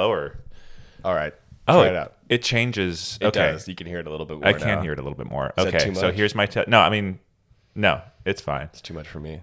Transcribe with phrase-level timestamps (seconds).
[0.00, 0.38] lower.
[1.04, 1.34] All right.
[1.68, 3.18] Oh, it, it it changes.
[3.20, 3.68] It okay, does.
[3.68, 4.46] You can hear it a little bit more.
[4.46, 4.82] I can now.
[4.82, 5.52] hear it a little bit more.
[5.56, 6.80] Is okay, so here's my te- no.
[6.80, 7.20] I mean,
[7.74, 8.68] no, it's fine.
[8.72, 9.42] It's too much for me.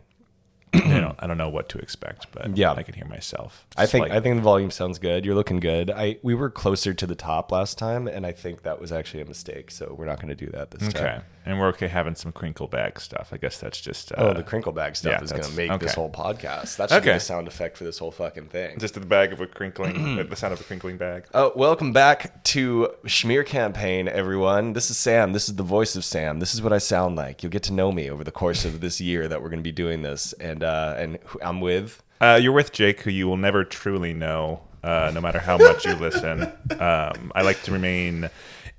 [0.74, 2.74] I don't, I don't know what to expect, but Yeah.
[2.74, 3.66] I can hear myself.
[3.78, 4.12] I think.
[4.12, 5.26] I think the volume sounds good.
[5.26, 5.90] You're looking good.
[5.90, 9.22] I we were closer to the top last time, and I think that was actually
[9.22, 9.72] a mistake.
[9.72, 11.24] So we're not going to do that this okay, time.
[11.48, 13.30] And we're okay having some crinkle bag stuff.
[13.32, 15.70] I guess that's just uh, Oh, the crinkle bag stuff yeah, is going to that's-
[15.70, 16.76] make this whole podcast.
[16.78, 17.14] That should be Okay.
[17.18, 18.78] the sound effect for this whole fucking thing.
[18.80, 21.26] just the bag of a crinkling, the sound of a crinkling bag.
[21.34, 24.74] Oh, welcome back to Schmear Campaign, everyone.
[24.74, 25.32] This is Sam.
[25.34, 26.40] This is the voice of Sam.
[26.40, 27.42] This is what I sound like.
[27.44, 29.64] You'll get to know me over the course of this year that we're going to
[29.64, 32.04] be doing this, and uh, and I'm with.
[32.20, 35.86] Uh, you're with Jake, who you will never truly know, uh, no matter how much
[35.86, 36.52] you listen.
[36.72, 38.30] Um, I like to remain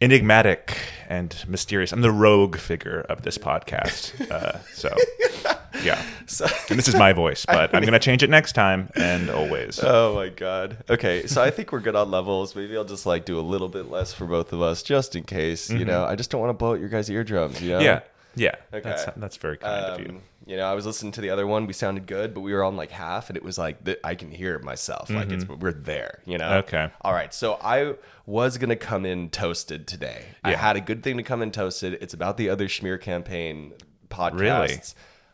[0.00, 1.92] enigmatic and mysterious.
[1.92, 4.30] I'm the rogue figure of this podcast.
[4.30, 4.94] Uh, so,
[5.82, 6.02] yeah.
[6.26, 9.30] So, And this is my voice, but I'm going to change it next time and
[9.30, 9.80] always.
[9.82, 10.78] oh my god.
[10.88, 12.54] Okay, so I think we're good on levels.
[12.54, 15.24] Maybe I'll just like do a little bit less for both of us, just in
[15.24, 15.70] case.
[15.70, 17.60] You know, I just don't want to blow out your guys' eardrums.
[17.60, 17.76] You know.
[17.76, 17.84] Mm-hmm.
[17.84, 18.00] yeah.
[18.34, 18.54] Yeah.
[18.72, 18.88] Okay.
[18.88, 20.20] That's, that's very kind of you.
[20.48, 21.66] You know, I was listening to the other one.
[21.66, 24.14] We sounded good, but we were on like half, and it was like th- I
[24.14, 25.10] can hear it myself.
[25.10, 26.20] Like it's we're there.
[26.24, 26.46] You know.
[26.48, 26.74] Mm-hmm.
[26.74, 26.90] Okay.
[27.02, 27.34] All right.
[27.34, 30.24] So I was gonna come in toasted today.
[30.42, 30.56] I Yeah.
[30.56, 31.98] had a good thing to come in toasted.
[32.00, 33.74] It's about the other Schmear campaign
[34.08, 34.38] podcasts.
[34.40, 34.80] Really?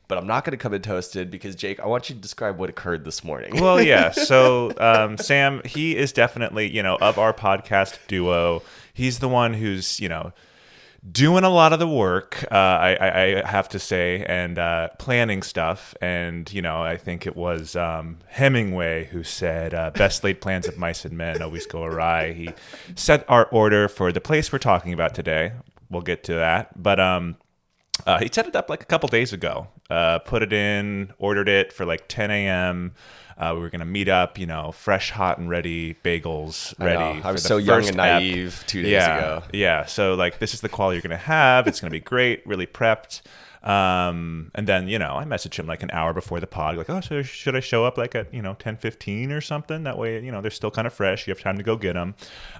[0.07, 2.59] But I'm not going to come in toasted because Jake, I want you to describe
[2.59, 3.59] what occurred this morning.
[3.59, 4.11] Well, yeah.
[4.13, 8.63] So um, Sam, he is definitely, you know, of our podcast duo,
[8.93, 10.33] he's the one who's, you know,
[11.11, 12.45] doing a lot of the work.
[12.51, 15.95] Uh, I, I, have to say, and uh, planning stuff.
[16.01, 20.67] And you know, I think it was um, Hemingway who said, uh, "Best laid plans
[20.67, 22.51] of mice and men always go awry." He
[22.95, 25.53] set our order for the place we're talking about today.
[25.91, 27.37] We'll get to that, but um,
[28.07, 29.69] uh, he set it up like a couple days ago.
[29.91, 32.95] Uh, put it in, ordered it for like 10 a.m.
[33.37, 37.21] Uh, we were gonna meet up, you know, fresh, hot, and ready bagels ready.
[37.21, 37.97] for I was so young and ep.
[37.97, 39.43] naive two days yeah, ago.
[39.53, 41.67] Yeah, so like this is the quality you're gonna have.
[41.67, 43.23] It's gonna be great, really prepped.
[43.65, 46.91] Um, and then you know, I message him like an hour before the pod, like,
[46.91, 49.85] oh, so should I show up like at you know 10, 15 or something?
[49.85, 51.27] That way, you know, they're still kind of fresh.
[51.27, 52.15] You have time to go get them.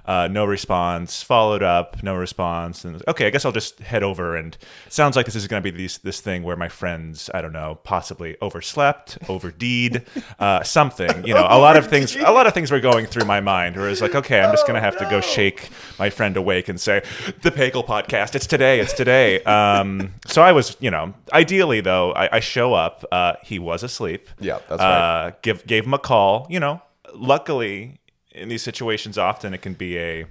[0.05, 1.21] Uh, no response.
[1.21, 2.85] Followed up, no response.
[2.85, 4.35] And okay, I guess I'll just head over.
[4.35, 7.29] And it sounds like this is going to be these, this thing where my friends,
[7.33, 10.03] I don't know, possibly overslept, overdeed,
[10.39, 11.25] uh, something.
[11.25, 12.15] You know, a lot of things.
[12.15, 13.75] A lot of things were going through my mind.
[13.75, 15.69] Where it's like, okay, I'm just going to have to go shake
[15.99, 17.03] my friend awake and say,
[17.41, 18.35] the Pagel podcast.
[18.35, 18.79] It's today.
[18.79, 19.43] It's today.
[19.43, 20.94] Um, so I was, you know,
[21.33, 23.05] ideally though, I, I show up.
[23.11, 24.29] Uh, he was asleep.
[24.39, 25.25] Yeah, that's right.
[25.27, 26.47] Uh, give gave him a call.
[26.49, 26.81] You know,
[27.13, 27.99] luckily
[28.31, 30.25] in these situations, often it can be a,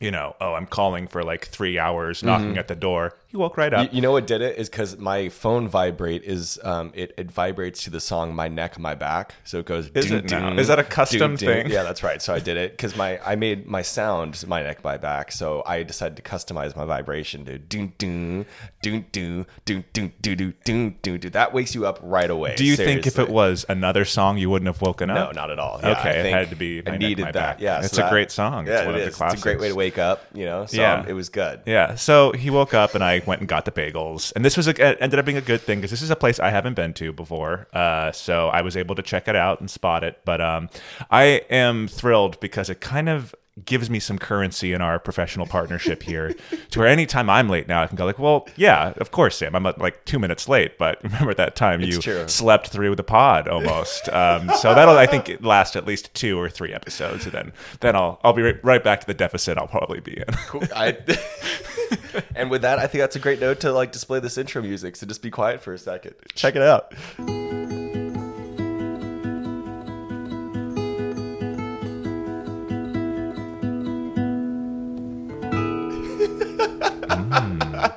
[0.00, 3.14] you know, oh, I'm calling for like three hours, knocking at the door.
[3.30, 3.92] He woke right up.
[3.92, 7.30] You, you know what did it is because my phone vibrate is um it, it
[7.30, 9.88] vibrates to the song "My Neck, My Back," so it goes.
[9.94, 10.54] Is it now?
[10.56, 11.62] Is that a custom ding, thing?
[11.64, 11.72] ding.
[11.72, 12.22] Yeah, that's right.
[12.22, 15.62] So I did it because my I made my sound "My Neck, My Back," so
[15.66, 18.46] I decided to customize my vibration to doon doon
[18.80, 21.32] doon doon doon doon doon doon doon doon doon.
[21.32, 22.54] That wakes you up right away.
[22.56, 25.34] Do you think if it was another song, you wouldn't have woken up?
[25.34, 25.80] No, not at all.
[25.82, 27.58] Yeah, Okay, I it had to be I Neck, needed My that.
[27.58, 27.60] Back.
[27.60, 28.66] Yeah, It's so a that- great song.
[28.66, 29.32] It's Yeah, one it of the is.
[29.34, 30.24] It's a great way to wake up.
[30.32, 31.04] You know, so Yeah.
[31.06, 31.60] it was good.
[31.66, 31.94] Yeah.
[31.96, 34.32] So he woke up and I went and got the bagels.
[34.34, 36.38] And this was a, ended up being a good thing because this is a place
[36.38, 37.68] I haven't been to before.
[37.72, 40.20] Uh, so I was able to check it out and spot it.
[40.24, 40.70] But um,
[41.10, 46.02] I am thrilled because it kind of gives me some currency in our professional partnership
[46.02, 46.34] here
[46.70, 49.54] to where anytime I'm late now, I can go like, well, yeah, of course, Sam,
[49.54, 52.26] I'm uh, like two minutes late, but remember that time you true.
[52.28, 54.08] slept through the pod almost.
[54.08, 57.24] Um, so that'll, I think, last at least two or three episodes.
[57.24, 60.16] And then, then I'll, I'll be right, right back to the deficit I'll probably be
[60.16, 60.34] in.
[60.46, 60.62] Cool.
[60.74, 60.98] I,
[62.34, 64.96] and with that, I think that's a great note to like display this intro music.
[64.96, 66.14] So just be quiet for a second.
[66.34, 66.92] Check it out.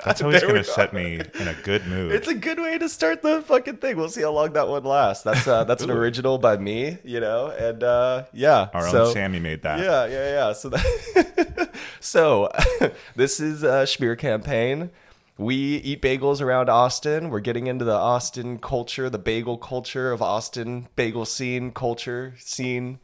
[0.03, 2.11] That's always going to set me in a good mood.
[2.11, 3.97] It's a good way to start the fucking thing.
[3.97, 5.23] We'll see how long that one lasts.
[5.23, 9.13] That's uh, that's an original by me, you know, and uh, yeah, Our so, own
[9.13, 9.79] Sammy made that.
[9.79, 10.53] Yeah, yeah, yeah.
[10.53, 12.51] So, that, so
[13.15, 14.89] this is a Schmear campaign.
[15.37, 17.29] We eat bagels around Austin.
[17.29, 22.99] We're getting into the Austin culture, the bagel culture of Austin, bagel scene, culture, scene,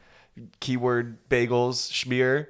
[0.59, 2.45] keyword bagels, schmear.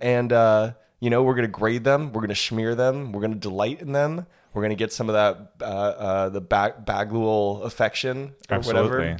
[0.00, 2.12] And, uh, you know, we're going to grade them.
[2.12, 3.10] We're going to smear them.
[3.10, 4.24] We're going to delight in them.
[4.54, 8.90] We're going to get some of that, uh, uh, the bag- baglual affection or Absolutely.
[8.90, 9.16] whatever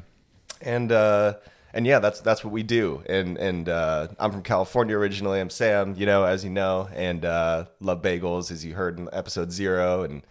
[0.64, 1.34] and uh
[1.74, 5.50] and yeah that's that's what we do and and uh i'm from california originally i'm
[5.50, 9.50] sam you know as you know and uh love bagels as you heard in episode
[9.50, 10.22] zero and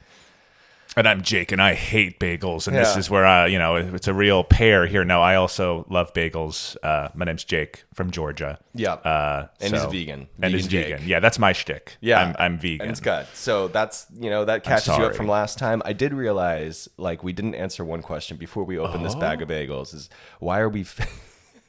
[0.97, 4.09] And I'm Jake, and I hate bagels, and this is where I, you know, it's
[4.09, 5.05] a real pair here.
[5.05, 6.75] No, I also love bagels.
[6.83, 8.59] Uh, my name's Jake from Georgia.
[8.73, 8.95] Yeah.
[8.95, 10.27] uh, And he's vegan.
[10.41, 10.93] And he's Vegan Jake.
[10.97, 11.07] vegan.
[11.07, 11.95] Yeah, that's my shtick.
[12.01, 12.81] Yeah, I'm, I'm vegan.
[12.81, 13.25] and it's good.
[13.33, 15.81] So that's you know that catches you up from last time.
[15.85, 19.47] I did realize like we didn't answer one question before we opened this bag of
[19.47, 19.93] bagels.
[19.93, 20.09] Is
[20.39, 20.85] why are we?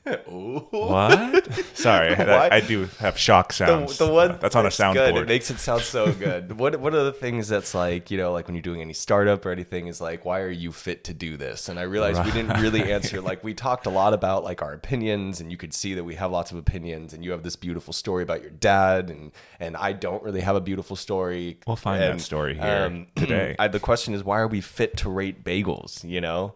[0.05, 1.55] What?
[1.75, 2.15] Sorry?
[2.17, 3.99] I, I do have shock The, sounds.
[3.99, 4.75] the one that's on a Good.
[4.75, 5.29] It soundboard.
[5.29, 6.53] makes it sound so good.
[6.59, 9.45] what One of the things that's like you know like when you're doing any startup
[9.47, 11.69] or anything is like why are you fit to do this?
[11.69, 13.21] And I realized we didn't really answer.
[13.21, 16.17] Like we talked a lot about like our opinions, and you could see that we
[16.17, 19.77] have lots of opinions, and you have this beautiful story about your dad, and and
[19.77, 21.59] I don't really have a beautiful story.
[21.67, 23.55] We'll find that story here um, today.
[23.59, 26.03] I, the question is, why are we fit to rate bagels?
[26.09, 26.55] You know,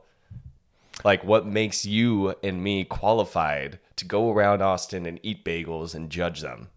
[1.05, 6.11] like what makes you and me qualified to go around Austin and eat bagels and
[6.11, 6.69] judge them?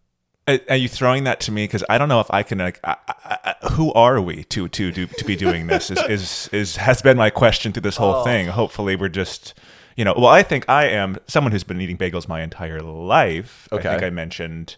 [0.68, 1.66] Are you throwing that to me?
[1.66, 2.58] Because I don't know if I can.
[2.58, 5.92] Like, I, I, I, who are we to to do to be doing this?
[5.92, 8.24] Is is is has been my question through this whole Oh.
[8.24, 8.48] thing.
[8.48, 9.54] Hopefully, we're just.
[9.96, 13.68] You know, well, I think I am someone who's been eating bagels my entire life.
[13.72, 14.06] I think Okay.
[14.08, 14.78] I mentioned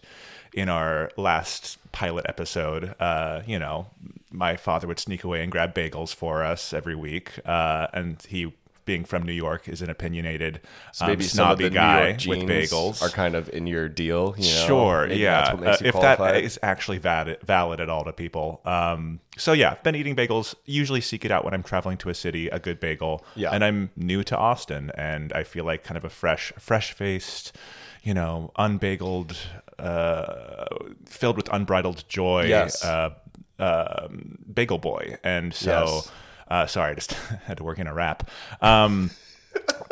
[0.52, 2.94] in our last pilot episode.
[3.00, 3.86] Uh, you know,
[4.32, 8.52] my father would sneak away and grab bagels for us every week, uh, and he,
[8.84, 10.60] being from New York, is an opinionated,
[10.92, 14.34] So um, maybe some of snobby guy with bagels are kind of in your deal.
[14.36, 14.66] You know?
[14.66, 15.40] Sure, Maybe yeah.
[15.42, 16.34] That's what makes Uh, if qualified.
[16.34, 18.60] that is actually valid, valid at all to people.
[18.64, 20.54] Um, so yeah, I've been eating bagels.
[20.64, 23.24] Usually seek it out when I'm traveling to a city, a good bagel.
[23.36, 23.50] Yeah.
[23.50, 27.56] And I'm new to Austin, and I feel like kind of a fresh, fresh faced,
[28.02, 29.36] you know, unbageled,
[29.78, 30.64] uh,
[31.06, 32.46] filled with unbridled joy.
[32.46, 32.84] Yes.
[32.84, 33.10] Uh,
[33.58, 35.84] um, bagel boy, and so.
[35.86, 36.10] Yes.
[36.52, 37.12] Uh, sorry, I just
[37.46, 38.28] had to work in a rap.
[38.60, 39.10] Um,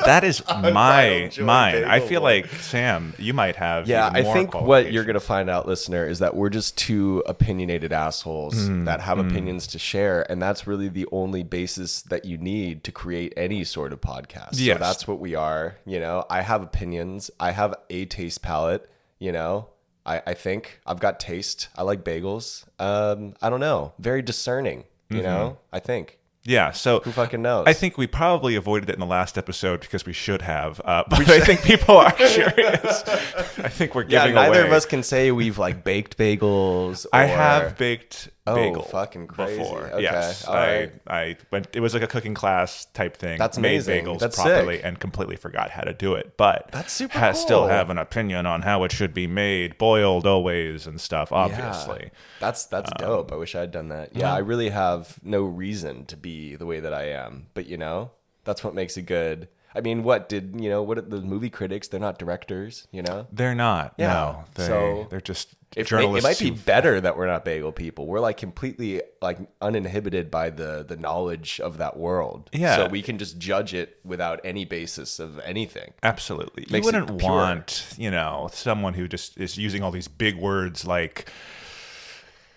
[0.05, 1.85] that is my mine.
[1.85, 3.89] I feel like Sam, you might have.
[3.89, 6.51] Yeah, even I more think what you're going to find out, listener, is that we're
[6.51, 10.31] just two opinionated assholes Mm, that have opinions to share.
[10.31, 14.51] And that's really the only basis that you need to create any sort of podcast.
[14.55, 15.77] Yeah, So that's what we are.
[15.87, 19.69] You know, I have opinions, I have a taste palette, you know.
[20.07, 21.69] I, I think I've got taste.
[21.77, 22.65] I like bagels.
[22.79, 23.93] Um, I don't know.
[23.99, 26.19] Very discerning, you know, I think.
[26.51, 27.65] Yeah, so Who fucking knows?
[27.69, 30.81] I think we probably avoided it in the last episode because we should have.
[30.85, 33.05] Uh, but I think people are curious.
[33.07, 34.67] I think we're yeah, giving neither away.
[34.67, 37.07] of us can say we've like baked bagels.
[37.13, 39.59] I have baked Oh, bagel fucking crazy.
[39.59, 39.87] before.
[39.87, 40.93] Okay, Yes, all I right.
[41.07, 41.69] I went.
[41.73, 43.39] It was like a cooking class type thing.
[43.39, 44.05] That's made amazing.
[44.05, 44.85] bagels That's properly sick.
[44.85, 46.37] and completely forgot how to do it.
[46.37, 50.27] But That's super ha- Still have an opinion on how it should be made, boiled
[50.27, 51.33] always and stuff.
[51.33, 52.01] Obviously.
[52.05, 52.09] Yeah.
[52.41, 53.33] That's that's Um, dope.
[53.33, 54.15] I wish I had done that.
[54.17, 57.77] Yeah, I really have no reason to be the way that I am, but you
[57.77, 58.11] know,
[58.45, 59.49] that's what makes it good.
[59.73, 60.83] I mean, what did you know?
[60.83, 61.87] What are the movie critics?
[61.87, 63.29] They're not directors, you know.
[63.31, 63.95] They're not.
[63.99, 67.45] Yeah, No, they, so they're just If, it, it might be better that we're not
[67.45, 68.07] bagel people.
[68.07, 72.51] We're like completely like uninhibited by the the knowledge of that world.
[72.53, 72.77] Yeah.
[72.77, 75.93] so we can just judge it without any basis of anything.
[76.03, 76.67] Absolutely.
[76.69, 81.31] You wouldn't want, you know, someone who just is using all these big words like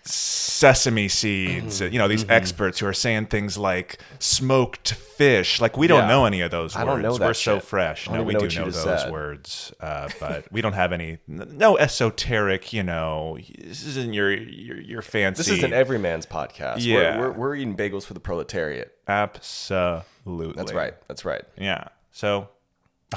[0.06, 1.92] sesame seeds, Mm-hmm.
[1.92, 5.60] you know, these experts who are saying things like smoked fish.
[5.60, 6.08] Like we don't Yeah.
[6.08, 6.88] know any of those words.
[6.88, 8.08] I know We're so fresh.
[8.10, 9.10] No, we do know those said.
[9.10, 9.72] words.
[9.80, 15.02] Uh, but we don't have any no esoteric, you know, this isn't your your, your
[15.02, 16.76] fancy This isn't every man's podcast.
[16.80, 17.18] Yeah.
[17.18, 18.94] we're, we're, we're eating bagels for the proletariat.
[19.08, 20.52] Absolutely.
[20.54, 20.94] That's right.
[21.08, 21.42] That's right.
[21.56, 21.88] Yeah.
[22.12, 22.48] So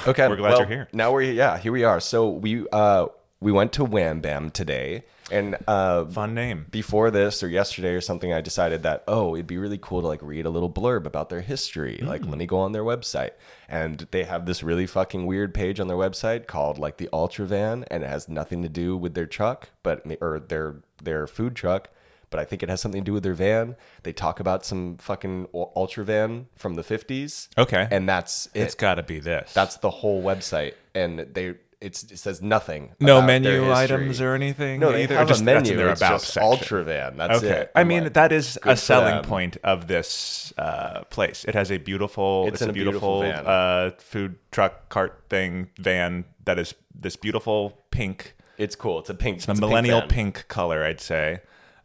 [0.06, 0.88] Okay, We're glad well, you're here.
[0.92, 1.98] Now we're yeah, here we are.
[2.00, 3.06] So we uh
[3.40, 6.66] we went to Wham Bam today, and uh fun name.
[6.70, 10.06] before this or yesterday or something, I decided that oh, it'd be really cool to
[10.06, 11.98] like read a little blurb about their history.
[12.02, 12.30] Like, Hmm.
[12.30, 13.32] let me go on their website,
[13.68, 17.46] and they have this really fucking weird page on their website called like the Ultra
[17.46, 21.54] Van, and it has nothing to do with their truck, but or their their food
[21.54, 21.88] truck.
[22.30, 23.74] But I think it has something to do with their van.
[24.02, 27.48] They talk about some fucking ul- ultra van from the fifties.
[27.56, 27.88] Okay.
[27.90, 28.60] and that's it.
[28.64, 29.54] it's got to be this.
[29.54, 32.94] That's the whole website, and they it says nothing.
[32.98, 34.80] no menu items or anything.
[34.80, 35.16] No, they either?
[35.16, 35.72] have just, a that's menu.
[35.72, 36.42] in their it's about just section.
[36.50, 37.16] Ultra Van.
[37.16, 37.60] That's Okay.
[37.60, 37.70] it.
[37.74, 41.44] I I'm mean, like, that is a selling point of this uh, place.
[41.44, 45.70] It has a beautiful, It's it's, a a beautiful beautiful, uh, food truck cart thing
[45.78, 48.98] van that is this beautiful pink, It's cool.
[48.98, 49.36] It's a pink.
[49.38, 50.08] It's a it's millennial van.
[50.08, 51.40] pink, color, I'd say.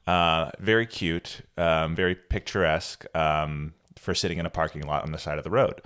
[0.07, 5.17] Uh, very cute, um, very picturesque um, for sitting in a parking lot on the
[5.19, 5.81] side of the road.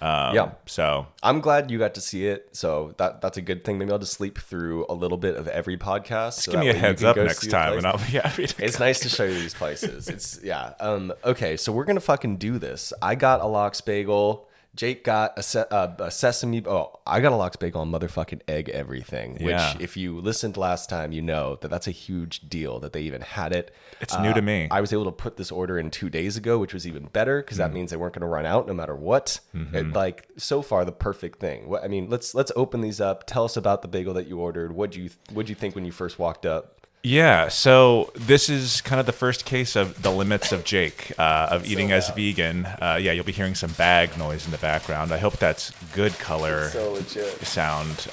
[0.00, 0.50] Um, Yeah.
[0.66, 2.48] So I'm glad you got to see it.
[2.52, 3.78] So that that's a good thing.
[3.78, 6.34] Maybe I'll just sleep through a little bit of every podcast.
[6.34, 8.64] so give me a heads up next time, and I'll be happy to.
[8.64, 10.08] It's nice to show you these places.
[10.08, 10.74] It's yeah.
[10.80, 11.12] Um.
[11.24, 12.92] Okay, so we're gonna fucking do this.
[13.02, 14.48] I got a lox bagel.
[14.76, 16.62] Jake got a, se- uh, a sesame.
[16.64, 19.32] Oh, I got a lox bagel on motherfucking egg everything.
[19.32, 19.74] Which, Yeah.
[19.80, 23.22] if you listened last time, you know that that's a huge deal that they even
[23.22, 23.74] had it.
[24.00, 24.68] It's new to me.
[24.70, 27.40] I was able to put this order in two days ago, which was even better
[27.42, 27.62] because Hmm.
[27.62, 29.40] that means they weren't going to run out no matter what.
[29.54, 29.74] Mm-hmm.
[29.74, 31.68] It, like so far, the perfect thing.
[31.68, 33.24] What I mean, let's let's open these up.
[33.26, 34.72] Tell us about the bagel that you ordered.
[34.72, 36.77] What do you what do you think when you first walked up?
[37.04, 41.48] Yeah, so this is kind of the first case of the limits of Jake uh,
[41.50, 42.66] of eating as vegan.
[42.66, 45.12] Uh, yeah, you'll be hearing some bag noise in the background.
[45.12, 47.40] I hope that's good color legit.
[47.46, 48.08] sound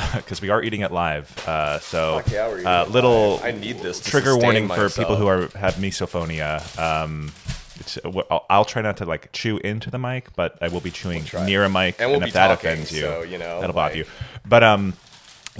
[0.16, 1.32] because we are eating it live.
[1.46, 3.44] Uh, so yeah, uh, little live.
[3.44, 6.60] I need this trigger warning for people who are have misophonia.
[6.78, 7.32] Um,
[7.76, 10.90] it's, I'll, I'll try not to like chew into the mic, but I will be
[10.90, 11.46] chewing try.
[11.46, 13.74] near a mic, And we'll if be that talking, offends you, so, you know, that'll
[13.74, 14.04] bother you.
[14.46, 14.94] But um,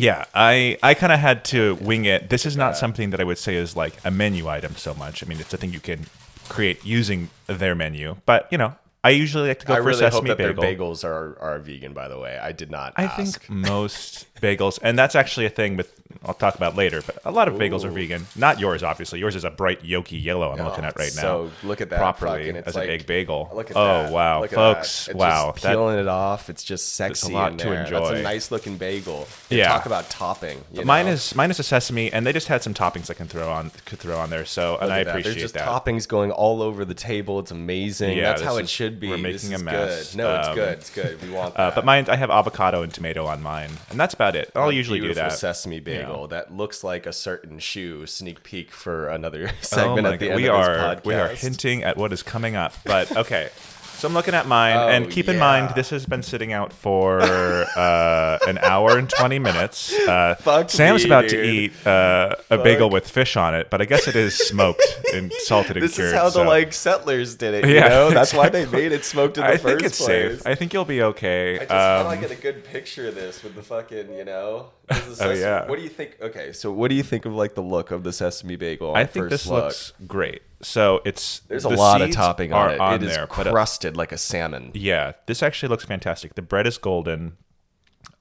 [0.01, 2.31] yeah, I I kind of had to oh, wing it.
[2.31, 5.23] This is not something that I would say is like a menu item so much.
[5.23, 6.07] I mean, it's a thing you can
[6.49, 8.17] create using their menu.
[8.25, 10.63] But you know, I usually like to go I for really hope sesame that bagel.
[10.63, 11.93] their bagels are are vegan.
[11.93, 12.95] By the way, I did not.
[12.97, 13.17] I ask.
[13.17, 17.03] think most bagels, and that's actually a thing with I'll talk about later.
[17.03, 18.27] But a lot of bagels are vegan.
[18.37, 19.19] Not yours, obviously.
[19.21, 20.53] Yours is a bright yolky yellow.
[20.53, 21.23] I'm looking at right now.
[21.23, 23.51] So look at that properly as like- an egg bagel.
[23.55, 24.13] Look at oh that.
[24.13, 25.07] wow, Look folks!
[25.07, 25.17] that.
[25.17, 26.51] Wow, just that- peeling it off.
[26.51, 27.11] It's just sexy.
[27.13, 28.01] It's a lot to enjoy.
[28.01, 29.27] That's a nice looking bagel.
[29.49, 29.69] Yeah.
[29.69, 30.63] Talk about topping.
[30.85, 31.13] mine know?
[31.13, 33.71] is mine is a sesame, and they just had some toppings I can throw on
[33.87, 34.45] could throw on there.
[34.45, 35.11] So and I at that.
[35.11, 35.67] appreciate There's just that.
[35.67, 37.39] toppings going all over the table.
[37.41, 38.17] It's amazing.
[38.19, 39.09] Yeah, That's this how it is- should be.
[39.09, 40.11] we're This making a mess.
[40.13, 40.19] Good.
[40.19, 40.79] No, it's Um, good.
[40.79, 41.23] It's good.
[41.23, 41.61] We want that.
[41.61, 44.51] Uh, but mine, I have avocado and tomato on mine, and that's about it.
[44.55, 45.33] I'll usually do that.
[45.33, 48.07] sesame bagel that looks like a certain shoe.
[48.07, 51.05] Sneak peek for another Oh segment my at the God, end we of are this
[51.05, 53.51] we are hinting at what is coming up, but okay.
[54.01, 56.73] So I'm looking at mine, Oh, and keep in mind this has been sitting out
[56.73, 59.93] for uh, an hour and 20 minutes.
[59.93, 60.37] Uh,
[60.69, 64.09] Sam's me, about to eat uh, a bagel with fish on it, but I guess
[64.09, 64.83] it is smoked
[65.15, 66.09] and salted and This cured.
[66.09, 67.69] is how the like settlers did it.
[67.69, 69.99] You Yeah, know, that's why they made it smoked in the I first think it's
[69.99, 70.39] place.
[70.39, 70.47] safe.
[70.47, 71.57] I think you'll be okay.
[71.57, 74.25] I just want Um, to get a good picture of this with the fucking, you
[74.25, 74.71] know.
[74.93, 75.69] Oh, sesame- yeah.
[75.69, 76.17] What do you think?
[76.23, 78.95] Okay, so what do you think of like the look of the sesame bagel?
[78.97, 79.65] I think first this look?
[79.65, 80.41] looks great.
[80.63, 83.03] So it's There's a lot of topping on it.
[83.03, 84.71] It is there, but uh, crusted like a salmon.
[84.75, 86.35] yeah, this actually looks fantastic.
[86.35, 87.37] The bread is golden.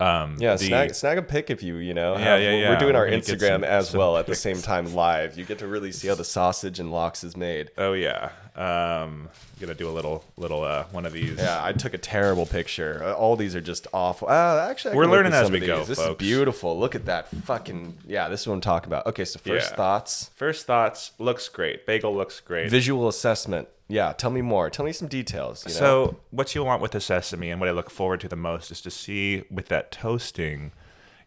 [0.01, 2.13] Um, Yeah, the- snag, snag a pic if you, you know.
[2.13, 4.61] Yeah, have- yeah, We're doing our get Instagram some- as some well at the same
[4.61, 5.37] time live.
[5.37, 7.71] You get to really see how the sausage and lox is made.
[7.77, 8.29] Oh yeah.
[8.55, 9.29] Um,
[9.59, 11.37] gonna do a little little uh, one of these.
[11.37, 13.01] Yeah, I took a terrible picture.
[13.03, 14.29] Uh, All these are just awful.
[14.29, 15.83] Uh, actually, I We're learning as we go.
[15.83, 16.11] This folks.
[16.11, 16.77] is beautiful.
[16.79, 17.97] Look at that fucking.
[18.07, 19.05] Yeah, this is what I'm talking about.
[19.07, 19.75] Okay, so first Yeah.
[19.75, 21.11] thoughts, First thoughts.
[21.19, 21.85] Looks great.
[21.85, 22.69] Bagel looks great.
[22.69, 23.67] visual assessment.
[23.89, 24.69] Yeah, tell me more.
[24.69, 25.65] Tell me some details.
[25.67, 25.79] You know?
[25.79, 28.71] So what you want with the sesame and what I look forward to the most
[28.71, 30.71] is to see with that toasting,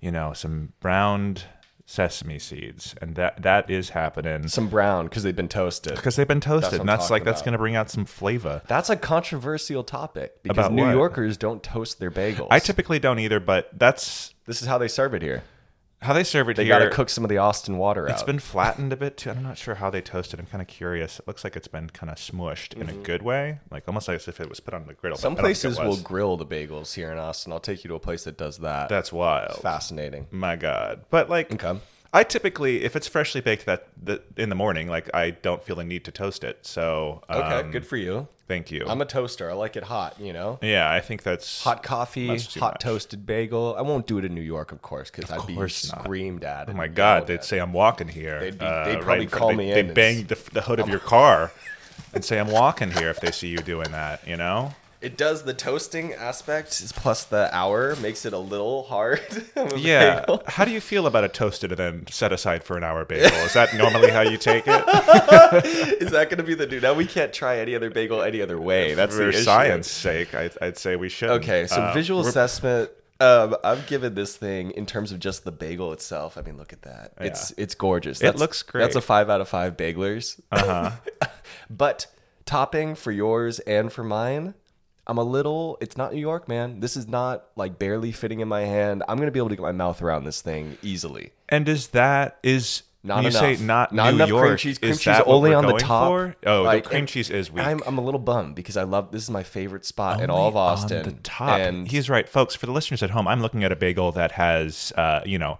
[0.00, 1.44] you know, some browned
[1.84, 5.96] sesame seeds, and that that is happening some brown because they've been toasted.
[5.96, 7.50] because they've been toasted, what and that's like that's about.
[7.50, 8.62] to bring out some flavor.
[8.68, 10.92] That's a controversial topic because About New what?
[10.92, 12.46] Yorkers don't toast their bagels.
[12.50, 15.42] I typically don't either, but that's this is how they serve it here.
[16.02, 16.78] How they serve it They here.
[16.78, 18.26] got to cook some of the Austin water It's out.
[18.26, 19.30] been flattened a bit too.
[19.30, 20.40] I'm not sure how they toast it.
[20.40, 21.18] I'm kind of curious.
[21.20, 23.02] It looks like it's been kind of smushed in a mm-hmm.
[23.02, 25.16] good way, like almost like as if it was put on the griddle.
[25.16, 27.52] some I don't think it places will grill the bagels here in Austin.
[27.52, 28.88] I'll take you to a place that does that.
[28.88, 29.60] That's wild.
[29.62, 30.26] fascinating.
[30.30, 31.04] My God.
[31.10, 31.78] But like, Okay.
[32.14, 35.76] I typically, if it's freshly baked that, that in the morning, like I don't feel
[35.76, 36.58] the need to toast it.
[36.66, 38.28] So Okay, um, good for you.
[38.48, 38.84] Thank you.
[38.86, 39.50] I'm a toaster.
[39.50, 40.58] I like it hot, you know?
[40.60, 42.82] yeah, I think that's Hot coffee, That's too hot much.
[42.82, 43.74] toasted bagel.
[43.78, 46.02] I won't do it in New York, of course, because I'd be course not.
[46.02, 46.68] screamed at.
[46.68, 47.26] Oh my God!
[47.26, 48.40] They'd say I'm walking here.
[48.40, 50.60] They'd be- uh, they'd probably in front- call me in They'd and bang the, the
[50.62, 51.50] hood of your car
[52.12, 54.26] and say I'm walking here if they see you doing that.
[54.28, 54.74] You know?
[55.02, 59.20] It does the toasting aspect plus the hour makes it a little hard.
[59.56, 60.20] a Yeah.
[60.20, 60.42] bagel.
[60.46, 63.36] How do you feel about a toasted and then set aside for an hour bagel?
[63.38, 64.84] Is that normally how you take it?
[66.02, 66.80] Is that going to be the new?
[66.80, 68.94] Now we can't try any other bagel any other way.
[68.94, 71.30] That's for science sake, I, I'd say we should.
[71.30, 72.90] Okay, so visual assessment.
[73.20, 76.36] Um, I've given this thing in terms of just the bagel itself.
[76.36, 77.12] I mean, look at that.
[77.20, 78.18] It's it's gorgeous.
[78.18, 78.82] That's, looks great.
[78.82, 80.40] That's a five out of five baglers.
[80.50, 80.90] Uh-huh.
[81.70, 82.06] but
[82.44, 84.54] topping for yours and for mine,
[85.06, 85.78] I'm a little.
[85.80, 86.80] It's not New York, man.
[86.80, 89.02] This is not like barely fitting in my hand.
[89.08, 91.32] I'm gonna be able to get my mouth around this thing easily.
[91.48, 93.40] And is that is Not you enough.
[93.40, 94.46] say not Not New enough York?
[94.46, 94.78] cream cheese.
[94.78, 96.06] Cream is cheese only on the top.
[96.08, 96.36] for?
[96.46, 97.66] Oh, Like, the cream cheese is weak.
[97.66, 100.46] I'm, I'm a little bummed because I love this is my favorite spot in all
[100.48, 100.98] of Austin.
[100.98, 101.58] On the top.
[101.58, 102.54] And He's right, folks.
[102.54, 105.58] For the listeners at home, I'm looking at a bagel that has, uh, you know,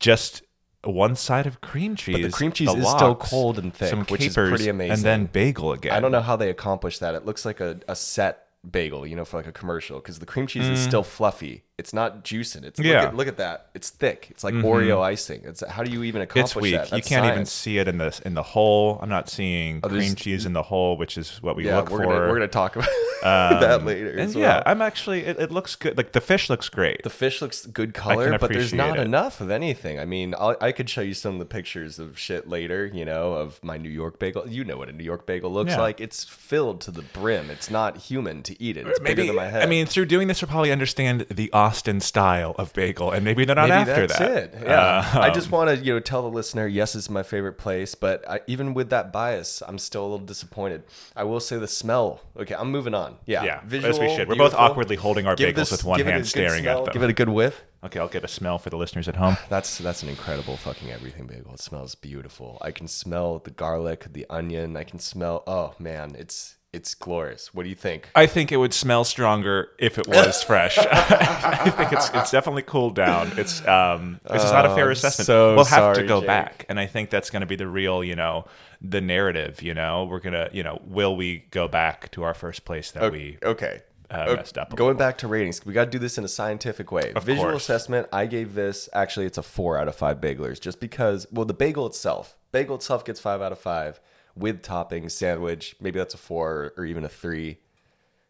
[0.00, 0.42] just
[0.82, 2.16] one side of cream cheese.
[2.16, 4.92] But the cream cheese the is still cold and thick, some which is pretty amazing.
[4.92, 5.92] And then bagel again.
[5.92, 7.14] I don't know how they accomplished that.
[7.14, 10.26] It looks like a, a set bagel, you know, for like a commercial because the
[10.26, 10.72] cream cheese Mm.
[10.72, 12.64] is still fluffy It's not juicing.
[12.64, 13.00] It's Yeah.
[13.02, 13.66] look, at, look at that.
[13.74, 14.28] It's thick.
[14.30, 14.64] It's like mm-hmm.
[14.66, 15.42] Oreo icing.
[15.44, 16.72] It's how do you even accomplish It's weak.
[16.74, 16.90] that?
[16.96, 18.98] You can't even see it in the in the hole.
[19.02, 21.76] I'm not seeing oh, there's- cream cheese in the hole, which is what we Yeah,
[21.76, 22.04] look we're for.
[22.04, 22.88] gonna we're gonna talk about
[23.22, 24.16] um, that later.
[24.16, 24.62] and yeah.
[24.64, 25.26] I'm actually.
[25.26, 25.98] It, it looks good.
[25.98, 27.02] Like the fish looks great.
[27.02, 29.02] The fish looks good color, but there's not it.
[29.04, 29.98] enough of anything.
[30.00, 33.04] I mean, I'll, I could show you some of the pictures of shit later, you
[33.04, 34.48] know, of my New York bagel.
[34.48, 35.80] You know what a New York bagel looks Yeah.
[35.82, 36.00] like.
[36.00, 37.50] It's filled to the brim.
[37.50, 38.86] It's not human to eat it.
[38.86, 39.62] It's bigger maybe than my head.
[39.62, 43.44] I mean, through doing this, we'll probably understand the Austin style of bagel, and maybe
[43.44, 44.54] they're not Maybe after that's that.
[44.54, 44.54] it.
[44.62, 45.10] Yeah.
[45.14, 47.94] Uh, I just want to, you know, tell the listener, yes, it's my favorite place,
[47.94, 50.84] but I, even with that bias, I'm still a little disappointed.
[51.16, 52.20] I will say the smell.
[52.36, 53.16] Okay, I'm moving on.
[53.26, 54.28] Yeah, yeah, visual, as we should.
[54.28, 56.62] We're both awkwardly holding our Give bagels this- with one give it a hand staring
[56.62, 56.92] smell, at them.
[56.92, 57.62] Give it a good whiff.
[57.84, 59.36] okay, I'll get a smell for the listeners at home.
[59.48, 61.54] That's that's an incredible fucking everything bagel.
[61.54, 62.58] It smells beautiful.
[62.60, 64.76] I can smell the garlic, the onion.
[64.76, 65.42] I can smell.
[65.46, 67.52] Oh man, it's it's glorious.
[67.54, 68.08] What do you think?
[68.14, 70.78] I think it would smell stronger if it was fresh.
[70.80, 73.32] I think it's it's definitely cooled down.
[73.36, 75.26] It's um this is not a fair Oh, assessment.
[75.26, 76.26] so we'll have to go Jake.
[76.26, 78.44] back, and I think that's going to be the real, you know,
[78.80, 79.62] the narrative.
[79.62, 83.10] You know, we're gonna, you know, will we go back to our first place that
[83.10, 83.82] we Okay.
[84.10, 84.72] uh, Okay, messed up?
[84.72, 84.98] a Going little?
[84.98, 87.12] back to ratings, we got to do this in a scientific way.
[87.20, 87.62] Visual course.
[87.64, 91.26] assessment, I gave this actually it's a four out of five bagelers, just because.
[91.32, 94.00] Well, the bagel itself, bagel itself gets five out of five
[94.36, 95.76] with toppings, sandwich.
[95.80, 97.58] Maybe that's a four or even a three.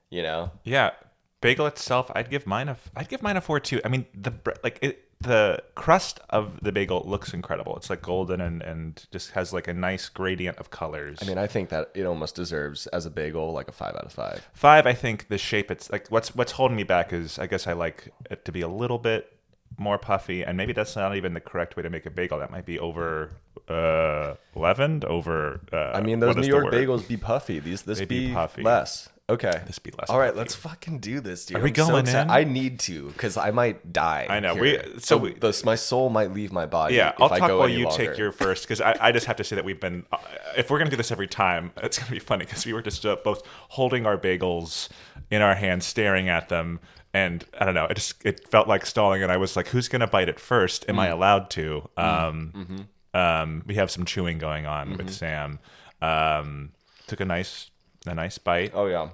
[0.08, 0.92] You know, Yeah,
[1.40, 3.80] bagel itself, I'd give mine a, I'd give mine a four too.
[3.84, 4.32] I mean, the
[4.62, 7.76] like it, the crust of the bagel looks incredible.
[7.76, 11.18] It's like golden and and just has like a nice gradient of colors.
[11.22, 14.04] I mean, I think that it almost deserves as a bagel like a five out
[14.04, 14.48] of five.
[14.52, 15.70] Five, I think the shape.
[15.70, 18.60] It's like what's what's holding me back is I guess I like it to be
[18.60, 19.32] a little bit
[19.78, 22.38] more puffy, and maybe that's not even the correct way to make a bagel.
[22.38, 23.32] That might be over
[23.68, 25.60] uh, leavened, over.
[25.72, 27.58] Uh, I mean, those New York bagels be puffy.
[27.58, 28.62] These this They be, be puffy.
[28.62, 29.08] less.
[29.28, 29.60] Okay.
[29.66, 31.56] This be less All right, let's fucking do this, dude.
[31.56, 32.22] Are we I'm so going excited.
[32.26, 32.30] in?
[32.30, 34.24] I need to because I might die.
[34.30, 34.84] I know, here.
[34.94, 36.94] we- so The- we- my soul might leave my body.
[36.94, 38.06] Yeah, I'll talk while you longer.
[38.06, 40.04] take your first because I, I just have to say that we've been.
[40.12, 40.18] Uh,
[40.56, 43.04] if we're gonna do this every time, it's gonna be funny because we were just
[43.04, 44.88] uh, both holding our bagels
[45.28, 46.78] in our hands, staring at them,
[47.12, 47.86] and I don't know.
[47.86, 50.84] It just it felt like stalling, and I was like, "Who's gonna bite it first?
[50.88, 51.00] Am Mm.
[51.00, 52.76] I allowed to?" Um, Mm-hmm.
[53.16, 55.58] Um, we have some chewing going on with Sam.
[56.02, 56.72] Um,
[57.06, 57.70] took a nice
[58.06, 58.72] a nice bite.
[58.74, 59.08] Oh yeah.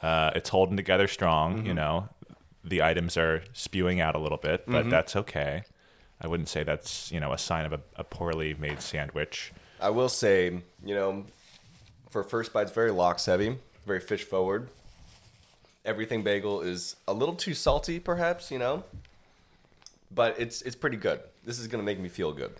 [0.00, 1.58] Uh, it's holding together strong.
[1.58, 1.66] Mm-hmm.
[1.66, 2.08] You know,
[2.64, 4.90] the items are spewing out a little bit, but Mm-hmm.
[4.90, 5.62] that's okay.
[6.20, 9.52] I wouldn't say that's you know a sign of a, a poorly made sandwich.
[9.80, 11.26] I will say, you know,
[12.10, 14.68] for first bites, very lox heavy, very fish forward.
[15.84, 18.82] Everything bagel is a little too salty, perhaps, you know,
[20.10, 21.20] but it's it's pretty good.
[21.44, 22.54] This is gonna make me feel good.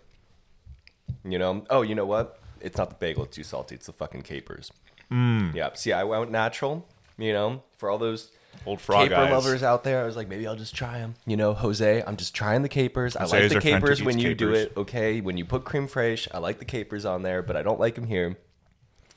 [1.27, 1.65] You know.
[1.71, 2.41] Oh, you know what?
[2.61, 3.75] It's not the bagel; it's too salty.
[3.75, 4.71] It's the fucking capers.
[5.11, 5.55] Mm.
[5.55, 5.71] Yeah.
[5.75, 6.87] See, I went natural.
[7.19, 8.31] You know, for all those
[8.65, 9.31] Old frog caper eyes.
[9.31, 11.15] lovers out there, I was like, maybe I'll just try them.
[11.27, 13.17] You know, Jose, I'm just trying the capers.
[13.17, 14.73] I Jose like the our friend who capers when you do it.
[14.77, 17.81] Okay, when you put cream fraiche, I like the capers on there, but I don't
[17.81, 18.37] like them here.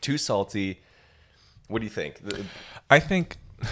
[0.02, 0.82] Too salty.
[1.68, 2.22] What do you think?
[2.90, 3.38] I think.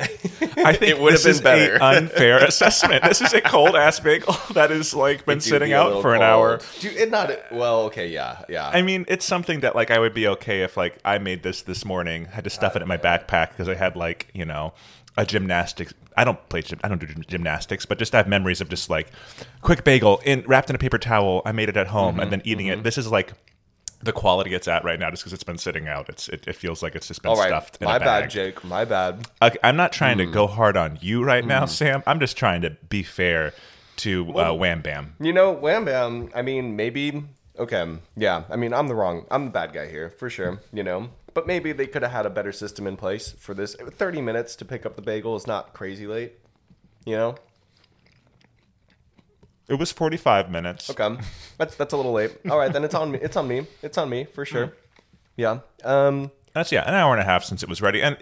[0.00, 1.76] I think It would've this been is better.
[1.76, 3.04] a unfair assessment.
[3.04, 6.22] This is a cold ass bagel that is like been sitting be out for an
[6.22, 6.60] hour.
[6.80, 7.30] Do it not?
[7.52, 8.68] Well, okay, yeah, yeah.
[8.68, 11.62] I mean, it's something that like I would be okay if like I made this
[11.62, 14.72] this morning, had to stuff it in my backpack because I had like you know
[15.16, 15.92] a gymnastics.
[16.16, 16.62] I don't play.
[16.62, 19.08] gym- I don't do gymnastics, but just have memories of just like
[19.62, 21.42] quick bagel in wrapped in a paper towel.
[21.44, 22.82] I made it at home Mm-hmm, and then eating it.
[22.82, 23.32] This is like
[24.00, 26.08] the quality it's at right now, just because it's been sitting out.
[26.08, 27.78] It's it, it feels like it's just been All right, stuffed.
[27.80, 28.22] In my a bag.
[28.24, 28.64] bad, Jake.
[28.64, 29.26] My bad.
[29.42, 30.26] Okay, I'm not trying Hmm.
[30.26, 32.02] to go hard on you right now, Sam.
[32.06, 33.52] I'm just trying to be fair
[33.96, 35.14] to uh, Wham Bam.
[35.20, 36.30] You know, Wham Bam.
[36.34, 37.24] I mean, maybe.
[37.58, 38.44] Okay, yeah.
[38.48, 39.26] I mean, I'm the wrong.
[39.32, 40.60] I'm the bad guy here for sure.
[40.72, 43.74] You know, but maybe they could have had a better system in place for this.
[43.74, 46.34] 30 minutes to pick up the bagel is not crazy late.
[47.04, 47.34] You know.
[49.68, 50.88] It was 45 minutes.
[50.90, 51.16] Okay,
[51.58, 52.36] that's that's a little late.
[52.50, 53.18] All right, then it's on me.
[53.20, 53.66] It's on me.
[53.82, 54.66] It's on me for sure.
[54.66, 54.72] Hmm.
[55.36, 55.58] Yeah.
[55.84, 56.30] Um.
[56.54, 58.16] That's yeah, an hour and a half since it was ready, and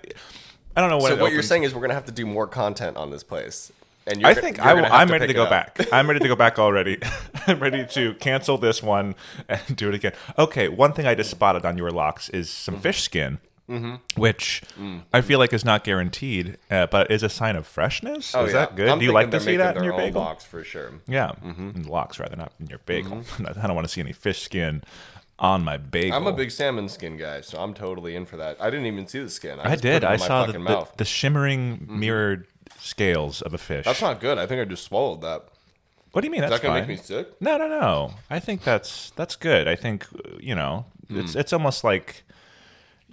[0.77, 1.17] I don't know when.
[1.17, 3.73] So what you're saying is we're gonna have to do more content on this place.
[4.09, 5.79] And you're I think I, I'm ready to go back.
[5.93, 6.99] I'm ready to go back already.
[7.49, 9.15] I'm ready to cancel this one
[9.49, 10.13] and do it again.
[10.39, 12.83] Okay, one thing I just spotted on your lox is some Mm-hmm.
[12.83, 13.39] fish skin,
[14.17, 14.63] which
[15.13, 18.35] I feel like is not guaranteed, uh, but is a sign of freshness.
[18.35, 18.61] Oh, is yeah.
[18.61, 18.89] that good?
[18.89, 20.23] I'm Do you like to see that in your bagel?
[20.23, 20.93] box for sure.
[21.07, 21.83] Yeah, Mm-hmm.
[21.83, 23.23] lox rather not in your bagel.
[23.39, 24.83] I don't want to see any fish skin
[25.39, 26.17] on my bagel.
[26.17, 28.57] I'm a big salmon skin guy, so I'm totally in for that.
[28.61, 29.59] I didn't even see the skin.
[29.61, 30.05] I just did.
[30.05, 32.47] I saw the, the, the shimmering mirrored
[32.79, 33.85] scales of a fish.
[33.85, 34.39] That's not good.
[34.39, 35.45] I think I just swallowed that.
[36.13, 36.45] what do you mean?
[36.45, 36.89] Is That's that gonna fine.
[36.89, 37.29] make me sick?
[37.41, 38.13] No, no, no.
[38.31, 39.67] I think that's that's good.
[39.69, 41.41] I think uh, you know, it's Hmm.
[41.41, 42.23] it's almost like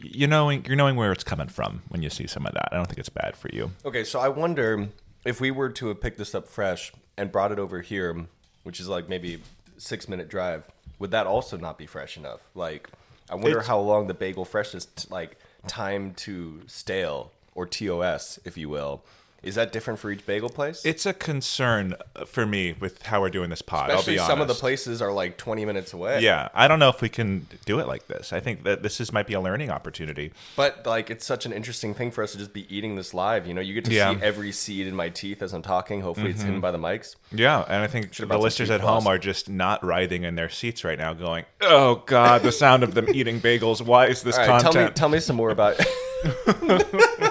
[0.02, 2.70] you knowing you're knowing where it's coming from when you see some of that.
[2.72, 3.72] I don't think it's bad for you.
[3.86, 4.90] Okay, so I wonder
[5.26, 8.26] if we were to have picked this up fresh and brought it over here,
[8.64, 9.42] which is like maybe
[9.78, 10.68] six minute drive,
[11.00, 12.42] would that also not be fresh enough?
[12.56, 12.90] Like,
[13.30, 18.40] I wonder It's- how long the bagel freshness, t- like time to stale or TOS,
[18.46, 19.04] if you will,
[19.44, 20.86] is that different for each bagel place?
[20.86, 23.90] It's a concern uh, for me with how we're doing this pod.
[23.92, 26.22] I'll Especially some of the places are like 20 minutes away.
[26.22, 28.32] Yeah, I don't know if we can do it like this.
[28.32, 30.32] I think that this is might be a learning opportunity.
[30.56, 33.46] But like, it's such an interesting thing for us to just be eating this live.
[33.46, 34.12] You know, you get to Yeah.
[34.12, 34.20] Mm-hmm.
[34.22, 36.02] see every seed in my teeth as I'm talking.
[36.02, 37.16] Hopefully, it's hidden by the mics.
[37.32, 40.36] Yeah, and I think the brought some listeners at home are just not writhing in
[40.36, 43.82] their seats right now, going, "Oh God, the sound of them eating bagels.
[43.82, 45.80] Why is this right, tell me, content?" tell me some more about.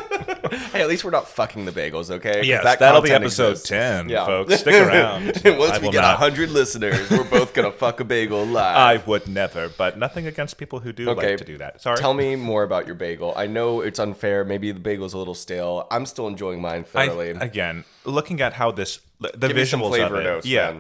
[0.51, 2.43] hey, at least we're not fucking the bagels, okay?
[2.45, 3.69] yes, that that'll be episode exists.
[3.69, 4.27] ten, Yeah.
[4.27, 4.55] folks.
[4.61, 5.25] Stick around.
[5.45, 8.77] Once I we get hundred listeners, we're both gonna fuck a bagel live.
[8.77, 11.31] I would never, but nothing against people who do Okay.
[11.31, 11.81] like to do that.
[11.81, 11.97] Sorry.
[11.97, 13.33] Tell me more about your bagel.
[13.37, 14.45] I know it's unfair.
[14.45, 15.87] Maybe the bagel's a little stale.
[15.91, 17.31] I'm still enjoying mine I, thoroughly.
[17.31, 20.75] again, looking at how this the Give visuals of it, notes, yeah,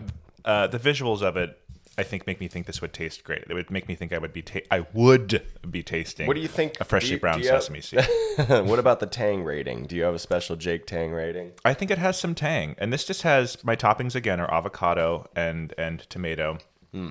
[0.44, 1.56] uh, the visuals of it,
[1.98, 3.44] I think make me think this would taste great.
[3.50, 6.26] It would make me think I would be ta- I would be tasting.
[6.26, 8.06] What do you think- A freshly do you- browned do have- sesame seed.
[8.48, 9.84] what about the Tang rating?
[9.84, 11.52] Do you have a special Jake Tang rating?
[11.64, 15.28] I think it has some tang, and this just has my toppings again are avocado
[15.36, 16.58] and and tomato.
[16.92, 17.10] Hmm.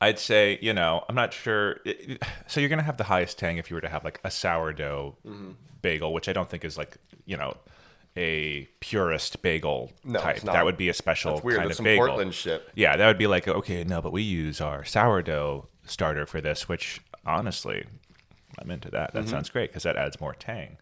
[0.00, 1.80] I'd say you know I'm not sure.
[1.84, 4.20] it- it- so you're gonna have the highest tang if you were to have like
[4.24, 5.50] a sourdough Mm-hmm.
[5.82, 7.56] bagel, which I don't think is like you know
[8.16, 10.40] a purist bagel No, type.
[10.42, 11.58] That would be a special That's weird.
[11.58, 12.06] kind That's of some bagel.
[12.06, 12.68] Portland shit.
[12.74, 16.68] Yeah, that would be like okay, no, but we use our sourdough starter for this,
[16.68, 17.84] which honestly,
[18.58, 19.08] I'm into that.
[19.14, 19.22] Mm-hmm.
[19.24, 20.76] That sounds great because that adds more tang.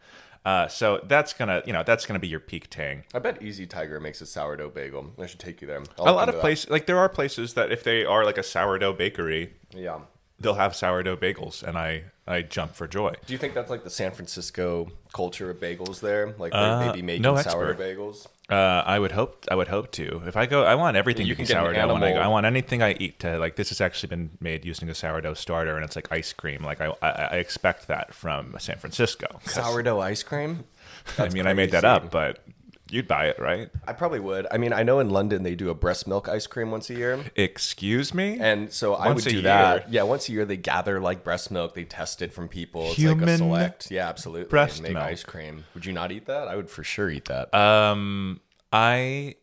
[0.45, 3.05] Uh, so that's gonna, you know, that's gonna be your peak tang.
[3.15, 5.13] I bet Easy Tiger makes a sourdough bagel.
[5.19, 5.83] I should take you there.
[5.99, 8.43] I'll a lot of places, like there are places that if they are like a
[8.43, 10.01] sourdough bakery, Yeah.
[10.43, 13.15] They'll have sourdough bagels, and I I jump for joy.
[13.27, 16.35] Do you think that's like the San Francisco culture of bagels there?
[16.39, 18.27] Like Uh, maybe making no sourdough bagels?
[18.51, 20.23] Uh, I would hope I would hope to.
[20.27, 21.95] If I go, I want everything You to be can an sourdough.
[21.95, 22.13] When I.
[22.25, 23.57] I want anything I eat to like.
[23.57, 26.63] This has actually been made using a sourdough starter, and it's like ice cream.
[26.63, 29.41] Like I I, I expect that from San Francisco.
[29.47, 30.65] Sourdough ice cream?
[31.19, 32.45] I mean, I made that up, but
[32.93, 33.71] you'd buy it, right?
[33.87, 34.47] I probably would.
[34.51, 36.95] I mean, I know in London they do a breast milk ice cream once a
[36.95, 37.25] year.
[37.35, 38.39] Excuse me.
[38.39, 39.91] And so I Once would a do that.
[39.91, 42.83] Yeah, once a year they gather like breast milk, they test it from people.
[42.91, 43.91] It's like Human a select.
[43.91, 44.49] Yeah, absolutely.
[44.49, 45.07] breast and make milk.
[45.07, 45.65] ice cream.
[45.75, 46.49] Would you not eat that?
[46.49, 47.53] I would for sure eat that.
[47.55, 48.41] Um,
[48.73, 49.37] I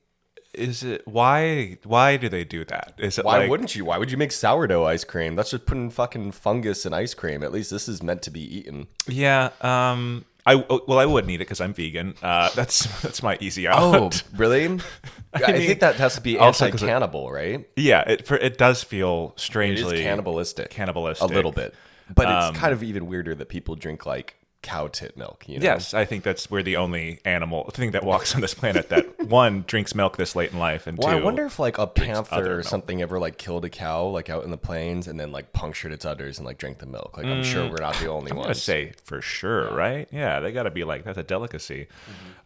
[0.54, 2.94] is it why why do they do that?
[2.98, 3.86] Is it Why like, wouldn't you?
[3.86, 5.36] Why would you make sourdough ice cream?
[5.36, 7.44] That's just putting fucking fungus in ice cream.
[7.44, 8.88] At least this is meant to be eaten.
[9.08, 9.50] Yeah.
[9.62, 10.26] Um.
[10.46, 12.16] I well, I wouldn't eat it because I'm vegan.
[12.22, 13.78] Uh, that's that's my easy out.
[13.80, 14.66] Oh, really?
[15.34, 17.70] I, mean, think that has to be anti-cannibal, right?
[17.76, 18.02] yeah.
[18.02, 20.70] It for it does feel It strangely cannibalistic.
[20.70, 21.30] cannibalistic.
[21.30, 21.76] A little bit.
[22.14, 25.58] But Um, it's kind of even weirder that people drink like cow tit milk, you
[25.58, 25.64] know?
[25.64, 29.24] Yes, I think that's we're the only animal thing that walks on this planet that
[29.28, 31.18] one drinks milk this late in life, and Well, two.
[31.18, 32.66] I wonder if like a panther or milk.
[32.68, 35.94] something ever like killed a cow like out in the plains and then like punctured
[35.94, 37.16] its udders and like drank the milk.
[37.18, 38.34] Like I'm sure we're not the only Mm.
[38.34, 38.62] I'm gonna ones.
[38.64, 40.08] say for sure, right?
[40.12, 41.88] Yeah, they got to be like that's a delicacy.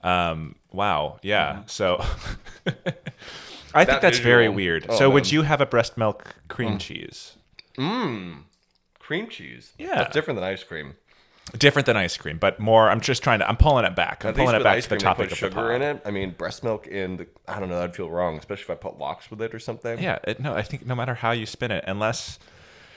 [0.03, 0.07] Mm-hmm.
[0.07, 1.63] Um, wow, yeah.
[1.65, 1.97] So
[2.65, 4.85] I think That that's very weird.
[4.87, 6.47] Oh, so would you have a breast milk Mm.
[6.47, 7.33] cream cheese?
[7.77, 8.43] Mmm.
[8.99, 9.73] Cream cheese.
[9.79, 9.95] Yeah.
[9.95, 10.93] That's different than ice cream.
[11.57, 12.89] Different than ice cream, but more.
[12.89, 13.47] I'm just trying to.
[13.47, 14.23] I'm pulling it back.
[14.23, 15.71] I'm At pulling it back to the topic put of the sugar pod.
[15.75, 16.01] in it.
[16.05, 17.79] I mean, breast milk and I don't know.
[17.79, 20.01] That'd feel wrong, especially if I put lox with it or something.
[20.01, 22.39] Yeah, it, no, I think no matter how you spin it, unless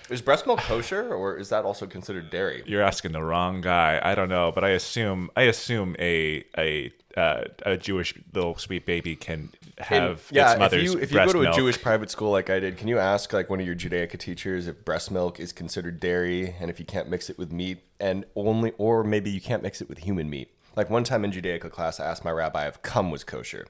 [0.08, 2.62] Is breast milk kosher or is that also considered dairy?
[2.66, 6.92] you're asking the wrong guy, I don't know, but I assume I assume a a
[7.16, 11.18] uh, a Jewish little sweet baby can have yeah, its mother's if you if you
[11.18, 11.54] go to a.
[11.54, 14.66] Jewish private school like I did, can you ask like one of your Judaica teachers
[14.66, 18.26] if breast milk is considered dairy and if you can't mix it with meat and
[18.34, 20.50] only or maybe you can't mix it with human meat?
[20.76, 23.66] Like one time in Judaica class, I asked my rabbi if cum was kosher,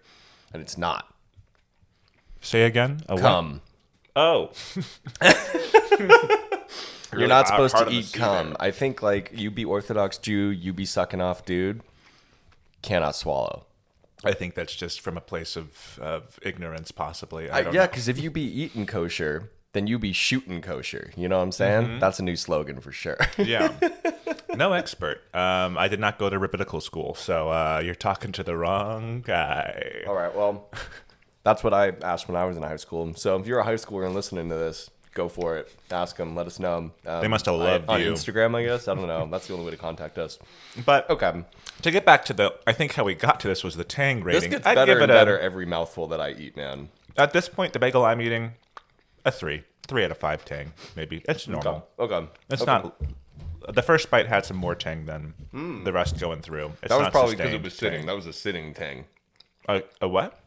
[0.53, 1.15] and it's not.
[2.41, 3.03] Say again.
[3.09, 3.23] A what?
[3.23, 3.61] Cum.
[4.17, 4.51] Oh,
[7.13, 8.57] You're not supposed to eat C cum.
[8.59, 11.83] I think like you be Orthodox Jew, you be sucking off dude,
[12.87, 13.67] cannot swallow.
[14.25, 17.51] I think that's just from a place of, of ignorance, possibly.
[17.51, 21.13] I yeah, because if you be eating kosher, then you be shooting kosher.
[21.17, 21.87] You know what I'm saying?
[21.87, 21.99] Mm-hmm.
[21.99, 23.19] That's a new slogan for sure.
[23.39, 23.73] yeah.
[24.55, 25.21] No expert.
[25.35, 29.21] Um, I did not go to rabbinical school, so uh, you're talking to the wrong
[29.21, 30.03] guy.
[30.07, 30.71] All right, well,
[31.43, 33.13] that's what I asked when I was in high school.
[33.17, 35.75] So if you're a high schooler and listening to this, go for it.
[35.91, 36.37] Ask them.
[36.37, 36.93] Let us know.
[37.07, 38.13] Um, They must have I- loved on you.
[38.13, 38.87] Instagram, I guess.
[38.87, 39.27] I don't know.
[39.31, 40.39] That's the only way to contact us.
[40.85, 41.43] But Okay.
[41.83, 44.23] to get back to the, I think how we got to this was the Tang
[44.23, 44.43] rating.
[44.43, 46.91] This gets I'd better give and it a- better every mouthful that I eat, man.
[47.17, 48.53] At this point, the bagel I'm eating,
[49.25, 51.25] a three, three out of five Tang, maybe.
[51.29, 51.89] It's normal.
[51.99, 52.15] Okay.
[52.15, 52.29] okay.
[52.51, 52.71] It's Okay.
[52.71, 52.95] not.
[53.75, 55.35] The first bite had some more Tang than
[55.85, 56.73] the rest going through.
[56.83, 58.01] It's That was probably because it was sitting.
[58.01, 58.07] Tang.
[58.07, 59.07] That was a sitting tang.
[59.69, 60.39] A, a what?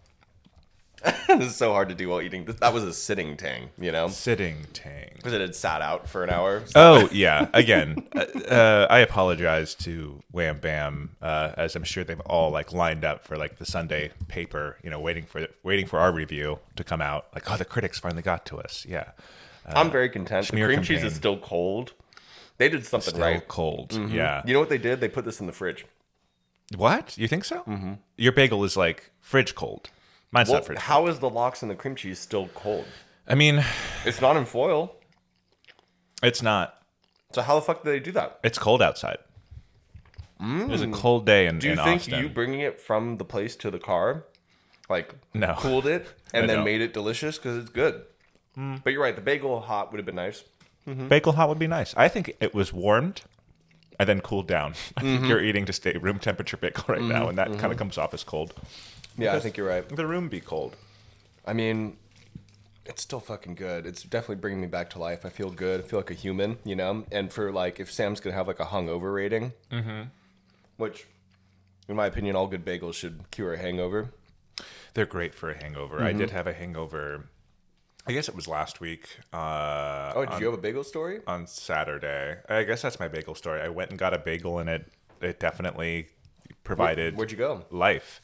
[1.28, 2.46] this is so hard to do while eating.
[2.46, 5.12] That was a sitting tang, you know, Sitting tang.
[5.16, 6.64] because it had sat out for an hour.
[6.76, 7.48] Oh yeah.
[7.54, 12.74] Again, uh, uh, I apologize to Wham Bam, uh, as I'm sure they've all like
[12.74, 16.60] lined up for like the Sunday paper, you know, waiting for waiting for our review
[16.76, 17.28] to come out.
[17.34, 18.86] Like, oh, the critics finally got to us.
[18.88, 19.12] Yeah,
[19.66, 20.48] I'm very content.
[20.48, 21.94] The cream cheese is still cold.
[22.58, 23.48] They did something still right.
[23.48, 23.94] cold.
[23.94, 24.42] Yeah.
[24.46, 25.00] You know what they did?
[25.00, 25.86] They put this in the fridge.
[26.76, 27.18] What?
[27.18, 27.62] You think so?
[27.62, 27.94] Mm-hmm.
[28.18, 29.90] Your bagel is like fridge cold.
[30.32, 30.80] Mine's Well, not fridge.
[30.80, 32.86] how is the lox and the cream cheese still cold?
[33.28, 33.64] I mean,
[34.06, 34.96] It's not in foil.
[36.22, 36.76] it's not.
[37.34, 38.40] So how the fuck did they do that?
[38.44, 39.18] It's cold outside.
[40.42, 40.94] It was a mm.
[40.94, 42.24] cold day in, Do you in think Austin.
[42.24, 44.24] you bringing it from the place to the car,
[44.90, 45.56] like No.
[45.58, 46.66] cooled it I and then don't.
[46.66, 48.04] made it delicious because it's good?
[48.58, 48.82] Mm.
[48.84, 49.16] But you're right.
[49.16, 50.46] The bagel hot would have been nice.
[50.88, 51.10] Mm-hmm.
[51.10, 51.94] Bagel hot would be nice.
[51.98, 53.22] I think it was warmed
[54.00, 54.76] and then cooled down.
[54.98, 55.26] I think mm-hmm.
[55.30, 57.30] you're eating to stay room temperature bagel right now, mm-hmm.
[57.30, 58.54] and that kind of comes off as cold.
[59.22, 59.88] Yeah, I think you're right.
[59.88, 60.76] The room be cold.
[61.46, 61.98] I mean,
[62.86, 63.86] it's still fucking good.
[63.86, 65.26] It's definitely bringing me back to life.
[65.26, 65.82] I feel good.
[65.82, 67.06] I feel like a human, you know.
[67.12, 69.54] And for like, if Sam's gonna have like a hungover rating,
[70.78, 71.06] which,
[71.88, 74.10] in my opinion, all good bagels should cure a hangover.
[74.94, 76.02] They're great for a hangover.
[76.02, 77.30] I did have a hangover.
[78.08, 79.20] I guess it was last week.
[79.32, 81.20] Uh, Oh, did you have a bagel story?
[81.28, 82.38] on Saturday.
[82.50, 83.62] I guess that's my bagel story.
[83.62, 86.08] I went and got a bagel, and it it definitely
[86.64, 87.66] provided Where'd you go?
[87.70, 88.22] life.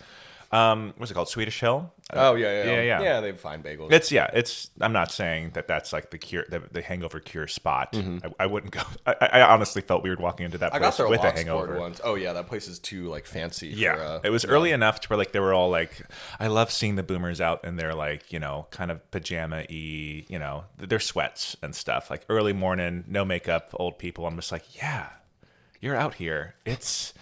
[0.51, 1.29] Um, what's it called?
[1.29, 1.91] Swedish Hill.
[2.13, 3.01] Oh yeah, yeah, yeah, yeah.
[3.01, 3.91] Yeah, they have fine bagels.
[3.91, 4.29] It's yeah.
[4.31, 4.69] It's.
[4.79, 7.95] I'm not saying that that's like the cure, the, the hangover cure spot.
[7.95, 8.81] I, I wouldn't go.
[9.07, 10.75] I, I honestly felt weird walking into that Mm-hmm.
[10.75, 11.79] I place got their with a hangover.
[11.79, 11.99] once.
[12.03, 13.69] Oh yeah, that place is too like fancy.
[13.69, 16.05] Yeah, for, uh, it was early enough to where like they were all like,
[16.39, 20.25] I love seeing the boomers out in their like you know kind of pajama y,
[20.29, 22.09] you know, their sweats and stuff.
[22.11, 24.27] Like early morning, no makeup, old people.
[24.27, 25.09] I'm just like, yeah,
[25.81, 26.53] you're out here.
[26.65, 27.13] It's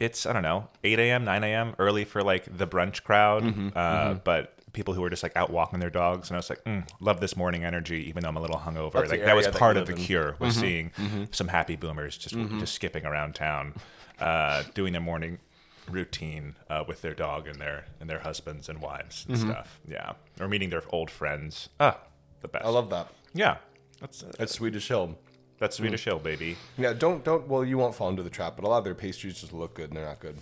[0.00, 1.74] it's I don't know, 8 a.m., 9 a.m.
[1.78, 5.50] early for like the brunch crowd, Mm-hmm, uh, but people who were just like out
[5.50, 8.36] walking their dogs and I was like, mm, love this morning energy, even though I'm
[8.36, 8.92] a little hungover.
[8.94, 9.98] That's like that was area that part of the in.
[9.98, 10.92] Mm-hmm, cure was seeing
[11.32, 13.74] some happy boomers just just skipping around town,
[14.20, 15.38] uh, doing their morning
[15.90, 19.80] routine uh, with their dog and their and their husbands and wives and stuff.
[19.88, 21.68] Yeah, or meeting their old friends.
[21.80, 21.98] Ah,
[22.40, 22.64] the best.
[22.64, 23.08] I love that.
[23.34, 23.56] Yeah,
[24.00, 25.18] that's uh, That's Swedish Hill.
[25.60, 26.56] That's Swedish Hill, baby.
[26.76, 27.46] Yeah, don't don't.
[27.46, 29.74] Well, you won't fall into the trap, but a lot of their pastries just look
[29.74, 30.38] good and they're not good.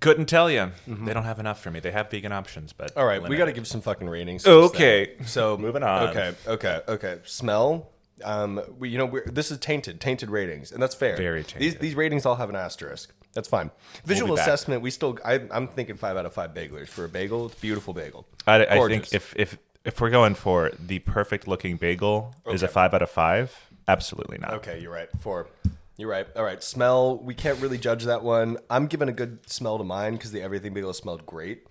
[0.00, 0.72] Couldn't tell you.
[0.86, 1.80] They don't have enough for me.
[1.80, 2.98] They have vegan options, but Mm-hmm.
[2.98, 4.46] All right, we got to give some fucking ratings.
[4.46, 5.16] Okay.
[5.16, 5.26] thing.
[5.26, 6.08] so Moving on.
[6.08, 7.18] Okay, okay, okay.
[7.24, 7.90] Smell.
[8.24, 11.16] Um, we, you know, we're, this is tainted, tainted ratings, and that's fair.
[11.16, 11.80] Very These tainted.
[11.80, 13.12] these ratings all have an asterisk.
[13.34, 13.70] That's fine.
[14.04, 14.46] Visual back.
[14.46, 14.82] assessment.
[14.82, 15.18] We still.
[15.24, 17.46] I, I'm thinking five out of five bagelers for a bagel.
[17.46, 18.26] It's a beautiful bagel.
[18.46, 22.68] I, I think if if if we're going for the perfect looking bagel is a
[22.68, 24.54] five out of five, absolutely not.
[24.54, 25.08] Okay, you're right.
[25.20, 25.48] Four.
[25.96, 26.26] You're right.
[26.36, 26.62] All right.
[26.62, 27.18] Smell.
[27.18, 28.58] We can't really judge that one.
[28.70, 31.66] I'm giving a good smell to mine because the everything bagel smelled great.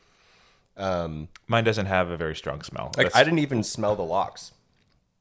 [0.75, 2.91] Um, mine doesn't have a very strong smell.
[2.97, 4.51] Like I didn't even smell the lox.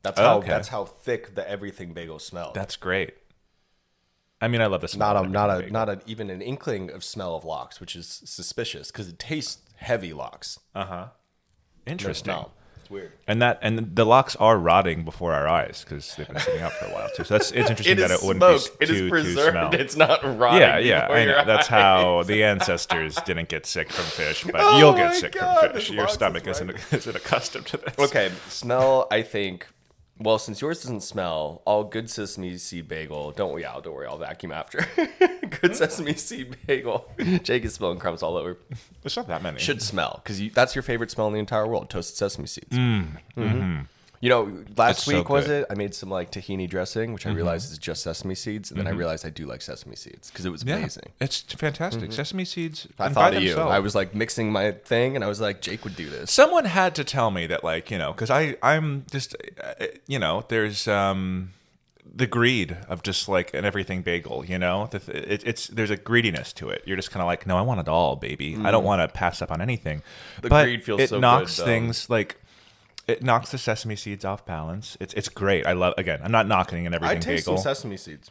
[0.02, 0.38] That's how.
[0.38, 0.48] Okay.
[0.48, 2.54] That's how thick the everything bagel smelled.
[2.54, 3.14] that's great.
[4.40, 5.14] I mean, I love the smell.
[5.14, 7.96] not a not a everything not a, even an inkling of smell of lox, which
[7.96, 10.58] is suspicious because it tastes heavy lox.
[10.74, 11.06] Uh huh.
[11.86, 12.24] Interesting.
[12.24, 12.52] smell.
[12.86, 13.10] It's weird.
[13.26, 16.70] And that and the lox are rotting before our eyes because they've been sitting out
[16.74, 17.24] for a while too.
[17.24, 18.78] So that's it's interesting that it wouldn't smoked.
[18.78, 19.50] be It too is too preserved.
[19.50, 19.74] smell.
[19.74, 20.60] It's not rotting.
[20.60, 21.44] Yeah, yeah, I know.
[21.44, 21.66] That's eyes.
[21.66, 25.72] how the ancestors didn't get sick from fish, but Oh you'll get sick God, from
[25.72, 25.90] fish.
[25.90, 27.98] Your box is stomach isn't isn't accustomed to this.
[27.98, 29.08] Okay, smell.
[29.10, 29.66] I think.
[30.18, 33.32] Well, since yours doesn't smell, all good sesame seed bagel.
[33.32, 34.86] Don't yeah, don't worry, I'll vacuum after.
[35.60, 37.06] good sesame seed bagel.
[37.42, 38.56] Jake is spilling crumbs all over.
[39.02, 39.58] There's not that many.
[39.60, 42.76] Should smell because that's your favorite smell in the entire world: toasted sesame seeds.
[42.76, 43.75] Mm, Mhm.
[44.20, 45.66] You know, last It's so week was it?
[45.70, 48.86] I made some like tahini dressing, which I realized is just sesame seeds, and then
[48.86, 50.68] I realized I do like sesame seeds because it was Mm-hmm.
[50.70, 51.12] yeah, amazing.
[51.20, 52.12] it's fantastic.
[52.12, 52.86] Sesame seeds.
[52.98, 53.56] I thought of you.
[53.56, 56.30] I was like mixing my thing, and I was like, Jake would do this.
[56.32, 60.18] someone had to tell me that like you know because i i'm just uh, you
[60.18, 61.52] know there's um
[62.14, 66.52] the greed of just like an everything bagel you know it, it's there's a greediness
[66.52, 68.84] to it you're just kind of like no i want it all baby i don't
[68.84, 70.42] want to pass up on anything Mm.
[70.42, 72.40] The but greed feels it so knocks good, things like
[73.06, 74.96] it knocks the sesame seeds off balance.
[75.00, 75.66] It's it's great.
[75.66, 78.30] I love again i'm not knocking an I everything taste bagel some sesame seeds.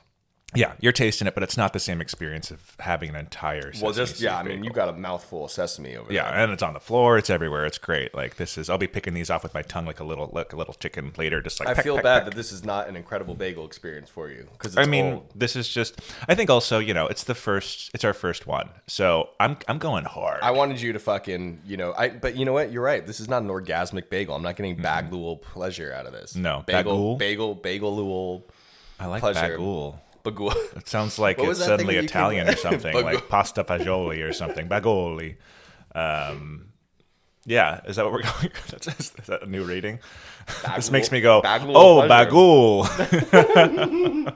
[0.55, 3.91] Yeah you're tasting it but it's not the same experience of having an entire Well,
[3.91, 4.37] just yeah.
[4.37, 4.65] I mean, bagel.
[4.65, 6.43] you got a mouthful of sesame over Yeah, there.
[6.43, 7.17] and it's on the floor.
[7.17, 7.65] It's everywhere.
[7.65, 8.13] It's great.
[8.13, 8.69] Like this is.
[8.69, 11.11] I'll be picking these off with my tongue like a little like a little chicken
[11.17, 11.41] later.
[11.41, 12.25] Just like I peck, feel peck, bad peck.
[12.25, 15.67] that this is not an incredible bagel experience for you because I mean, this is
[15.67, 15.99] just.
[16.27, 17.91] I think also you know it's the first.
[17.93, 20.39] It's our first one, so I'm I'm going hard.
[20.41, 22.09] I wanted you to fucking, you know, I.
[22.09, 22.71] But you know what?
[22.71, 23.05] You're right.
[23.05, 24.35] This is not an orgasmic bagel.
[24.35, 24.85] I'm not getting mm-hmm.
[25.13, 26.35] bagul pleasure out of this.
[26.35, 27.19] No, bagel, bagool?
[27.19, 28.45] bagel, bagel,
[28.99, 29.57] I like pleasure.
[30.25, 30.55] Bagul.
[30.75, 34.67] It sounds like What it's suddenly Italian or something, like pasta fagioli or something.
[34.67, 35.35] Bagoli.
[35.93, 36.69] Um,
[37.45, 38.51] Yeah, is that what we're going?
[38.99, 39.99] Is that a new rating?
[40.75, 44.33] this makes me go, bagel of oh, pleasure." bagul.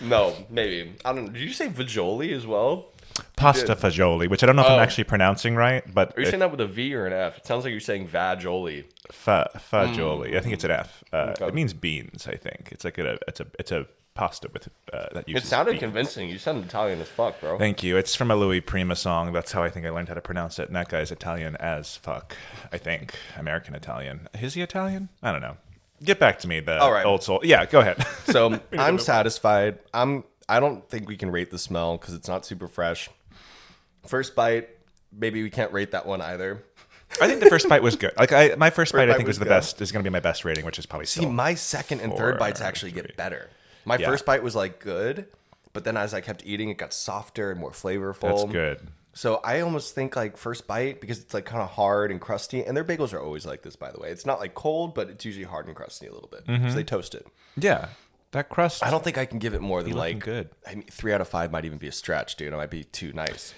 [0.00, 0.94] No, maybe.
[1.04, 1.32] I don't know.
[1.32, 2.88] Did you say Vajoli as well?
[3.36, 4.82] Pasta fagioli, which I don't know if I'm Oh.
[4.82, 7.38] actually pronouncing right, but Are you it- saying that with a V or an F?
[7.38, 8.84] It sounds like you're saying Vajoli.
[9.12, 10.36] fa, fagioli.
[10.36, 11.04] I think it's an F.
[11.12, 11.46] Uh, Okay.
[11.48, 12.26] It means beans.
[12.26, 15.78] I think it's like a it's a it's a pasta with uh, that It sounded
[15.78, 16.28] convincing.
[16.28, 17.58] You sound Italian as fuck, bro.
[17.58, 17.96] Thank you.
[17.96, 19.32] It's from a Louis Prima song.
[19.32, 20.66] That's how I think I learned how to pronounce it.
[20.68, 22.36] And that guy's Italian as fuck.
[22.72, 24.28] I think American Italian.
[24.40, 25.08] Is he Italian?
[25.22, 25.56] I don't know.
[26.04, 27.06] Get back to me, the All right.
[27.06, 27.40] old soul.
[27.42, 28.04] Yeah, go ahead.
[28.32, 29.78] So I'm satisfied.
[29.92, 30.24] I'm.
[30.48, 33.10] I don't think we can rate the smell because it's not super fresh.
[34.06, 34.68] First bite,
[35.12, 36.64] maybe we can't rate that one either.
[37.20, 38.12] I think the first bite was good.
[38.16, 39.50] Like I, my first, bite, I think was, was the good.
[39.50, 39.80] best.
[39.82, 42.38] Is going to be my best rating, which is probably See, my second and third
[42.38, 43.02] bites actually three.
[43.02, 43.50] get better.
[43.84, 44.08] My Yeah.
[44.08, 45.26] first bite was like good,
[45.72, 48.20] but then as I kept eating, it got softer and more flavorful.
[48.38, 48.88] That's good.
[49.14, 52.64] So I almost think like first bite because it's like kind of hard and crusty,
[52.64, 53.76] and their bagels are always like this.
[53.76, 56.28] By the way, it's not like cold, but it's usually hard and crusty a little
[56.30, 57.26] bit because they toast it.
[57.56, 57.88] Yeah,
[58.30, 58.82] that crust.
[58.82, 60.48] I don't think I can give it more than like good.
[60.66, 62.52] I mean, three out of five might even be a stretch, dude.
[62.54, 63.52] It might be too nice.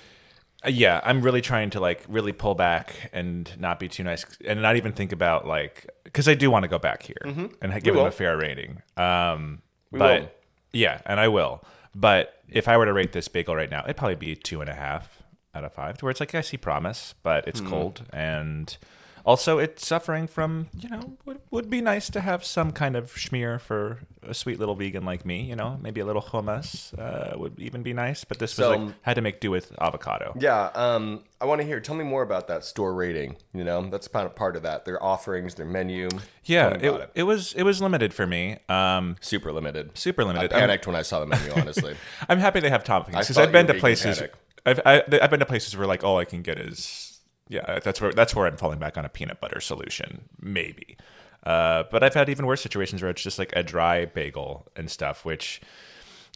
[0.67, 4.25] Uh, yeah, I'm really trying to like really pull back and not be too nice,
[4.45, 7.83] and not even think about like because I do want to go back here and
[7.85, 8.83] give them a fair rating.
[8.97, 9.63] Um,
[9.95, 10.31] We but will.
[10.73, 11.63] yeah, and I will.
[11.95, 14.69] But if I were to rate this bagel right now, it'd probably be two and
[14.69, 15.23] a half
[15.55, 15.99] out of five.
[15.99, 17.69] To where it's like I see promise, but it's hmm.
[17.71, 18.77] cold and.
[19.25, 23.15] Also, it's suffering from, you know, would, would be nice to have some kind of
[23.15, 27.37] schmear for a sweet little vegan like me, you know, maybe a little hummus uh,
[27.39, 28.25] would even be nice.
[28.25, 30.35] But this was So- like, had to make do with avocado.
[30.39, 31.81] Yeah, um, I want to hear.
[31.81, 33.37] Tell me more about that store rating.
[33.55, 34.85] You know, that's kind of part of that.
[34.85, 36.09] Their offerings, their menu.
[36.45, 38.59] Yeah, about it, it was it was limited for me.
[38.69, 39.97] Um, super limited.
[39.97, 40.53] super I limited.
[40.53, 41.53] I'm, panicked when I saw the menu.
[41.53, 41.97] Honestly,
[42.29, 44.19] I'm happy they have toppings because I've been to places.
[44.19, 44.35] panic.
[44.67, 47.04] I've I, I've been to places where like all I can get is
[47.49, 47.79] yeah.
[47.81, 50.97] That's where that's where I'm falling back on a peanut butter solution maybe.
[51.45, 54.91] Uh, but I've had even worse situations where it's just like a dry bagel and
[54.91, 55.61] stuff, which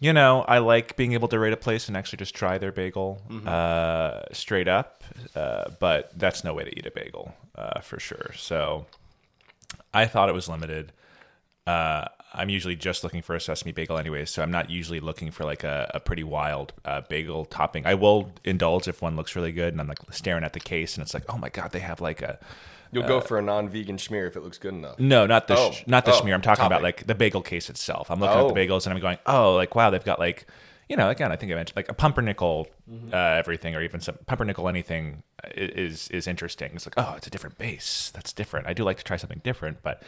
[0.00, 2.72] you know I like being able to rate a place and actually just try their
[2.72, 3.48] bagel Mm-hmm.
[3.48, 5.02] uh, straight up.
[5.34, 8.32] Uh, but that's no way to eat a bagel uh, for sure.
[8.36, 8.84] So
[9.94, 10.92] I thought it was limited.
[12.32, 15.30] Uh, I'm usually just looking for a sesame bagel anyway, so I'm not usually looking
[15.30, 17.86] for like a, a pretty wild uh, bagel topping.
[17.86, 20.96] I will indulge if one looks really good, and I'm like staring at the case,
[20.96, 22.38] and it's like, oh my god, they have like a
[22.90, 24.98] you'll go for a non-vegan schmear if it looks good enough.
[24.98, 26.32] no, not the Oh, sh- not the oh, schmear.
[26.34, 28.10] I'm talking about like the bagel case itself.
[28.10, 28.48] I'm looking Oh.
[28.48, 30.46] at the bagels and I'm going, oh, like wow, they've got like,
[30.88, 33.12] you know, again, I think I mentioned like a pumpernickel Mm-hmm.
[33.12, 35.22] uh, everything, or even some pumpernickel anything
[35.54, 36.72] is is interesting.
[36.74, 38.10] It's like, oh, it's a different base.
[38.14, 38.66] That's different.
[38.66, 40.02] I do like to try something different, but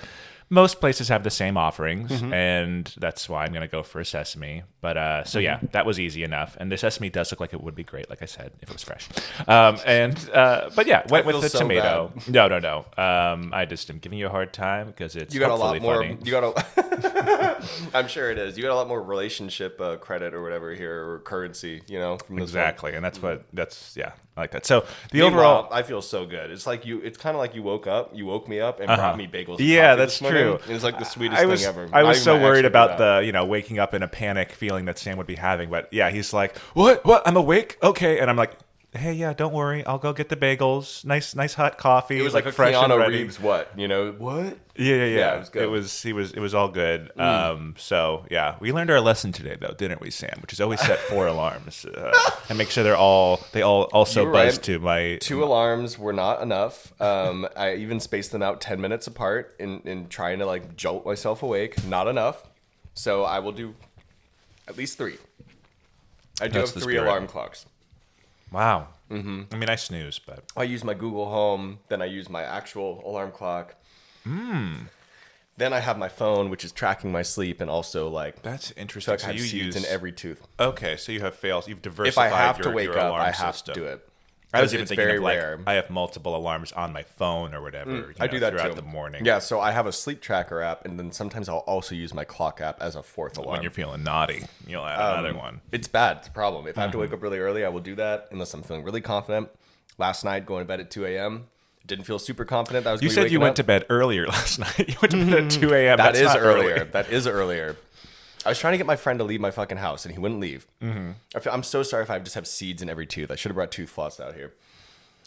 [0.52, 2.32] most places have the same offerings, Mm-hmm.
[2.32, 4.62] and that's why I'm gonna go for a sesame.
[4.80, 5.66] But uh, so yeah, Mm-hmm.
[5.72, 8.22] that was easy enough, and the sesame does look like it would be great, like
[8.22, 9.08] I said, if it was fresh.
[9.46, 12.12] Um, and uh, but yeah, went with the so tomato.
[12.28, 12.78] No, no, no.
[12.96, 15.80] Um, I just am giving you a hard time because it's You got a lot
[15.82, 15.96] more.
[16.02, 16.16] Funny.
[16.24, 17.56] You got a.
[17.94, 18.56] I'm sure it is.
[18.56, 21.82] You got a lot more relationship uh, credit or whatever here, or currency.
[21.86, 22.64] You know, from this one.
[22.70, 24.64] Exactly, and that's what that's yeah, I like that.
[24.64, 25.28] So the Meanwhile,
[25.59, 26.50] overall, I feel so good.
[26.50, 27.00] It's like you.
[27.00, 28.11] It's kind of like you woke up.
[28.14, 29.00] You woke me up and Uh-huh.
[29.02, 29.56] brought me bagels.
[29.59, 30.59] Yeah, that's true.
[30.68, 31.88] It's like the sweetest I was thing ever.
[31.92, 34.98] I was so worried about the you know waking up in a panic feeling that
[34.98, 38.37] Sam would be having, but yeah, he's like, what what I'm awake, okay, and I'm
[38.37, 38.52] like.
[38.92, 39.87] Hey, yeah, don't worry.
[39.87, 41.05] I'll go get the bagels.
[41.05, 42.18] Nice, nice hot coffee.
[42.18, 43.18] It was like, a fresh and Keanu ready.
[43.18, 43.38] Reeves.
[43.38, 44.11] What you know?
[44.11, 44.59] What?
[44.76, 45.16] Yeah, yeah, yeah.
[45.16, 45.62] Yeah, it was good.
[45.62, 45.66] Mm.
[45.66, 47.16] It was he was it was all good.
[47.16, 50.38] Um, so yeah, we learned our lesson today, though, didn't we, Sam?
[50.42, 52.12] Which is always set four alarms uh,
[52.48, 54.62] and make sure they're all they all also You buzz right.
[54.64, 56.92] to my Two alarms were not enough.
[57.00, 61.07] Um, I even spaced them out ten minutes apart in in trying to like jolt
[61.07, 61.85] myself awake.
[61.87, 62.42] Not enough.
[62.94, 63.76] So I will do
[64.66, 65.18] at least three.
[66.40, 67.07] I do That's have three spirit.
[67.07, 67.66] alarm clocks.
[68.52, 68.88] Wow.
[69.10, 69.42] Mm-hmm.
[69.52, 73.02] I mean, I snooze, but I use my Google Home, then I use my actual
[73.04, 73.74] alarm clock.
[75.56, 78.74] Then I have my phone, which is tracking my sleep and also like that's so
[78.78, 79.14] interesting.
[79.14, 80.46] I So have you seeds use in every tooth.
[80.58, 80.96] okay.
[80.96, 81.68] So you have fails.
[81.68, 82.32] You've If diversified.
[82.32, 83.74] I have your, to wake up, alarm I have system.
[83.74, 84.08] to do it.
[84.52, 85.60] I was even thinking very of like rare.
[85.66, 87.90] I have multiple alarms on my phone or whatever.
[87.92, 88.74] you I know, do that throughout too.
[88.74, 89.24] the morning.
[89.24, 92.24] Yeah, so I have a sleep tracker app, and then sometimes I'll also use my
[92.24, 93.52] clock app as a fourth alarm.
[93.52, 95.60] When you're feeling naughty, you'll add Um, another one.
[95.70, 96.18] It's bad.
[96.18, 96.66] It's a problem.
[96.66, 97.02] If I have to Mm-hmm.
[97.02, 99.48] wake up really early, I will do that unless I'm feeling really confident.
[99.98, 101.46] Last night, going to bed at 2 a.m.
[101.86, 102.84] Didn't feel super confident.
[102.84, 103.02] That I was.
[103.02, 103.56] You said you went up.
[103.56, 104.88] to bed earlier last night.
[104.88, 105.96] You went to bed at 2 a.m.
[105.98, 106.74] That That's is earlier.
[106.74, 106.84] early.
[106.90, 107.76] That is earlier.
[108.44, 110.40] I was trying to get my friend to leave my fucking house, and he wouldn't
[110.40, 110.66] leave.
[110.83, 111.11] Mm-hmm.
[111.35, 113.31] I feel, I'm so sorry if I just have seeds in every tooth.
[113.31, 114.55] I should have brought tooth floss out here.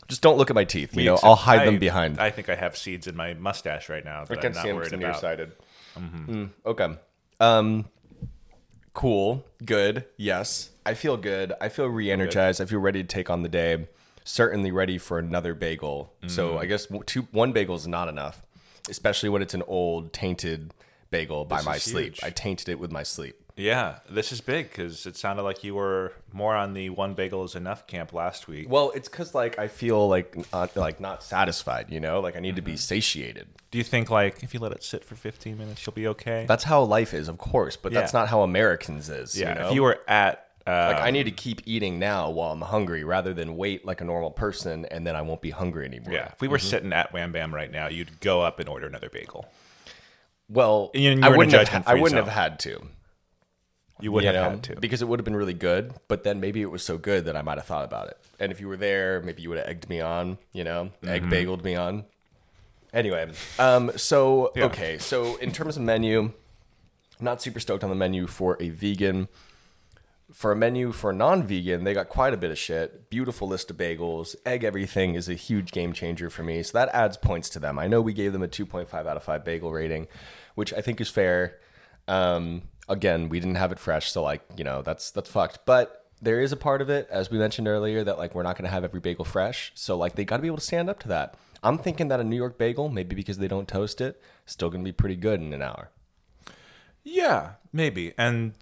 [0.08, 0.96] Just don't look at my teeth.
[0.98, 2.20] You know, I'll hide I- them behind.
[2.20, 4.62] I think I have seeds in my mustache right now I that I'm can't not
[4.64, 5.00] see them worried about.
[5.00, 5.52] nearsighted.
[5.98, 6.88] Mm, okay.
[7.40, 7.86] Um,
[8.94, 9.46] cool.
[9.64, 10.06] Good.
[10.18, 10.72] Yes.
[10.86, 11.54] I feel good.
[11.62, 12.60] I feel re-energized.
[12.62, 13.88] I feel ready to take on the day.
[14.26, 16.14] certainly ready for another bagel.
[16.24, 16.32] Mm.
[16.32, 18.42] So I guess two, one bagel is not enough,
[18.90, 20.74] especially when it's an old tainted
[21.14, 22.06] bagel by This my sleep.
[22.16, 22.24] huge.
[22.24, 23.36] I tainted it with my sleep.
[23.56, 27.44] Yeah, this is big because it sounded like you were more on the one bagel
[27.44, 28.66] is enough camp last week.
[28.68, 31.86] Well, it's because like I feel like uh, like not satisfied.
[31.92, 32.72] You know, like I need to Mm-hmm.
[32.72, 33.48] be satiated.
[33.70, 36.46] Do you think like if you let it sit for 15 minutes, you'll be okay?
[36.48, 39.38] That's how life is, of course, but that's not how Americans is.
[39.40, 39.50] yeah.
[39.50, 39.68] you know?
[39.70, 43.04] If you were at uh, like I need to keep eating now while I'm hungry,
[43.04, 46.14] rather than wait like a normal person and then I won't be hungry anymore.
[46.14, 48.88] yeah, if we were sitting at Wham Bam right now, you'd go up and order
[48.88, 49.46] another bagel.
[50.50, 51.88] Well, I were in a wouldn't have.
[51.88, 52.82] I wouldn't have had to.
[54.02, 54.76] You would you have know, had to.
[54.76, 55.94] because it would have been really good.
[56.08, 58.18] But then maybe it was so good that I might have thought about it.
[58.40, 60.38] And if you were there, maybe you would have egged me on.
[60.52, 61.32] You know, egg Mm-hmm.
[61.34, 62.06] bageled me on.
[62.94, 64.66] Anyway, um, so Yeah.
[64.66, 66.20] okay, so in terms of menu,
[67.20, 69.30] I'm not super stoked on the menu for a vegan.
[70.34, 73.08] For a menu for non-vegan, they got quite a bit of shit.
[73.12, 74.36] Beautiful list of bagels.
[74.48, 76.64] Egg everything is a huge game changer for me.
[76.64, 77.78] So that adds points to them.
[77.78, 80.08] I know we gave them a 2.5 out of 5 bagel rating,
[80.56, 81.60] which I think is fair.
[82.08, 85.60] Um, again, we didn't have it fresh, so like, you know, that's that's fucked.
[85.66, 88.58] But there is a part of it, as we mentioned earlier, that like we're not
[88.58, 89.72] gonna have every bagel fresh.
[89.76, 91.36] So like they gotta be able to stand up to that.
[91.62, 94.84] I'm thinking that a New York bagel, maybe because they don't toast it, still gonna
[94.84, 95.92] be pretty good in an hour.
[97.04, 98.14] yeah, maybe.
[98.18, 98.54] And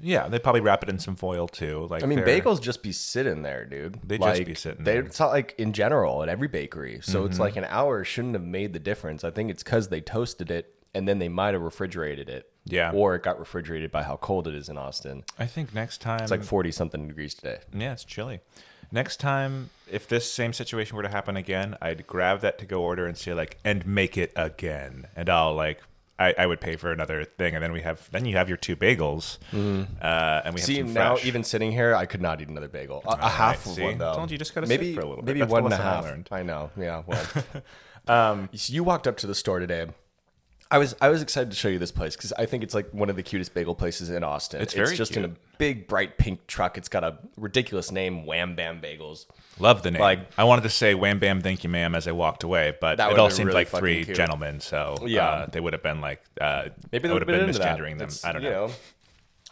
[0.00, 1.86] yeah, they probably wrap it in some foil too.
[1.90, 3.98] Like I mean, they're- bagels just be sitting there, dude.
[4.02, 5.02] They just be sitting they- there.
[5.02, 7.00] It's not like in general at every bakery.
[7.02, 7.30] So Mm-hmm.
[7.30, 9.24] it's like an hour shouldn't have made the difference.
[9.24, 12.48] I think it's because they toasted it and then they might have refrigerated it.
[12.66, 12.92] Yeah.
[12.92, 15.24] Or it got refrigerated by how cold it is in Austin.
[15.38, 17.58] I think next time It's like 40 something degrees today.
[17.72, 18.40] Yeah, it's chilly.
[18.92, 22.82] Next time, if this same situation were to happen again, I'd grab that to go
[22.82, 25.80] order and say like, and make it again, and I'll like,
[26.18, 28.56] I, I would pay for another thing, and then we have, then you have your
[28.56, 30.66] two bagels, uh, and we have.
[30.66, 33.02] See, now even sitting here, I could not eat another bagel.
[33.06, 33.82] A, a half right, of see?
[33.82, 34.12] one, though.
[34.12, 35.34] I Told you, just gotta maybe, for a little bit.
[35.34, 35.74] Maybe That's one and
[36.30, 36.70] I I know.
[36.76, 37.02] Yeah.
[37.04, 37.26] Well,
[38.06, 39.86] um, you walked up to the store today.
[40.70, 42.90] I was I was excited to show you this place because I think it's like
[42.92, 44.62] one of the cutest bagel places in Austin.
[44.62, 46.78] It's very just in a big bright pink truck.
[46.78, 49.26] It's got a ridiculous name, Wham Bam Bagels.
[49.60, 50.00] Love the name.
[50.02, 52.98] like- I wanted to say "wham bam, thank you, ma'am" as I walked away, but
[52.98, 54.16] it all seemed really like three cute.
[54.16, 55.26] gentlemen, so Yeah.
[55.28, 57.78] uh, they would have been like, uh, Maybe they would have been that.
[57.78, 58.08] misgendering them.
[58.24, 58.70] I don't you know.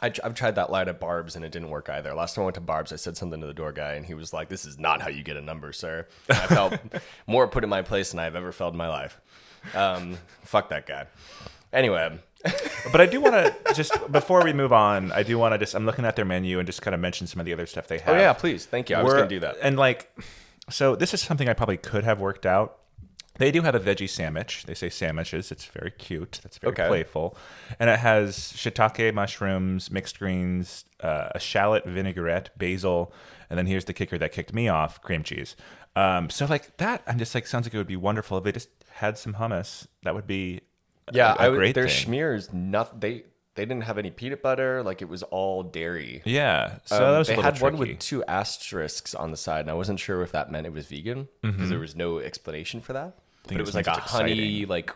[0.00, 2.12] I, I've tried that line at Barb's and it didn't work either.
[2.12, 4.14] Last time I went to Barb's, I said something to the door guy and he
[4.14, 6.74] was like, "This is not how you get a number, sir." And I felt
[7.28, 9.20] more put in my place than I've ever felt in my life.
[9.76, 11.07] Um, fuck that guy.
[11.72, 12.18] Anyway,
[12.91, 15.74] But I do want to just before we move on, I do want to just
[15.74, 17.87] I'm looking at their menu and just kind of mention some of the other stuff
[17.87, 18.16] they have.
[18.16, 18.97] oh yeah, please, thank you.
[18.97, 19.57] I was We're- gonna do that.
[19.62, 20.11] And like,
[20.70, 22.78] so this is something I probably could have worked out.
[23.39, 24.64] They do have a veggie sandwich.
[24.66, 25.51] They say sandwiches.
[25.51, 26.41] It's very cute.
[26.43, 26.87] That's very Okay.
[26.89, 27.37] playful,
[27.80, 33.12] and it has shiitake mushrooms, mixed greens, uh, a shallot vinaigrette, basil,
[33.49, 35.57] and then here's the kicker that kicked me off: cream cheese.
[35.97, 38.53] Um, so like that, I'm just like sounds like it would be wonderful if they
[38.53, 39.87] just had some hummus.
[40.03, 40.61] That would be
[41.12, 42.12] Yeah, a, a I would- great their thing.
[42.12, 43.24] schmears, not they.
[43.54, 44.82] They didn't have any peanut butter.
[44.82, 46.22] Like it was all dairy.
[46.24, 49.60] yeah, so Um, that was they a had one with two asterisks on the side,
[49.60, 52.80] and I wasn't sure if that meant it was vegan because there was no explanation
[52.80, 53.18] for that.
[53.42, 54.94] But it it was like a it's honey, like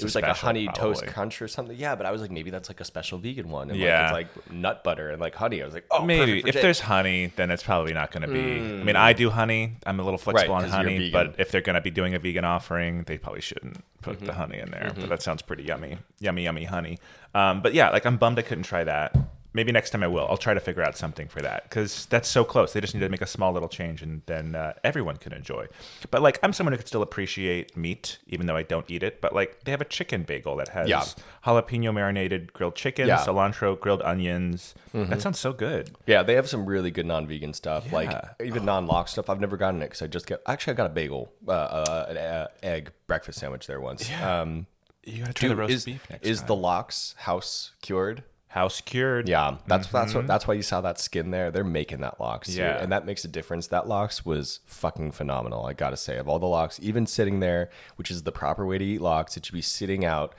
[0.00, 1.76] it was like a honey toast crunch or something.
[1.76, 3.70] Yeah, but I was like, maybe that's like a special vegan one.
[3.70, 4.12] And Yeah.
[4.12, 5.62] like, it's like nut butter and like honey.
[5.62, 6.62] I was like, oh, Maybe if Jake.
[6.62, 8.40] there's honey, then it's probably not going to be.
[8.40, 9.76] I mean, I do honey.
[9.86, 12.18] I'm a little flexible Right, on honey, but if they're going to be doing a
[12.18, 14.26] vegan offering, they probably shouldn't put Mm-hmm.
[14.26, 14.92] the honey in there.
[14.94, 16.98] But that sounds pretty yummy, yummy, yummy honey.
[17.34, 19.14] Um, but yeah, like I'm bummed I couldn't try that.
[19.54, 20.26] Maybe next time I will.
[20.28, 22.74] I'll try to figure out something for that because that's so close.
[22.74, 25.66] They just need to make a small little change, and then uh, everyone can enjoy.
[26.10, 29.20] But like, I'm someone who could still appreciate meat, even though I don't eat it.
[29.22, 31.02] But like, they have a chicken bagel that has Yeah.
[31.46, 33.18] jalapeno marinated grilled chicken, Yeah.
[33.24, 34.74] cilantro, grilled onions.
[34.92, 35.96] That sounds so good.
[36.06, 38.44] yeah, they have some really good non-vegan stuff, like Yeah.
[38.44, 39.30] even non-lock stuff.
[39.30, 40.42] I've never gotten it because I just get.
[40.46, 44.08] Actually, I got a bagel, uh, uh, an uh, egg breakfast sandwich there once.
[44.22, 44.66] Um,
[45.04, 46.46] You gotta try the roast is beef next is time.
[46.48, 48.24] the lox house cured?
[48.48, 49.28] House cured?
[49.28, 51.50] Yeah, that's that's what that's why you saw that skin there.
[51.50, 52.78] They're making that lox, too, Yeah.
[52.82, 53.66] and that makes a difference.
[53.66, 55.66] That lox was fucking phenomenal.
[55.66, 58.78] I gotta say, of all the lox, even sitting there, which is the proper way
[58.78, 60.34] to eat lox, it should be sitting out.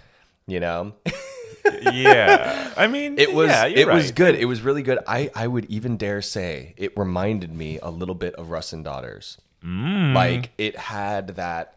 [0.48, 0.94] You know,
[1.82, 2.74] yeah.
[2.76, 4.36] I mean, it was Yeah, it was good.
[4.36, 5.00] It was really good.
[5.08, 8.84] I I would even dare say it reminded me a little bit of Russ and
[8.84, 9.38] Daughters.
[9.64, 10.14] Mm.
[10.16, 11.76] Like it had that.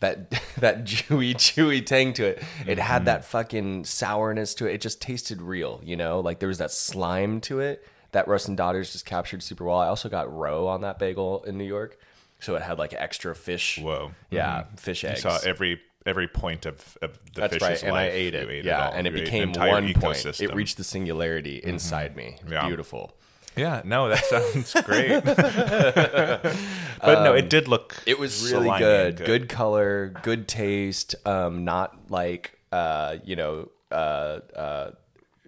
[0.00, 2.42] That that chewy chewy tang to it.
[2.66, 3.04] It had Mm-hmm.
[3.06, 4.74] that fucking sourness to it.
[4.74, 6.20] It just tasted real, you know.
[6.20, 9.78] Like there was that slime to it that Russ and Daughters just captured super well.
[9.78, 11.98] I also got roe on that bagel in New York,
[12.40, 13.78] so it had like extra fish.
[13.82, 14.12] Whoa.
[14.30, 15.24] Yeah, fish eggs.
[15.24, 18.12] You saw every every point of, of the That's fish's right, and life.
[18.12, 18.48] I ate it.
[18.48, 18.92] ate yeah, all.
[18.94, 20.24] and it You became one point.
[20.40, 22.36] It reached the singularity inside me.
[22.40, 22.52] Mm-hmm.
[22.52, 22.66] Yeah.
[22.66, 23.16] Beautiful.
[23.56, 25.24] Yeah, no, that sounds great.
[27.00, 27.94] but no, it did look.
[27.98, 29.16] Um, It was really slimy good.
[29.24, 29.48] good.
[29.48, 31.14] color, good taste.
[31.24, 34.90] Um, not like uh, you know, uh, uh,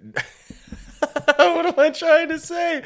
[1.36, 2.82] what am I trying to say?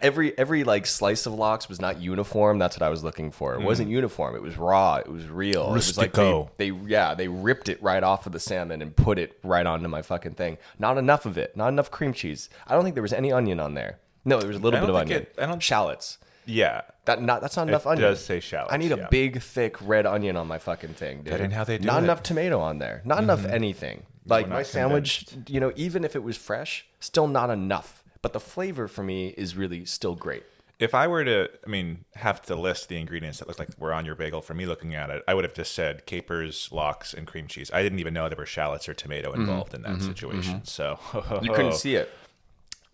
[0.00, 2.58] Every every like slice of lox was not uniform.
[2.58, 3.54] That's what I was looking for.
[3.54, 4.34] It wasn't uniform.
[4.36, 4.96] It was raw.
[4.96, 5.68] It was real.
[5.70, 8.96] It was like they, they yeah they ripped it right off of the salmon and
[8.96, 10.58] put it right onto my fucking thing.
[10.78, 11.56] Not enough of it.
[11.56, 12.48] Not enough cream cheese.
[12.66, 13.98] I don't think there was any onion on there.
[14.24, 15.22] No, there was a little bit of onion.
[15.22, 16.18] it- I don't- shallots.
[16.44, 18.08] Yeah, That not that's not enough it onion.
[18.08, 18.72] does say shallots.
[18.72, 19.08] I need a yeah.
[19.08, 21.40] big, thick red onion on my fucking thing, dude.
[21.40, 21.96] ain't how they do Not it.
[21.98, 22.04] Mm-hmm.
[22.04, 23.00] enough tomato on there.
[23.04, 24.06] Not enough anything.
[24.26, 28.02] Like not my sandwich, you know, even if it was fresh, still not enough.
[28.22, 30.42] But the flavor for me is really still great.
[30.80, 33.92] If I were to, I mean, have to list the ingredients that look like were
[33.92, 37.14] on your bagel for me looking at it, I would have just said capers, lox,
[37.14, 37.70] and cream cheese.
[37.72, 40.64] I didn't even know there were shallots or tomato involved in that situation.
[40.64, 41.44] So Mm-hmm.
[41.44, 42.10] You couldn't see it.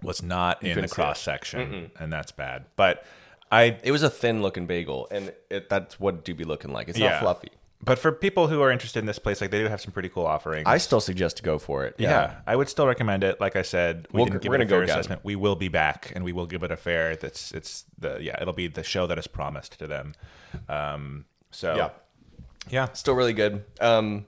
[0.03, 0.95] Was not in the couldn't see it.
[0.95, 2.65] cross section, and that's bad.
[2.77, 3.05] But
[3.51, 6.73] I It was a thin looking bagel, and it, that's what it do be looking
[6.73, 6.89] like.
[6.89, 7.11] It's yeah.
[7.13, 7.51] not fluffy.
[7.81, 10.09] But for people who are interested in this place, like they do have some pretty
[10.09, 10.65] cool offerings.
[10.67, 11.95] I still suggest to go for it.
[11.97, 12.41] yeah.
[12.45, 13.41] I would still recommend it.
[13.41, 14.99] Like I said, we We'll- didn't give we're it a gonna go fair again.
[14.99, 15.21] assessment.
[15.25, 17.15] We will be back, and we will give it a fair.
[17.15, 20.15] That's it's the yeah, it'll be the show that is promised to them.
[20.69, 21.91] Um, so Yeah.
[22.69, 23.65] yeah, Still really good.
[23.81, 24.27] Um,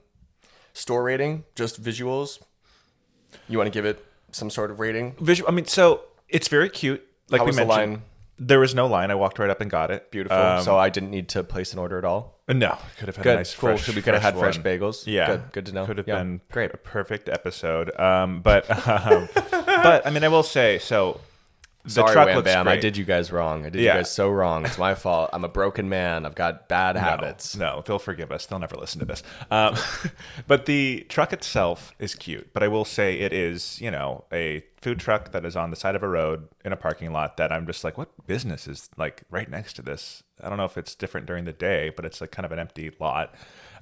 [0.73, 2.39] store rating, just visuals.
[3.49, 5.15] You want to give it some sort of rating?
[5.19, 5.49] visual.
[5.49, 7.05] I mean, so it's very cute.
[7.29, 8.01] Like How we was the mentioned, line?
[8.39, 9.11] there was no line.
[9.11, 10.11] I walked right up and got it.
[10.11, 10.37] Beautiful.
[10.37, 12.39] Um, so I didn't need to place an order at all.
[12.49, 13.69] no, could have had Good, a nice cool.
[13.69, 13.85] fresh.
[13.85, 14.63] so we could have had fresh one.
[14.65, 15.05] bagels.
[15.07, 15.85] Yeah, good, good to know.
[15.85, 16.73] Could have Yeah, been great.
[16.73, 17.97] a perfect episode.
[17.99, 21.21] Um, but um, but I mean, I will say so.
[21.83, 22.67] The Sorry, truck Wham looks Bam.
[22.67, 23.65] I did you guys wrong.
[23.65, 23.93] I did Yeah.
[23.93, 24.65] you guys so wrong.
[24.65, 25.29] It's my fault.
[25.33, 26.25] I'm a broken man.
[26.25, 27.55] I've got bad No, habits.
[27.55, 28.45] No, they'll forgive us.
[28.45, 29.23] They'll never listen to this.
[29.49, 29.75] Um,
[30.47, 32.53] but the truck itself is cute.
[32.53, 35.75] But I will say it is, you know, a food truck that is on the
[35.75, 38.89] side of a road in a parking lot that I'm just like, what business is
[38.97, 40.23] like right next to this?
[40.43, 42.59] I don't know if it's different during the day, but it's like kind of an
[42.59, 43.33] empty lot.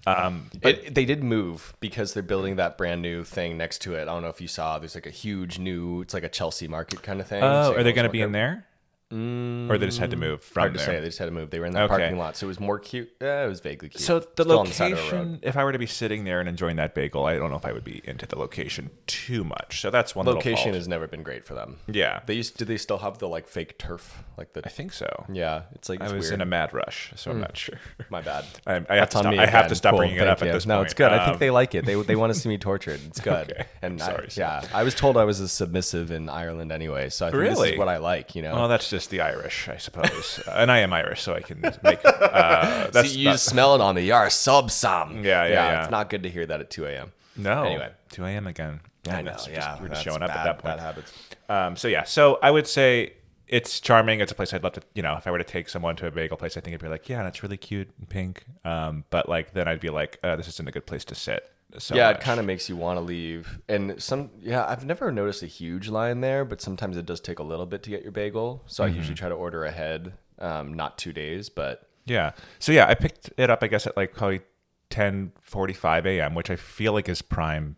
[0.08, 3.96] Um, but It, they did move because they're building that brand new thing next to
[3.96, 4.04] it.
[4.04, 4.80] I don't know if you saw.
[4.80, 6.02] There's like a huge new.
[6.02, 7.44] It's like a Chelsea Market kind of thing.
[7.44, 8.66] oh, are they going to be in there?
[9.12, 9.72] Mm.
[9.72, 10.86] or they just had to move from Hard to there?
[10.86, 11.00] say.
[11.00, 11.50] They just had to move.
[11.50, 11.98] They were in that Okay.
[11.98, 13.10] parking lot, so it was more cute.
[13.20, 14.02] Yeah, it was vaguely cute.
[14.02, 16.48] So the Still on side the location, if I were to be sitting there and
[16.48, 19.82] enjoying that bagel, I don't know if I would be into the location too much.
[19.82, 21.80] So that's one location has never been great for them.
[21.88, 22.58] yeah, They used.
[22.58, 24.24] Do they still have the like fake turf?
[24.38, 24.62] Like the.
[24.64, 25.26] I think so.
[25.34, 26.34] Yeah, it's like it's I was weird.
[26.36, 27.42] in a mad rush, so I'm hmm.
[27.42, 27.80] not sure.
[28.12, 28.46] My bad.
[28.68, 29.40] I, I have That's to on stop, me.
[29.40, 30.48] I have to stop Cool, bringing it up you.
[30.48, 30.82] at this no, point.
[30.82, 31.12] No, it's good.
[31.12, 31.86] I Um, think they like it.
[31.86, 33.00] They they want to see me tortured.
[33.08, 33.52] It's good.
[33.52, 33.66] Okay.
[33.82, 34.30] And Sorry, I, sorry.
[34.38, 37.60] yeah, I was told I was a submissive in Ireland anyway, so I think this
[37.72, 38.36] is what I like.
[38.36, 41.34] You know, Well, that's just the Irish, I suppose, Uh, and I am Irish, so
[41.34, 42.00] I can make.
[42.06, 44.06] Uh, that's See, you not- smell it on me.
[44.06, 45.24] You're a sub some.
[45.24, 45.82] Yeah, yeah, yeah.
[45.84, 47.12] It's not good to hear that at 2 a.m.
[47.38, 47.64] no.
[47.64, 47.92] Anyway.
[48.12, 48.48] 2 a.m.
[48.48, 48.80] again.
[49.08, 49.32] I know.
[49.32, 50.78] That's just- yeah, we're just showing up bad, at that point.
[50.78, 51.14] Bad habits.
[51.48, 53.14] Um, so yeah, so I would say
[53.48, 54.20] it's charming.
[54.20, 56.08] It's a place I'd love to, you know, if I were to take someone to
[56.08, 58.44] a bagel place, I think it'd be like, yeah, that's really cute and pink.
[58.66, 61.52] Um, but like then I'd be like, uh, this isn't a good place to sit.
[61.78, 62.18] So yeah, much.
[62.18, 63.60] it kind of makes you want to leave.
[63.68, 67.38] And some, yeah, I've never noticed a huge line there, but sometimes it does take
[67.40, 68.64] a little bit to get your bagel.
[68.66, 68.94] So Mm-hmm.
[68.94, 72.32] I usually try to order ahead, um, not two days, but Yeah.
[72.58, 74.42] So yeah, I picked it up, I guess, at like probably
[74.90, 77.76] 10 45 a.m., which I feel like is prime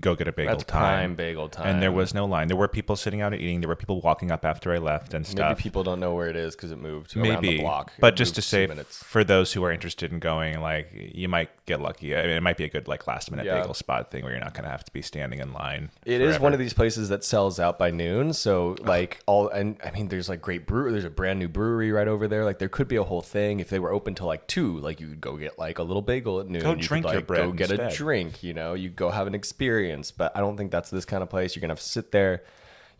[0.00, 1.14] go get a bagel that's time.
[1.14, 1.66] bagel time.
[1.66, 2.48] And there was no line.
[2.48, 3.60] There were people sitting out and eating.
[3.60, 5.50] There were people walking up after I left and stuff.
[5.50, 7.92] maybe people don't know where it is because it moved around Maybe, the block.
[7.96, 11.50] It but just to say, for those who are interested in going, like you might
[11.66, 12.14] get lucky.
[12.16, 13.60] I mean, it might be a good like last minute Yeah.
[13.60, 15.90] bagel spot thing where you're not going to have to be standing in line.
[16.04, 16.42] It is forever.
[16.42, 18.32] one of these places that sells out by noon.
[18.32, 21.92] So like all and I mean there's like great brew there's a brand new brewery
[21.92, 22.44] right over there.
[22.44, 25.00] Like there could be a whole thing if they were open till like two, like
[25.00, 26.62] you could go get like a little bagel at noon.
[26.62, 27.92] Go you could, drink your like, bread go get instead.
[27.92, 29.83] a drink, you know, you go have an experience.
[30.10, 31.54] But I don't think that's this kind of place.
[31.54, 32.42] You're gonna have to sit there.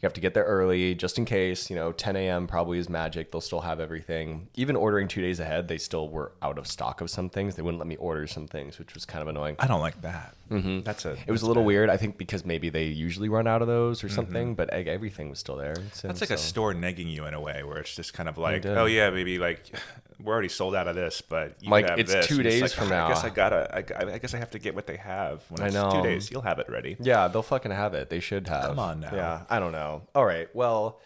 [0.02, 2.46] You have to get there early just in case, you know, 10 a.m.
[2.46, 3.32] probably is magic.
[3.32, 4.48] They'll still have everything.
[4.54, 7.54] Even ordering two days ahead, they still were out of stock of some things.
[7.56, 9.56] They wouldn't let me order some things, which was kind of annoying.
[9.58, 10.34] I don't like that.
[10.50, 10.80] Mm-hmm.
[10.80, 11.12] That's a.
[11.26, 11.88] It was a little weird.
[11.88, 15.30] I think because maybe they usually run out of those or something, but e- everything
[15.30, 15.74] was still there.
[15.94, 18.36] So- That's like a store negging you in a way, where it's just kind of
[18.36, 19.74] like, oh yeah, maybe like
[20.22, 22.26] we're already sold out of this, but you Like, it's this.
[22.26, 23.06] two days like, from now.
[23.06, 23.24] I guess.
[23.24, 23.74] I gotta.
[24.14, 25.42] I guess I have to get what they have.
[25.48, 25.90] When I it's know.
[25.90, 26.96] two days, you'll have it ready.
[27.00, 28.10] Yeah, they'll fucking have it.
[28.10, 28.64] They should have.
[28.66, 29.14] Come on now.
[29.14, 29.83] Yeah, I don't know.
[30.14, 30.48] All right.
[30.54, 31.00] Well,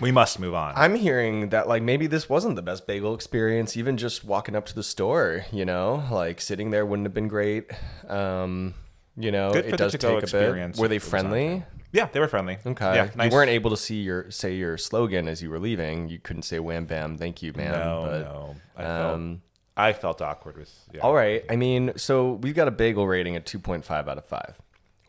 [0.00, 0.74] We must move on.
[0.76, 3.76] I'm hearing that like maybe this wasn't the best bagel experience.
[3.76, 7.28] Even just walking up to the store, you know, like sitting there wouldn't have been
[7.28, 7.70] great.
[8.08, 8.74] Um,
[9.16, 10.22] you know, Good for it does take a bit.
[10.24, 11.64] experience Were they if it was on friendly?
[11.92, 12.58] yeah, they were friendly.
[12.66, 12.94] Okay.
[12.94, 13.30] Yeah, nice.
[13.30, 16.08] You weren't able to see your say your slogan as you were leaving.
[16.08, 18.56] You couldn't say "Wham Bam, thank you, man." No, but, no.
[18.76, 19.42] I felt, um,
[19.76, 20.72] I felt awkward with.
[20.92, 21.02] Yeah.
[21.02, 21.44] All right.
[21.50, 24.58] I mean, so we've got a bagel rating at 2.5 out of 5.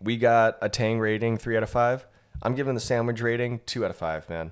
[0.01, 2.05] We got a Tang rating 3 out of 5.
[2.41, 4.51] I'm giving the sandwich rating 2 out of 5, man.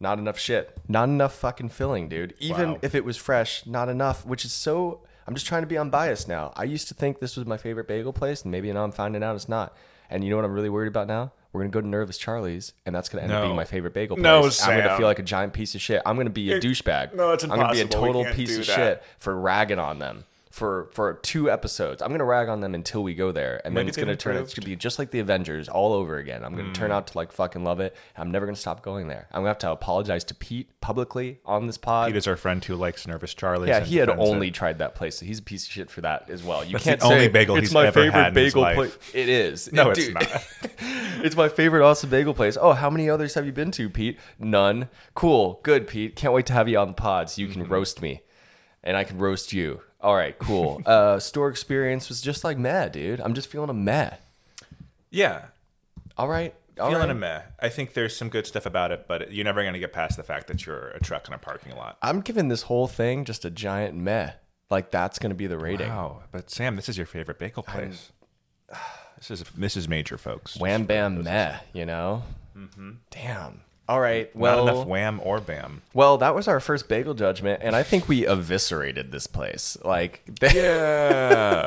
[0.00, 0.76] Not enough shit.
[0.88, 2.34] Not enough fucking filling, dude.
[2.40, 2.78] Even Wow.
[2.82, 5.00] if it was fresh, not enough, which is so.
[5.26, 6.52] I'm just trying to be unbiased now.
[6.56, 9.22] I used to think this was my favorite bagel place, and maybe now I'm finding
[9.22, 9.76] out it's not.
[10.10, 11.32] And you know what I'm really worried about now?
[11.52, 13.46] We're gonna go to Nervous Charlie's, and that's gonna end up No.
[13.46, 14.22] being my favorite bagel place.
[14.24, 14.96] No, I'm gonna Sam.
[14.98, 16.02] feel like a giant piece of shit.
[16.04, 17.14] I'm gonna be a douchebag.
[17.14, 18.02] no, it's I'm gonna be a impossible.
[18.02, 18.74] We total can't piece do of that.
[18.76, 22.02] shit for ragging on them for for two episodes.
[22.02, 24.36] I'm gonna rag on them until we go there, and then it's gonna turn.
[24.36, 26.44] It's gonna be just like the Avengers all over again.
[26.44, 26.74] I'm gonna Mm.
[26.74, 27.96] turn out to like fucking love it.
[28.16, 29.26] I'm never gonna stop going there.
[29.32, 32.08] I'm gonna have to apologize to Pete publicly on this pod.
[32.08, 33.68] Pete is our friend who likes Nervous Charlie.
[33.68, 35.18] yeah, he had only tried that place.
[35.18, 36.62] So he's a piece of shit for that as well.
[36.64, 38.96] You That's can't the only bagel it's he's my ever favorite had bagel place.
[39.14, 39.72] It is.
[39.72, 40.46] No, It- it's not.
[41.24, 42.58] it's my favorite awesome bagel place.
[42.60, 44.18] Oh, how many others have you been to, Pete?
[44.38, 44.88] None.
[45.14, 45.60] Cool.
[45.62, 46.14] Good, Pete.
[46.14, 47.72] Can't wait to have you on the pod so you can Mm-hmm.
[47.72, 48.22] roast me.
[48.84, 49.80] And I can roast you.
[50.02, 50.82] All right, cool.
[50.86, 53.20] uh store experience was just like meh, dude.
[53.20, 54.10] I'm just feeling a meh.
[55.10, 55.46] Yeah,
[56.18, 56.54] All right.
[56.80, 57.10] All feeling right.
[57.10, 57.42] a meh.
[57.60, 60.16] I think there's some good stuff about it, but you're never going to get past
[60.16, 61.98] the fact that you're a truck in a parking lot.
[62.00, 64.32] I'm giving this whole thing just a giant meh.
[64.70, 65.90] Like that's gonna be the rating.
[65.90, 68.10] Wow, but Sam, this is your favorite bagel place.
[69.18, 70.56] This is this is major, folks.
[70.56, 72.22] Wham bam meh, you know?
[72.56, 72.96] Mhm.
[73.10, 73.60] Damn.
[73.88, 74.34] All right.
[74.34, 75.82] Well, Not enough wham or bam.
[75.92, 79.76] well, that was our first bagel judgment, and I think we eviscerated this place.
[79.84, 80.22] Like,
[80.54, 81.66] Yeah.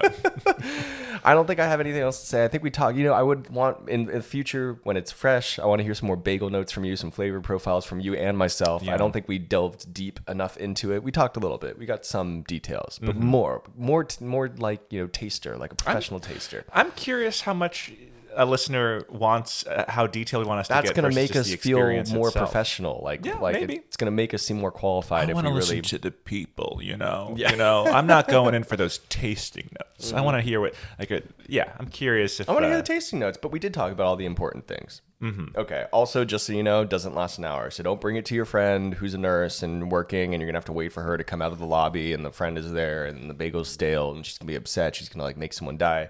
[1.24, 2.44] I don't think I have anything else to say.
[2.44, 2.98] I think we talked.
[2.98, 5.58] You know, I would want in, in the future when it's fresh.
[5.60, 8.14] I want to hear some more bagel notes from you, some flavor profiles from you
[8.16, 8.88] and myself.
[8.88, 11.04] I don't think we delved deep enough into it.
[11.04, 11.80] We talked a little bit.
[11.80, 13.26] We got some details, but Mm-hmm.
[13.26, 16.64] more, more, t- more like you know, taster, like a professional taster.
[16.74, 17.92] I'm curious how much
[18.36, 21.02] a listener wants, uh, how detailed we want us That's to get.
[21.02, 22.34] That's going to make us feel more itself.
[22.34, 23.02] professional.
[23.04, 23.76] Like, Yeah, like maybe.
[23.76, 25.76] it's going to make us seem more qualified I if want we to really.
[25.78, 27.34] listen to the people, you know.
[27.38, 27.52] Yeah.
[27.52, 30.14] You know, I'm not going in for those tasting notes.
[30.14, 31.72] I want to hear what, like, a, yeah.
[31.80, 33.92] I'm curious if I want to uh, hear the tasting notes, but we did talk
[33.92, 35.02] about all the important things.
[35.22, 35.58] Mm-hmm.
[35.58, 35.86] Okay.
[35.94, 38.44] Also, just so you know, doesn't last an hour, so don't bring it to your
[38.46, 41.24] friend who's a nurse and working, and you're gonna have to wait for her to
[41.24, 44.26] come out of the lobby, and the friend is there, and the bagel's stale, and
[44.26, 44.94] she's gonna be upset.
[44.96, 46.10] She's gonna like make someone die,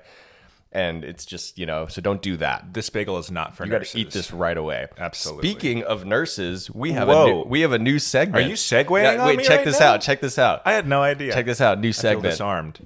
[0.76, 2.74] and it's just you know, so don't do that.
[2.74, 3.94] this bagel is not for You got nurses.
[3.94, 4.88] to eat this right away.
[5.00, 5.50] Absolutely.
[5.50, 7.26] Speaking of nurses, we have a Whoa.
[7.28, 8.46] new, we have a new segment.
[8.46, 9.94] Are you segueing Yeah, wait, me check right this now?
[9.94, 10.02] out.
[10.02, 10.62] Check this out.
[10.66, 11.34] I had no idea.
[11.34, 11.80] check this out.
[11.80, 12.24] New segment.
[12.32, 12.80] disarmed.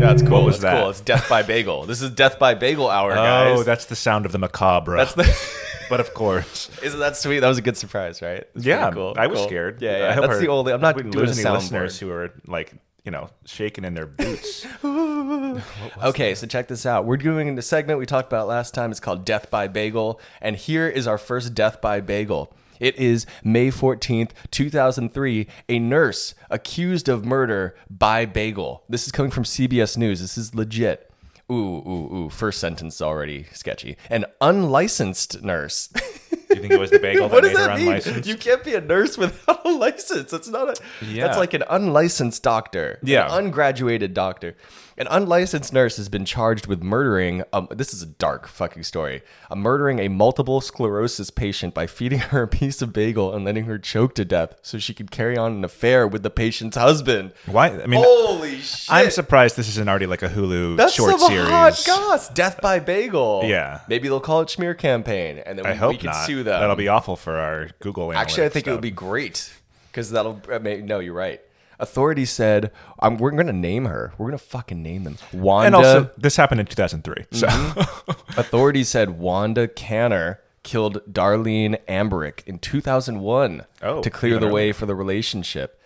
[0.00, 0.36] That's cool.
[0.38, 0.80] Oh, was that's that?
[0.80, 0.90] cool.
[0.90, 1.84] It's Death by Bagel.
[1.86, 3.58] This is Death by Bagel hour, oh, guys.
[3.58, 4.96] Oh, that's the sound of the macabre.
[4.96, 5.50] That's the.
[5.90, 6.70] but of course.
[6.82, 7.40] Isn't that sweet?
[7.40, 8.44] That was a good surprise, right?
[8.54, 9.14] Yeah, cool.
[9.16, 9.48] I was Cool.
[9.48, 9.82] scared.
[9.82, 10.12] Yeah, I yeah.
[10.14, 10.72] hope That's our- the only.
[10.72, 12.72] I'm not doing didn't lose any listeners who are like,
[13.04, 14.66] you know, shaking in their boots.
[16.02, 17.06] Okay, so check this out.
[17.06, 18.90] We're doing the segment we talked about last time.
[18.90, 22.54] It's called Death by Bagel, and here is our first Death by Bagel.
[22.80, 25.46] It is May 14th, 2003.
[25.68, 28.84] A nurse accused of murder by bagel.
[28.88, 30.20] This is coming from CBS News.
[30.20, 31.10] This is legit.
[31.50, 32.28] Ooh, ooh, ooh.
[32.28, 33.96] First sentence already sketchy.
[34.10, 35.88] An unlicensed nurse.
[35.88, 36.00] Do
[36.56, 37.86] you think it was the bagel that what does made her mean?
[37.88, 38.28] unlicensed?
[38.28, 40.30] You can't be a nurse without a license.
[40.32, 41.04] That's not a.
[41.04, 41.26] Yeah.
[41.26, 42.98] That's like an unlicensed doctor.
[43.02, 43.26] Yeah.
[43.26, 44.56] An ungraduated doctor.
[44.98, 47.42] An unlicensed nurse has been charged with murdering.
[47.52, 49.20] Um, this is a dark fucking story.
[49.50, 53.64] Uh, murdering a multiple sclerosis patient by feeding her a piece of bagel and letting
[53.64, 57.34] her choke to death so she could carry on an affair with the patient's husband.
[57.44, 57.68] Why?
[57.68, 58.90] I mean, Holy shit!
[58.90, 61.50] I'm surprised this isn't already like a Hulu That's short some series.
[61.50, 62.30] hot goss.
[62.30, 63.42] Death by bagel.
[63.44, 63.80] Yeah.
[63.88, 66.24] Maybe they'll call it smear campaign, and then I we, hope we can not.
[66.26, 66.58] sue them.
[66.58, 68.14] That'll be awful for our Google.
[68.14, 69.52] Actually, I think it would be great
[69.92, 70.40] because that'll.
[70.50, 71.42] I mean, no, you're right.
[71.78, 72.70] Authorities said,
[73.00, 74.12] um, "We're going to name her.
[74.18, 75.66] We're going to fucking name them." Wanda.
[75.66, 77.26] And also, this happened in 2003.
[77.32, 78.10] So Mm-hmm.
[78.40, 84.84] authorities said Wanda Canner killed Darlene Amberick in 2001 Oh, to clear the way for
[84.86, 85.80] the relationship.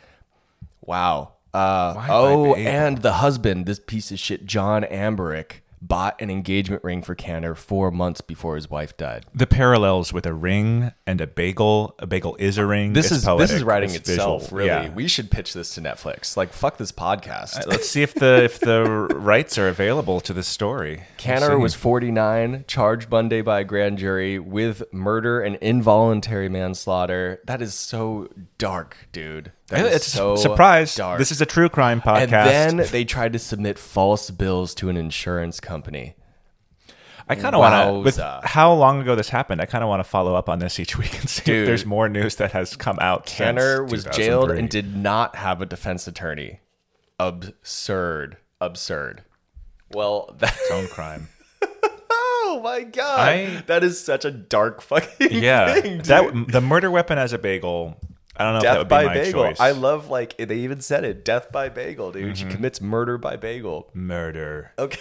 [0.81, 1.33] Wow.
[1.53, 7.03] Uh, oh, and the husband, this piece of shit, John Amberick, bought an engagement ring
[7.03, 9.25] for Canner four months before his wife died.
[9.35, 11.95] the parallels with a ring and a bagel.
[11.99, 12.93] A bagel is a ring.
[12.93, 13.49] This It's is poetic.
[13.49, 14.43] this is writing It's itself.
[14.45, 14.59] visual.
[14.59, 14.91] Really, Yeah.
[14.91, 16.37] we should pitch this to Netflix.
[16.37, 17.61] Like, fuck this podcast.
[17.61, 18.83] Uh, let's see if the if the
[19.15, 21.05] rights are available to this story.
[21.17, 27.41] Canner was 49, charged Monday by a grand jury with murder and involuntary manslaughter.
[27.47, 28.29] That is so
[28.59, 29.53] dark, dude.
[29.71, 30.95] That It's a so surprise.
[30.95, 31.19] dark.
[31.19, 32.33] This is a true crime podcast.
[32.33, 36.15] and then they tried to submit false bills to an insurance company.
[37.29, 38.01] I kind of want to.
[38.01, 40.81] With how long ago this happened, I kind of want to follow up on this
[40.81, 41.61] each week and see Dude.
[41.63, 43.29] if there's more news that has come out.
[43.29, 46.59] Since was jailed and did not have a defense attorney.
[47.21, 48.37] Absurd.
[48.61, 49.23] Absurd.
[49.93, 51.29] Well, that's own crime.
[52.11, 56.07] oh my god, I- that is such a dark fucking Yeah, thing, dude.
[56.07, 57.97] that the murder weapon as a bagel.
[58.37, 59.43] I don't know if that Death would by be my bagel.
[59.45, 59.61] choice.
[59.61, 61.25] I love like they even said it.
[61.25, 62.35] Death by bagel, dude.
[62.37, 62.49] Mm-hmm.
[62.49, 63.89] She commits murder by bagel.
[63.93, 64.73] murder.
[64.79, 65.01] Okay.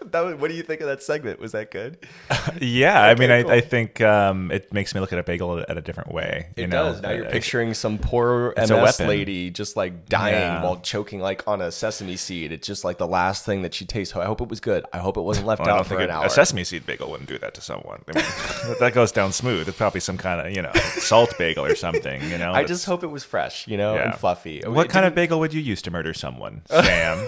[0.10, 1.38] That was, what do you think of that segment?
[1.40, 1.98] Was that good?
[2.60, 3.50] Yeah, I mean, cool.
[3.52, 6.48] I, I think um, it makes me look at a bagel at a different way.
[6.56, 6.92] You It know?
[6.92, 7.02] does.
[7.02, 10.62] Now you're Uh, picturing some poor It's MS lady just like dying Yeah.
[10.64, 12.50] while choking like on a sesame seed.
[12.50, 14.16] It's just like the last thing that she tastes.
[14.16, 14.84] I hope it was good.
[14.92, 16.26] I hope it wasn't left Well, I out don't for think an it- hour.
[16.26, 18.02] a sesame seed bagel wouldn't do that to someone.
[18.08, 19.68] I mean, that goes down smooth.
[19.68, 22.22] It's probably some kind of you know salt bagel or something.
[22.30, 24.62] You know, I just hope it was fresh, you know, and fluffy.
[24.66, 27.26] What It kind of didn't- bagel would you use to murder someone, Sam?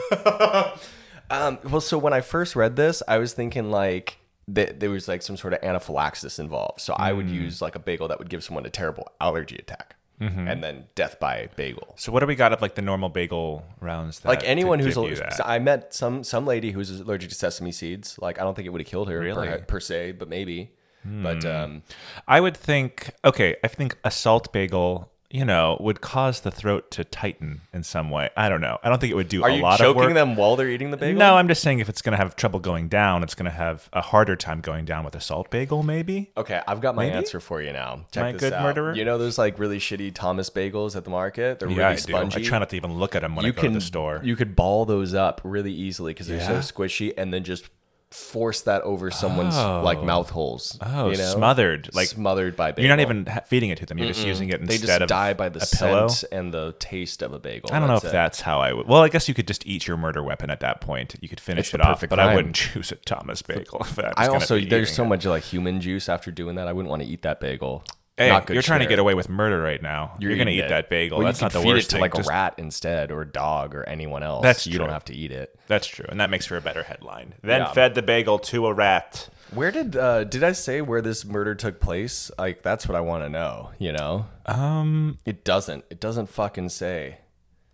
[1.33, 4.19] Um, well, so when I first read this, I was thinking like
[4.49, 6.81] that there was like some sort of anaphylaxis involved.
[6.81, 7.17] So I Hmm.
[7.17, 10.47] would use like a bagel that would give someone a terrible allergy attack, Mm-hmm.
[10.47, 11.95] and then death by bagel.
[11.97, 14.21] so what do we got of like the normal bagel rounds?
[14.21, 15.41] That, Like anyone to who's, give al- you that?
[15.49, 18.19] I met some some lady who's allergic to sesame seeds.
[18.21, 19.49] Like I don't think it would have killed her Really?
[19.49, 20.71] per, per se, but maybe.
[21.05, 21.83] But um,
[22.29, 26.91] I would think, okay, I think a salt bagel, you know, would cause the throat
[26.91, 28.29] to tighten in some way.
[28.37, 28.79] I don't know.
[28.83, 30.15] I don't think it would do are a you lot of choking work.
[30.15, 31.19] them while they're eating the bagel?
[31.19, 33.57] No, I'm just saying if it's going to have trouble going down, it's going to
[33.57, 36.31] have a harder time going down with a salt bagel, maybe.
[36.37, 37.17] Okay, I've got my Maybe?
[37.17, 38.05] answer for you now.
[38.13, 38.63] Check My this good out.
[38.63, 38.95] murderer?
[38.95, 41.59] You know those like really shitty Thomas bagels at the market?
[41.61, 42.01] They're Yeah, really I do.
[42.03, 42.41] spongy.
[42.41, 44.21] I try not to even look at them when I go to the store.
[44.23, 46.61] You could ball those up really easily because they're Yeah?
[46.61, 47.71] so squishy, and then just
[48.13, 50.05] force that over someone's like oh.
[50.05, 50.79] mouth holes.
[50.81, 51.33] oh, you know?
[51.35, 51.91] smothered.
[51.95, 52.85] Like smothered by bagel.
[52.85, 53.99] you're not even feeding it to them.
[53.99, 56.09] You're just using it They just of die by the a pillow.
[56.31, 57.71] and the taste of a bagel.
[57.73, 58.17] I don't know if That's it.
[58.17, 58.87] that's how I would.
[58.87, 61.17] Well, I guess you could just eat your murder weapon at that point.
[61.21, 63.81] You could finish It's it off, but I wouldn't choose a Thomas bagel.
[63.81, 65.09] If that I also there's so it.
[65.09, 66.69] much like human juice after doing that.
[66.69, 67.85] I wouldn't want to eat that bagel.
[68.25, 70.15] Hey, not good you're trying to get away with murder right now.
[70.19, 70.69] You're, gonna eat it.
[70.69, 71.19] that bagel.
[71.19, 72.01] Well, that's not the feed worst it to thing.
[72.03, 74.43] like Just- a rat instead, or a dog, or anyone else.
[74.43, 75.59] That's you don't have to eat it.
[75.67, 77.35] That's true, and that makes for a better headline.
[77.43, 77.73] Then Yeah.
[77.73, 79.29] fed the bagel to a rat.
[79.53, 82.31] Where did uh, did I say where this murder took place?
[82.39, 83.71] Like that's what I want to know.
[83.79, 85.85] You know, Um, it doesn't.
[85.91, 87.19] It doesn't fucking say.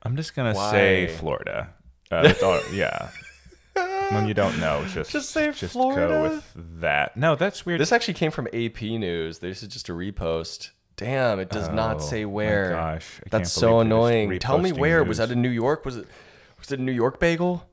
[0.02, 0.70] I'm just gonna Why?
[0.70, 1.70] say Florida.
[2.10, 2.32] Uh,
[2.72, 3.10] yeah.
[4.10, 6.08] When you don't know, just Just say just Florida?
[6.08, 7.16] go with that.
[7.16, 7.80] No, that's weird.
[7.80, 9.38] This actually came from AP News.
[9.40, 10.70] This is just a repost.
[10.96, 12.70] Damn, it does Oh, not say my where.
[12.70, 14.38] gosh, I that's can't so believe they're just annoying.
[14.40, 15.04] Tell me reposting where.
[15.04, 15.84] Was that in New York?
[15.84, 16.06] Was it?
[16.58, 17.64] Was it a New York bagel?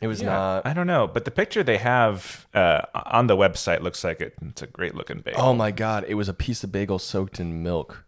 [0.00, 0.66] It was Yeah, not.
[0.66, 4.34] I don't know, but the picture they have uh, on the website looks like it,
[4.42, 5.40] it's a great looking bagel.
[5.40, 6.04] Oh my god!
[6.08, 8.04] It was a piece of bagel soaked in milk.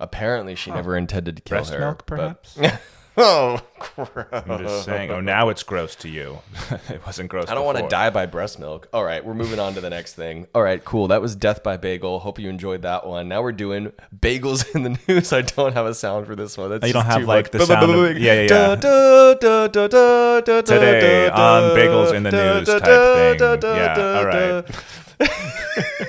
[0.00, 1.78] Apparently, she never intended to kill Breast her.
[1.80, 2.58] milk, but- perhaps.
[3.18, 3.60] oh,
[3.96, 4.26] gross.
[4.32, 5.10] I'm just saying.
[5.10, 6.38] Oh, now it's gross to you.
[6.88, 7.48] it wasn't gross.
[7.50, 8.88] I don't want to die by breast milk.
[8.92, 10.46] All right, we're moving on to the next thing.
[10.54, 11.08] All right, cool.
[11.08, 12.20] That was Death by Bagel.
[12.20, 13.28] Hope you enjoyed that one.
[13.28, 15.32] Now we're doing bagels in the news.
[15.32, 16.70] I don't have a sound for this one.
[16.70, 17.60] That's Oh, you don't just have, too like, much.
[17.60, 18.46] the sound of- yeah, yeah, yeah.
[18.48, 22.54] Da, da, da, da, da, da, da, Today da, on da, Bagels in the da,
[22.58, 23.38] News da, type da, thing.
[23.38, 26.08] da, da, Yeah, da, all right.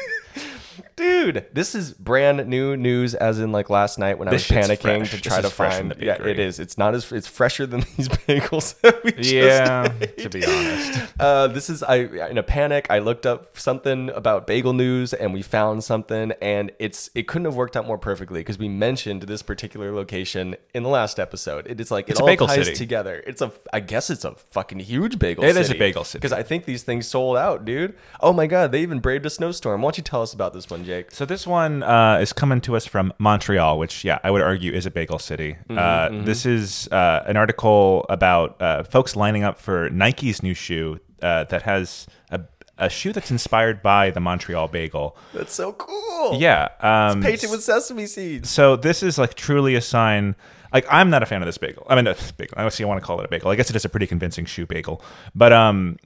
[1.25, 3.13] Dude, this is brand new news.
[3.15, 5.11] As in, like last night when This I was panicking fresh.
[5.11, 5.95] to try is to find.
[5.99, 6.59] Yeah, it is.
[6.59, 7.11] It's not as.
[7.11, 11.13] It's fresher than these bagels that we Yeah, to be honest.
[11.19, 11.95] uh, this is I
[12.29, 12.87] in a panic.
[12.89, 17.45] I looked up something about bagel news, and we found something, and it's it couldn't
[17.45, 21.67] have worked out more perfectly because we mentioned this particular location in the last episode.
[21.67, 22.75] It is like It's it all ties city.
[22.75, 23.23] together.
[23.25, 25.43] It's a I guess it's a fucking huge bagel.
[25.43, 25.59] It city.
[25.61, 26.19] is a bagel city.
[26.19, 27.95] because I think these things sold out, dude.
[28.19, 29.81] Oh my god, they even braved a snowstorm.
[29.81, 31.11] Why don't you tell us about this one, Jake?
[31.13, 34.73] So this one uh, is coming to us from Montreal, which yeah, I would argue
[34.73, 35.57] is a bagel city.
[35.69, 35.77] Mm-hmm,
[36.21, 40.99] uh, This is uh, an article about uh, folks lining up for Nike's new shoe
[41.21, 42.41] uh, that has a,
[42.79, 45.15] a shoe that's inspired by the Montreal bagel.
[45.35, 46.39] That's so cool.
[46.39, 48.49] Yeah, um, painted with sesame seeds.
[48.49, 50.35] so this is like truly a sign.
[50.73, 51.85] Like I'm not a fan of this bagel.
[51.87, 52.55] I mean, uh, bagel.
[52.57, 52.83] I see.
[52.83, 53.51] I want to call it a bagel.
[53.51, 55.01] I guess it is a pretty convincing shoe bagel.
[55.35, 55.97] But um,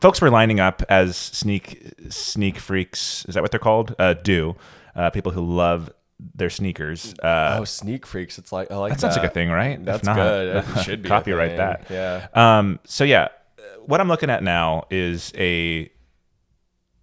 [0.00, 3.24] folks were lining up as sneak sneak freaks.
[3.26, 3.94] Is that what they're called?
[3.98, 4.56] Uh, do
[4.96, 5.90] uh, people who love
[6.34, 7.14] their sneakers?
[7.22, 8.38] Uh, Oh, sneak freaks!
[8.38, 9.82] It's like I like that sounds like a thing, right?
[9.84, 10.64] That's not, good.
[10.64, 11.86] It should be copyright that.
[11.88, 12.26] Yeah.
[12.34, 12.80] Um.
[12.84, 13.28] So yeah,
[13.86, 15.90] what I'm looking at now is a.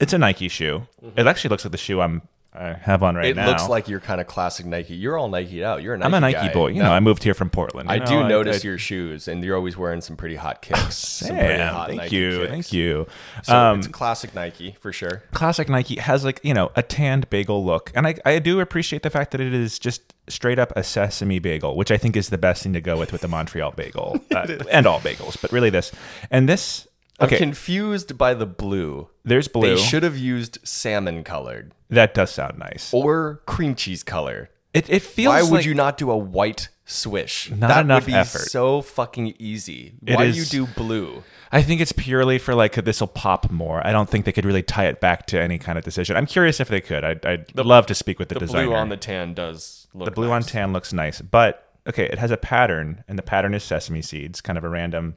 [0.01, 0.85] It's a Nike shoe.
[1.15, 2.23] It actually looks like the shoe I'm
[2.57, 3.47] I have on right Mm-hmm.
[3.47, 4.95] It looks like you're kind of classic Nike.
[4.95, 5.81] You're all Nike'd out.
[5.83, 6.53] You're a Nike I'm a Nike guy.
[6.53, 6.67] boy.
[6.69, 7.89] You No, know, I moved here from Portland.
[7.91, 10.61] I you do know, notice I, your shoes, and you're always wearing some pretty hot
[10.61, 10.79] kicks.
[10.79, 12.51] pretty Sam, thank Nike you, kicks.
[12.51, 13.07] thank you.
[13.43, 15.23] So um, it's classic Nike for sure.
[15.33, 19.01] classic Nike has like you know a tanned bagel look, and I I do appreciate
[19.03, 22.29] the fact that it is just straight up a sesame bagel, which I think is
[22.29, 25.51] the best thing to go with with the Montreal bagel uh, and all bagels, but
[25.51, 25.91] really this
[26.31, 26.87] and this.
[27.19, 29.09] I'm confused by the blue.
[29.23, 29.75] there's blue.
[29.75, 32.93] They should have used salmon colored that does sound nice.
[32.93, 34.49] or cream cheese color.
[34.73, 35.31] It it feels.
[35.33, 37.49] Why would like- you not do a white swish?
[37.51, 38.49] Not that enough would be effort.
[38.49, 39.93] so fucking easy.
[40.05, 41.23] It Why is- do you do blue?
[41.51, 43.85] I think it's purely for like this will pop more.
[43.87, 46.17] I don't think they could really tie it back to any kind of decision.
[46.17, 47.05] I'm curious if they could.
[47.05, 48.47] I'd, I'd love to speak with the, designer.
[48.47, 48.67] The designer.
[48.67, 50.51] blue on the tan does look the blue on nice.
[50.51, 54.41] tan looks nice, but okay, it has a pattern, and the pattern is sesame seeds,
[54.41, 55.15] kind of a random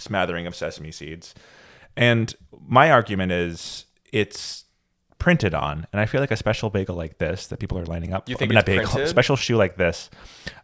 [0.00, 1.34] smattering of sesame seeds.
[1.96, 2.34] And
[2.66, 4.64] my argument is it's
[5.18, 8.14] printed on, and I feel like a special bagel like this that people are lining
[8.14, 8.26] up.
[8.28, 9.08] You for- think I mean, it's not bagel, printed?
[9.10, 10.08] special shoe like this.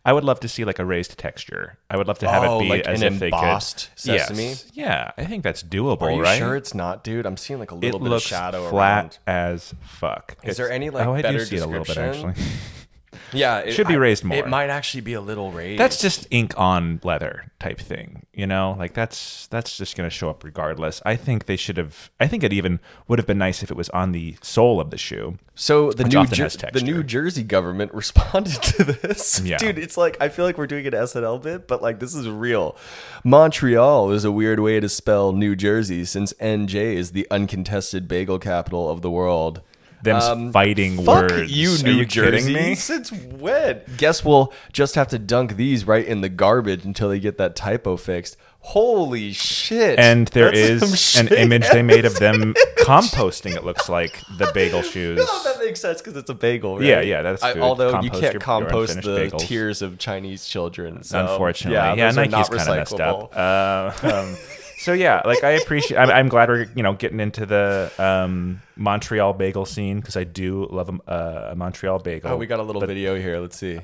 [0.05, 1.79] I would love to see like a raised texture.
[1.91, 3.99] I would love to have Oh, it be like as an if they embossed could.
[4.01, 4.45] sesame?
[4.47, 4.71] Yes.
[4.73, 6.39] Yeah, I think that's doable, Are you right?
[6.39, 7.27] sure it's not, dude?
[7.27, 9.53] I'm seeing like a it little bit of shadow flat around.
[9.53, 10.37] as fuck.
[10.43, 12.31] Is there any, like, oh, I better do see it a little bit description?
[12.31, 12.45] actually.
[13.33, 14.37] Yeah, it Should be I- raised more.
[14.39, 15.81] It might actually be a little raised.
[15.81, 18.77] That's just ink on leather type thing, you know.
[18.79, 21.01] Like that's that's just going to show up regardless.
[21.05, 22.11] I think they should have.
[22.21, 24.91] I think it even would have been nice if it was on the sole of
[24.91, 25.39] the shoe.
[25.55, 26.83] So the new Jer- the.
[26.83, 29.41] New Jersey government responded to this.
[29.41, 29.57] Yeah.
[29.57, 32.29] Dude, it's like I feel like we're doing an SNL bit, but like this is
[32.29, 32.77] real.
[33.25, 38.39] Montreal is a weird way to spell New Jersey since NJ is the uncontested bagel
[38.39, 39.63] capital of the world.
[40.03, 41.51] Them fighting Um, Fuck words.
[41.53, 42.55] you, Are New you kidding Jersey.
[42.55, 42.75] me?
[42.75, 43.81] Since when?
[43.97, 47.57] Guess we'll just have to dunk these right in the garbage until they get that
[47.57, 48.37] typo fixed.
[48.61, 49.97] Holy shit!
[49.99, 53.55] And there That's is an image they made of them composting.
[53.55, 55.19] It looks like the bagel shoes.
[55.19, 56.85] No, that makes sense because it's a bagel, right?
[56.87, 59.39] Yeah, yeah, that's I- although you can't your- your compost the bagels.
[59.41, 61.05] tears of Chinese children.
[61.05, 61.77] So, unfortunately.
[61.77, 63.33] yeah, Yeah, Nike's kind of messed up.
[63.37, 64.37] Uh, um,
[64.79, 65.99] so yeah, like I appreciate.
[65.99, 70.25] I'm, I'm glad we're you know getting into the um, Montreal bagel scene because I
[70.25, 72.31] do love a, uh, a Montreal bagel.
[72.33, 73.39] Oh, we got a little video here.
[73.39, 73.81] Let's see.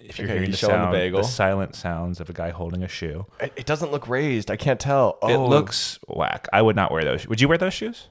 [0.00, 1.22] if you're okay, hearing the showing the sound, bagel.
[1.22, 3.26] silent sounds of a guy holding a shoe.
[3.40, 4.50] It, it doesn't look raised.
[4.50, 5.18] I can't tell.
[5.22, 6.48] Oh, It looks whack.
[6.52, 7.26] I would not wear those.
[7.28, 8.08] Would you wear those shoes?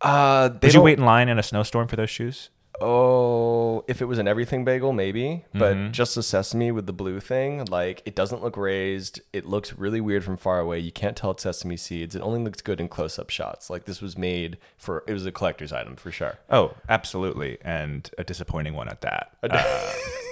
[0.00, 2.50] Uh, they Would you wait in line in a snowstorm for those shoes?
[2.80, 5.44] Oh, if it was an everything bagel, maybe.
[5.54, 5.92] But Mm-hmm.
[5.92, 9.20] just a sesame with the blue thing, like it doesn't look raised.
[9.32, 10.78] It looks really weird from far away.
[10.80, 12.14] You can't tell it's sesame seeds.
[12.14, 13.70] It only looks good in close-up shots.
[13.70, 15.04] Like this was made for.
[15.06, 16.38] It was a collector's item for sure.
[16.50, 19.32] Oh, absolutely, and a disappointing one at that.
[19.42, 19.92] Uh,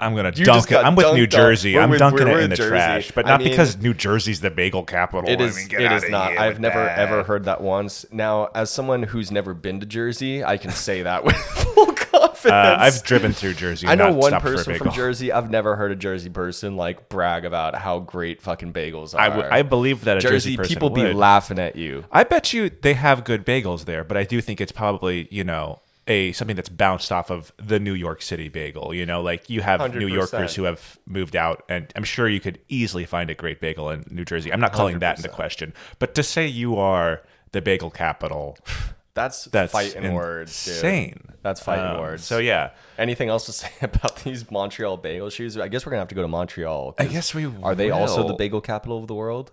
[0.00, 0.76] I'm gonna You dunk it.
[0.76, 1.26] I'm with New.
[1.26, 1.78] Jersey.
[1.78, 2.68] I'm with- dunking it in the Jersey.
[2.70, 5.28] trash, but I not mean- because New Jersey's the bagel capital.
[5.28, 5.56] It I is.
[5.56, 6.36] mean, get it is not.
[6.36, 6.98] I've never that.
[6.98, 8.04] ever heard that once.
[8.12, 12.46] Now, as someone who's never been to Jersey, I can say that with full confidence.
[12.52, 13.86] Uh, I've driven through Jersey.
[13.88, 14.92] I know one stopped for a person from.
[14.92, 15.32] Jersey.
[15.32, 19.20] I've never heard a Jersey person like brag about how great fucking bagels are.
[19.20, 22.04] I, w- I believe that a Jersey, Jersey person people be laughing at you.
[22.12, 25.42] I bet you they have good bagels there, but I do think it's probably you
[25.44, 28.94] know a something that's bounced off of the New York City bagel.
[28.94, 30.12] You know, like you have New 100%.
[30.12, 33.90] Yorkers who have moved out, and I'm sure you could easily find a great bagel
[33.90, 34.52] in New Jersey.
[34.52, 38.56] I'm not calling that into question, but to say you are the bagel capital,
[39.14, 40.74] That's, that's fighting words, dude.
[40.74, 41.20] insane.
[41.40, 42.22] That's fighting Um, words.
[42.22, 45.56] So yeah, Anything else to say about these Montreal bagel shoes?
[45.56, 46.94] I guess we're gonna have to go to Montreal.
[46.98, 49.52] I guess we are they also the bagel capital of the world?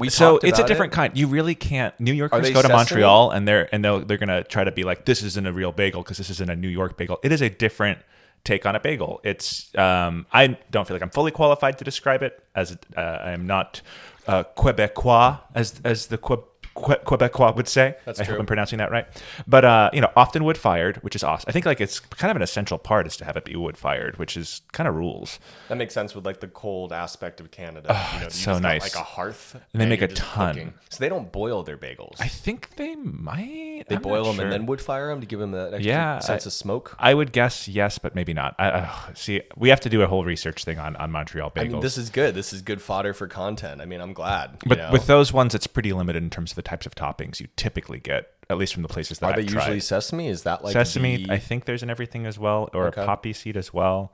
[0.00, 0.96] We so it's a different it.
[0.96, 1.16] kind.
[1.16, 1.98] You really can't.
[2.00, 2.68] New Yorkers go to?
[2.68, 5.72] Montreal and they're and they're they're gonna try to be like this isn't a real
[5.72, 7.18] bagel because this isn't a New York bagel.
[7.22, 7.98] It is a different
[8.44, 9.20] take on a bagel.
[9.22, 13.32] It's um, I don't feel like I'm fully qualified to describe it as uh, I
[13.32, 13.82] am not
[14.26, 16.44] uh, Quebecois as as the Que-
[16.74, 17.96] Que- Quebecois would say.
[18.04, 18.34] That's I true.
[18.34, 19.06] hope I'm pronouncing that right.
[19.46, 21.46] But uh, you know, often wood fired, which is awesome.
[21.48, 23.76] I think like it's kind of an essential part is to have it be wood
[23.76, 25.38] fired, which is kind of rules.
[25.68, 27.88] That makes sense with like the cold aspect of Canada.
[28.14, 28.82] you know, it's you so just got, nice.
[28.82, 30.74] like a hearth, And they make you're a just ton.
[30.88, 32.20] So they don't boil their bagels.
[32.20, 33.84] I think they might.
[33.88, 34.44] they I'm boil them sure.
[34.44, 36.96] and then wood fire them to give them that extra Yeah, sense I- of smoke.
[36.98, 38.54] I would guess yes, but maybe not.
[38.58, 41.60] I, uh, see, we have to do a whole research thing on, on Montreal bagels.
[41.60, 42.34] I mean, this is good.
[42.34, 43.80] This is good fodder for content.
[43.80, 44.58] I mean, I'm glad.
[44.64, 44.90] you but know?
[44.92, 47.98] with those ones, it's pretty limited in terms of the types of toppings you typically
[48.00, 49.62] get, at least from the places that are I've they tried.
[49.62, 50.28] usually sesame?
[50.28, 53.02] Is that like Sesame, the- I think there's in everything as well, or Okay.
[53.02, 54.12] A poppy seed as well,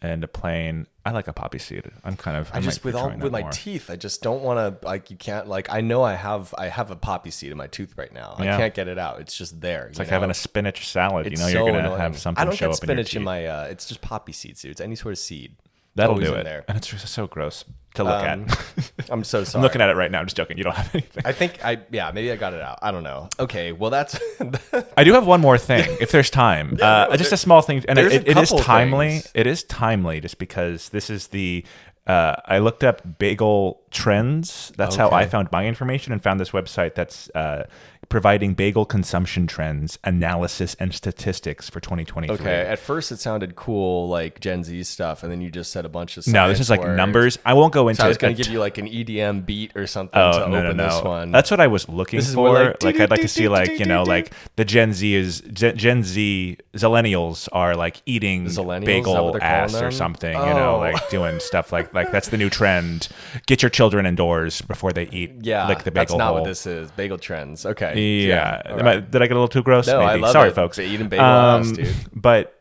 [0.00, 0.86] and a plain.
[1.04, 1.84] I like a poppy seed.
[2.04, 2.50] I'm kind of.
[2.52, 3.50] I, I just with all with my more.
[3.50, 6.66] teeth, I just don't want to like you can't like I know I have I
[6.68, 8.34] have a poppy seed in my tooth right now.
[8.38, 9.20] I can't get it out.
[9.20, 9.86] It's just there.
[9.88, 11.24] It's like having a spinach salad.
[11.30, 12.00] You know, so you're gonna annoying.
[12.00, 13.24] have something I don't show get up in spinach in, teeth.
[13.24, 13.46] my.
[13.46, 14.70] Uh, it's just poppy seeds, dude.
[14.72, 15.56] It's any sort of seed.
[15.98, 16.64] That'll always do in it, there.
[16.68, 18.92] and it's just so gross to look Um, at.
[19.10, 19.60] I'm so sorry.
[19.60, 20.20] I'm looking at it right now.
[20.20, 20.56] I'm just joking.
[20.58, 21.22] You don't have anything.
[21.26, 22.78] I think I yeah maybe I got it out.
[22.82, 23.28] I don't know.
[23.38, 24.18] Okay, well that's
[24.96, 26.76] I do have one more thing, if there's time.
[26.80, 29.08] uh, just a small thing, and there's it, a it is couple timely.
[29.10, 29.30] things.
[29.34, 31.64] It is timely, just because this is the.
[32.06, 34.72] Uh, I looked up bagel trends.
[34.78, 35.30] That's how I Okay.
[35.30, 37.64] found my information, and found this website that's uh,
[38.08, 42.34] providing bagel consumption trends, analysis, and statistics for 2023.
[42.36, 42.60] okay.
[42.66, 45.88] At first it sounded cool like Gen Z stuff, and then you just said a
[45.88, 46.32] bunch of stuff.
[46.32, 46.96] No, this is like words.
[46.96, 47.38] numbers.
[47.44, 48.00] I won't go into.
[48.00, 50.38] So I was going to give you like an EDM beat or something Oh to
[50.40, 50.88] no no open no!
[50.88, 51.30] this one.
[51.32, 52.52] That's what I was looking This for.
[52.52, 56.02] Like, like, I'd like to see like you know like the Gen Z is Gen,
[56.02, 58.44] Z Zillennials are like eating
[58.84, 60.32] bagel ass or something.
[60.32, 60.78] You know, Oh.
[60.78, 63.08] like doing stuff like like that's the new trend.
[63.46, 65.32] Get your children indoors before they eat.
[65.42, 66.16] yeah, lick the bagel.
[66.16, 66.90] that's not what this is.
[66.92, 67.66] Bagel trends.
[67.66, 67.97] Okay.
[67.98, 68.62] Yeah.
[68.70, 69.86] all Am I- did I get a little too gross?
[69.86, 70.22] No, I Maybe.
[70.22, 70.54] love Sorry, it.
[70.54, 70.78] folks.
[70.78, 71.94] Eating bagel ass, um, dude.
[72.14, 72.54] But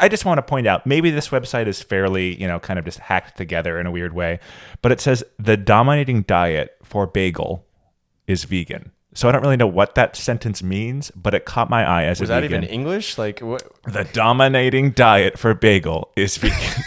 [0.00, 2.84] I just want to point out maybe this website is fairly, you know, kind of
[2.84, 4.38] just hacked together in a weird way,
[4.82, 7.64] but it says the dominating diet for bagel
[8.26, 8.92] is vegan.
[9.14, 12.20] So I don't really know what that sentence means, but it caught my eye as
[12.20, 12.62] Was a that vegan.
[12.62, 13.18] even English?
[13.18, 13.62] Like what?
[13.84, 16.82] the dominating diet for bagel is vegan.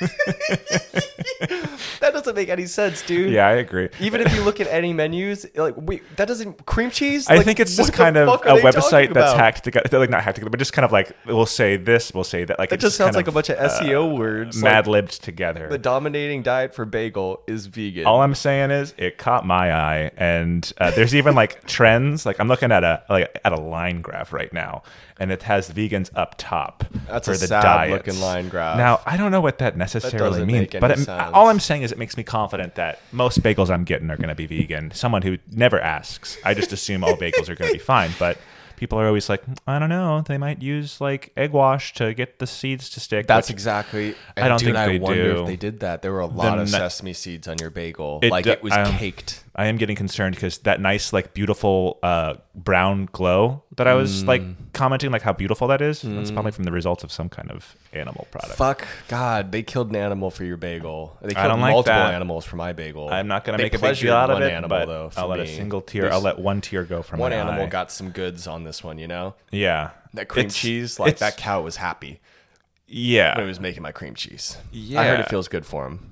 [2.02, 3.32] That doesn't make any sense, dude.
[3.32, 3.88] yeah, I agree.
[4.00, 7.30] Even if you look at any menus, like wait, that doesn't cream cheese.
[7.30, 9.98] I Like, think it's just kind of a website that's hacked together.
[9.98, 12.58] Like not hacked together, but just kind of like we'll say this, we'll say that.
[12.58, 14.56] Like That it just sounds like a bunch of SEO words.
[14.62, 15.68] like, mad libbed together.
[15.68, 18.04] the dominating diet for bagel is vegan.
[18.04, 22.26] All I'm saying is it caught my eye, and uh, there's even like trends.
[22.26, 24.82] Like I'm looking at a like at a line graph right now,
[25.20, 27.92] and it has vegans up top That's for a the sad diets.
[28.08, 28.76] looking line graph.
[28.76, 31.91] Now I don't know what that necessarily doesn't means, but it, all I'm saying is
[31.92, 34.90] it makes me confident that most bagels I'm getting are going to be vegan.
[34.92, 38.38] Someone who never asks, I just assume all bagels are going to be fine, but.
[38.74, 40.24] People are always like, I don't know.
[40.26, 43.28] They might use like egg wash to get the seeds to stick.
[43.28, 44.16] That's which- exactly.
[44.36, 45.40] I don't dude, think I they wonder do.
[45.42, 46.02] if they did that.
[46.02, 48.18] There were a lot of na- sesame seeds on your bagel.
[48.24, 49.44] It like it was um, caked.
[49.54, 54.24] I am getting concerned because that nice, like, beautiful uh, brown glow that I was
[54.24, 54.54] like Mm.
[54.72, 56.00] commenting, like how beautiful that is.
[56.00, 58.56] That's probably from the results of some kind of animal product.
[58.56, 61.18] Fuck God, they killed an animal for your bagel.
[61.20, 62.14] They I killed don't like multiple that.
[62.14, 63.10] animals for my bagel.
[63.10, 64.68] I'm not going to They make a big pleasured deal out of one it, animal,
[64.70, 65.54] but though, for I'll let a me.
[65.54, 66.10] single tear.
[66.10, 67.66] I'll let one tear go from one my animal eye.
[67.66, 68.96] got some goods on this one.
[68.98, 70.98] You know yeah that cream It's- cheese.
[70.98, 72.20] Like it's- that cow was happy
[72.86, 73.34] Yeah.
[73.36, 74.56] when it was making my cream cheese.
[74.72, 75.10] Yeah I Yeah.
[75.10, 76.08] heard it feels good for him.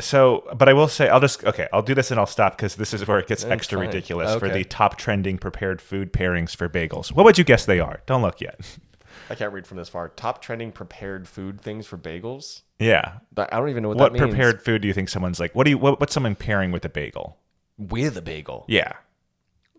[0.00, 1.68] So, but I will say, I'll just okay.
[1.72, 3.88] I'll do this and I'll stop because this is where it gets extra fine.
[3.88, 7.12] ridiculous for the top trending prepared food pairings for bagels.
[7.12, 8.00] What would you guess they are?
[8.06, 8.58] Don't look yet.
[9.30, 10.08] I can't read from this far.
[10.08, 12.62] Top trending prepared food things for bagels.
[12.78, 13.18] yeah.
[13.32, 14.30] But I don't even know what, What that means.
[14.30, 15.54] prepared food do you think someone's like?
[15.54, 15.78] What do you?
[15.78, 17.38] What, what's someone pairing with a bagel?
[17.78, 18.64] with a bagel?
[18.68, 18.92] Yeah.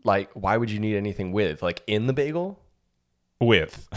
[0.04, 1.62] Like, why would you need anything with?
[1.64, 2.60] Like in the bagel?
[3.40, 3.88] With.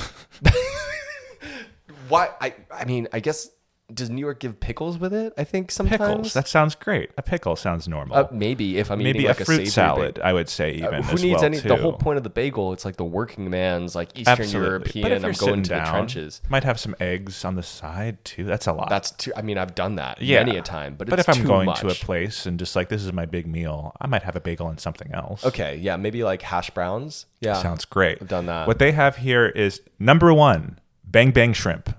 [2.09, 2.31] Why?
[2.41, 3.51] I I mean, I guess
[3.93, 5.33] does New York give pickles with it?
[5.39, 5.99] I think sometimes.
[6.01, 6.33] pickles.
[6.35, 7.11] That sounds great.
[7.17, 8.17] A pickle sounds normal.
[8.17, 10.15] uh, maybe if I'm Maybe eating a like fruit savory salad.
[10.17, 10.29] bagel.
[10.29, 11.61] I would say even Uh, who needs well any?
[11.61, 11.69] too.
[11.69, 14.67] The whole point of the bagel, it's like the working man's, like Eastern Absolutely.
[14.69, 15.03] European.
[15.03, 16.41] But if I'm you're going sitting to down, the trenches.
[16.49, 18.43] Might have some eggs on the side too.
[18.45, 18.89] That's a lot.
[18.89, 19.33] That's too.
[19.37, 20.43] I mean, I've done that yeah.
[20.43, 21.81] many a time, but but if I'm going much.
[21.81, 24.41] to a place and just like this is my big meal, I might have a
[24.41, 25.45] bagel and something else.
[25.47, 27.27] okay, yeah, maybe like hash browns.
[27.41, 28.19] Yeah, Sounds great.
[28.21, 28.67] I've done that.
[28.67, 31.95] What they have here is number one, Bang Bang Shrimp.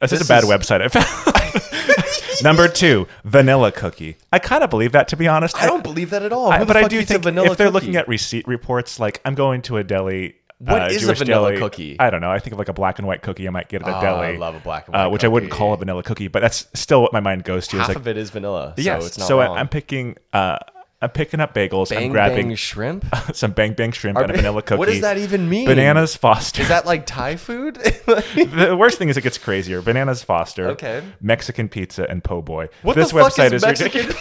[0.00, 2.42] This, is This a bad is- website I found.
[2.42, 4.16] number two, Vanilla Cookie.
[4.32, 5.56] I kind of believe that to be honest.
[5.56, 6.50] I don't believe that at all.
[6.50, 7.74] I- but I do think vanilla if they're cookie?
[7.74, 10.36] looking at receipt reports, like I'm going to a deli.
[10.58, 11.96] What uh, is a vanilla deli, cookie?
[11.98, 12.30] I don't know.
[12.30, 14.00] I think of like a black and white cookie I might get at a Oh,
[14.00, 14.26] deli.
[14.28, 16.40] I love a black and uh, white which I wouldn't call a vanilla cookie, but
[16.40, 17.76] that's still what my mind goes to.
[17.76, 18.72] half is like, of it is vanilla.
[18.76, 19.06] So yes.
[19.06, 20.16] it's not so I, I'm picking.
[20.32, 20.58] Uh,
[21.04, 21.90] I'm picking up bagels.
[21.90, 23.04] bang I'm grabbing bang shrimp.
[23.34, 24.78] some Bang Bang Shrimp Are and a vanilla cookie.
[24.78, 25.66] What does that even mean?
[25.66, 26.62] Bananas Foster.
[26.62, 27.74] Is that like Thai food?
[27.76, 29.82] the worst thing is it gets crazier.
[29.82, 30.70] Bananas Foster.
[30.70, 31.02] Okay.
[31.20, 32.70] Mexican pizza and po' boy.
[32.80, 34.14] What this the fuck website is is, Mexican?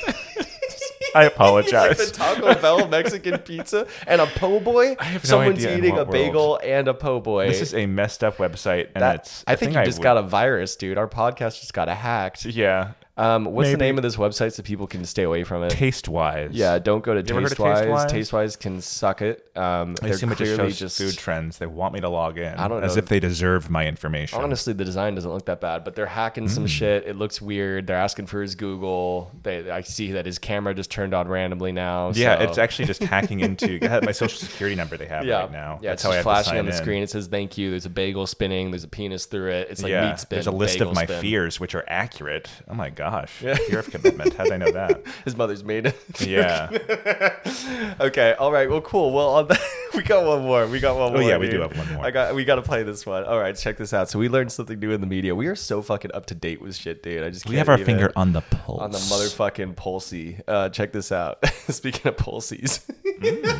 [1.15, 1.99] I apologize.
[1.99, 4.97] like the Taco Bell Mexican pizza and a po' boy.
[4.99, 7.47] I have no Someone's idea in eating a bagel and a po' boy.
[7.47, 9.43] this is a messed up website, and That- it's.
[9.47, 10.97] I think you just would- got a virus, dude.
[10.97, 12.45] Our podcast just got hacked.
[12.45, 12.91] Yeah.
[13.15, 15.69] Um, what's the name of this website so people can stay away from it?
[15.69, 16.49] Taste wise.
[16.53, 18.07] yeah, don't go to You ever heard of TasteWise.
[18.07, 18.11] TasteWise?
[18.11, 19.47] TasteWise can suck it.
[19.55, 21.59] Um, I they're assume it just clearly shows just food trends.
[21.59, 22.55] They want me to log in.
[22.55, 22.87] I don't know.
[22.87, 22.99] As know.
[23.03, 24.41] if they deserve my information.
[24.41, 27.05] Honestly, the design doesn't look that bad, but they're hacking some shit.
[27.05, 27.85] It looks weird.
[27.85, 29.31] They're asking for his Google.
[29.43, 32.11] They, I see that his camera just turned on randomly now.
[32.15, 35.41] yeah, so- it's actually just hacking into my social security number they have yeah.
[35.41, 35.79] right now.
[35.83, 36.77] Yeah, That's it's how I just have to flashing sign on the in.
[36.77, 37.03] screen.
[37.03, 37.69] It says thank you.
[37.69, 38.71] There's a bagel spinning.
[38.71, 39.67] There's a penis through it.
[39.69, 40.35] It's like yeah, meat spin.
[40.37, 41.21] there's a list of bagel my spin.
[41.21, 42.49] fears, which are accurate.
[42.67, 44.33] Oh my gosh, fear of commitment.
[44.33, 45.03] How did I know that?
[45.25, 45.95] His mother's made it.
[46.21, 46.69] Yeah.
[47.99, 48.33] okay.
[48.39, 48.69] All right.
[48.69, 49.11] Well, cool.
[49.11, 49.59] Well, on the,
[49.95, 50.67] we got one more.
[50.67, 51.29] We got one Oh, more.
[51.29, 52.05] yeah, we do have one more.
[52.05, 52.33] I got.
[52.35, 53.23] We got to play this one.
[53.25, 53.55] All right.
[53.55, 54.09] Check this out.
[54.09, 55.35] So we learned something new in the media.
[55.35, 57.23] We are so fucking up to date with shit, dude.
[57.23, 58.81] I just We can't have our even- finger on the pulse.
[58.81, 60.41] on the motherfucking pulsey.
[60.47, 61.45] Uh, check this out.
[61.69, 62.85] Speaking of pulseys,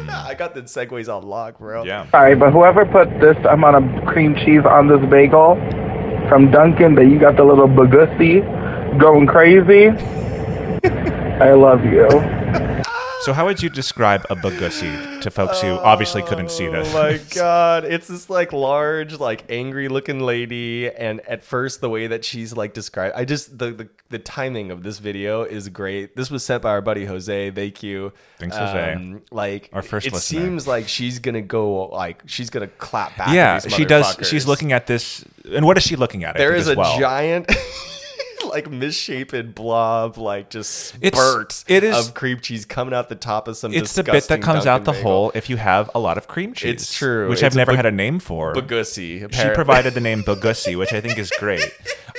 [0.10, 1.84] I got the segues on lock, bro.
[1.84, 1.88] Mm.
[1.88, 2.10] Yeah.
[2.12, 5.56] Sorry, but whoever put this amount of cream cheese on this bagel
[6.30, 8.42] from Dunkin', that you got the little bagussi
[8.98, 9.88] going crazy.
[9.90, 12.08] I love you.
[13.22, 16.94] So, how would you describe a bagussi to folks who obviously couldn't see this?
[16.94, 21.90] Oh my god, it's this like large, like angry looking lady, and at first the
[21.90, 25.70] way that she's like described, I just the, the the timing of this video is
[25.70, 26.18] great.
[26.18, 27.52] This was sent by our buddy Jose.
[27.52, 28.12] Thank you.
[28.40, 28.94] Thanks, Jose.
[28.94, 30.42] Um, like Our first it listener.
[30.42, 33.30] seems like she's gonna go like she's gonna clap back.
[33.30, 34.18] at yeah, these she does.
[34.28, 36.36] She's looking at this, and what is she looking at?
[36.36, 37.00] I There think, a well?
[37.00, 37.50] giant.
[38.50, 43.16] like misshapen blob, like just It's- spurt it is- of cream cheese coming out the
[43.16, 43.74] top of some.
[43.74, 45.04] It's the bit that comes out the bagel.
[45.12, 46.74] hole if you have a lot of cream cheese.
[46.74, 47.30] It's true.
[47.30, 48.54] Which It's I've never bug- had a name for.
[48.54, 49.32] Bagussi.
[49.34, 51.72] she provided the name Bogussi, which I think is great.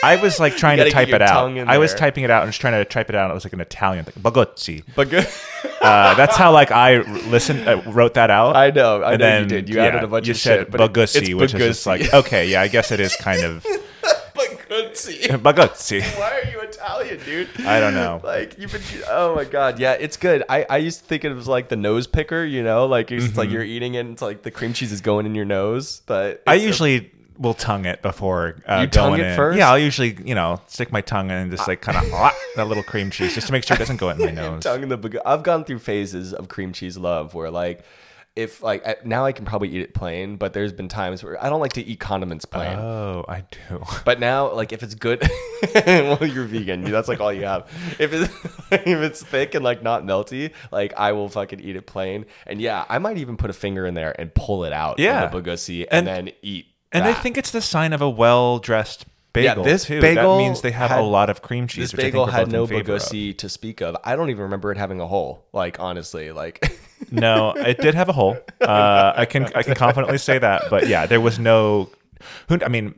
[0.03, 1.57] I was like trying gotta type it out.
[1.69, 3.31] I was typing it out and just trying to type it out.
[3.31, 4.23] It was like an Italian thing.
[4.23, 4.85] Boguzzi.
[4.95, 5.27] Bagu-
[5.81, 6.99] Uh, that's how like I
[7.29, 8.57] listened, uh, wrote that out.
[8.57, 9.69] I know, I know you did.
[9.69, 12.63] You added a bunch you of said shit, Bogussi, which is just like okay, yeah,
[12.63, 13.67] I guess it is kind of
[14.95, 15.21] Bagussi.
[15.43, 16.01] Boguzzi.
[16.19, 17.49] Why are you Italian, dude?
[17.67, 18.21] I don't know.
[18.23, 18.83] Like you've been.
[19.09, 20.45] Oh my god, yeah, it's good.
[20.49, 23.25] I, I used to think it was like the nose picker, you know, like it's
[23.27, 23.39] Mm-hmm.
[23.39, 26.03] like you're eating it, and it's like the cream cheese is going in your nose.
[26.07, 29.35] But I it's a- usually will tongue it before uh, You tongue it in.
[29.37, 29.59] first?
[29.59, 32.05] Yeah, I'll usually you know stick my tongue in and just like kind of
[32.57, 34.63] that little cream cheese just to make sure it doesn't go in my nose.
[34.63, 35.23] tongue in the.
[35.27, 37.85] I've gone through phases of cream cheese love where like.
[38.37, 41.43] If like I- now I can probably eat it plain, but there's been times where
[41.43, 42.77] I don't like to eat condiments plain.
[42.77, 43.83] Oh, I do.
[44.05, 45.23] But now, like, if it's good,
[45.75, 46.83] well, you're vegan.
[46.83, 47.71] That's like all you have.
[48.01, 48.35] If it's
[48.73, 52.27] if it's thick and like not melty, like I will fucking eat it plain.
[52.47, 54.99] And yeah, I might even put a finger in there and pull it out.
[54.99, 55.27] Yeah.
[55.29, 56.67] the Bugussi and, And- then eat.
[56.91, 59.05] And I think it's the sign of a well dressed
[59.35, 59.65] bagel.
[59.65, 60.01] this too.
[60.01, 61.91] bagel that means they have had- a lot of cream cheese.
[61.91, 63.03] this which I think bagel had no in favor of.
[63.03, 63.97] Bugussi to speak of.
[64.03, 65.45] I don't even remember it having a hole.
[65.53, 66.79] Like honestly, like
[67.11, 68.37] No, it did have a hole.
[68.61, 70.71] Uh, I can I can confidently say that.
[70.71, 71.91] But yeah, there was no.
[72.49, 72.95] Who I mean,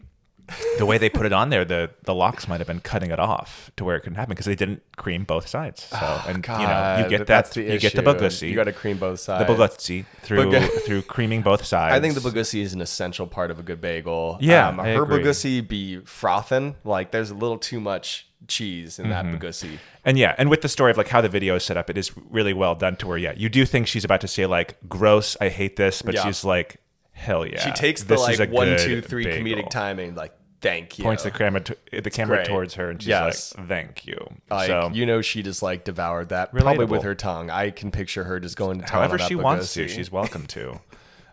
[0.78, 3.18] the way they put it on there, the the lox might have been cutting it
[3.18, 5.82] off to where it couldn't happen because they didn't cream both sides.
[5.84, 8.02] So and you know you get that you get the issue.
[8.02, 8.48] Bugussi.
[8.50, 9.46] You got to cream both sides.
[9.46, 9.52] the.
[9.54, 11.94] Bugussi through Bug- through creaming both sides.
[11.94, 14.38] I think the Bugussi is an essential part of a good bagel.
[14.40, 15.60] Yeah, um, I her agree.
[15.62, 16.76] Be frothing.
[16.84, 19.36] Like there's a little too much cheese in that Mm-hmm.
[19.44, 19.78] Bugussi.
[20.04, 21.98] And yeah, and with the story of like how the video is set up, it
[21.98, 24.76] is really well done to where yeah, you do think she's about to say like
[24.88, 26.24] gross, I hate this, but Yeah.
[26.24, 26.76] she's like
[27.12, 27.58] hell yeah.
[27.64, 29.44] She takes the this is like one, two, three bagel.
[29.44, 30.14] comedic timing.
[30.14, 31.04] Like thank you.
[31.04, 32.46] Points the camera to, the camera great.
[32.48, 33.54] towards her and she's Yes.
[33.56, 34.18] like thank you.
[34.50, 37.50] Like so you know, she just like devoured that probably with her tongue.
[37.50, 40.80] I can picture her just going to however she wants to, she's welcome to.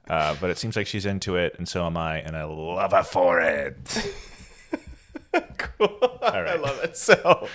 [0.09, 2.91] Uh, but it seems like she's into it, and so am I, and I love
[2.91, 3.77] her for it.
[6.23, 6.95] I love it.
[6.97, 7.47] So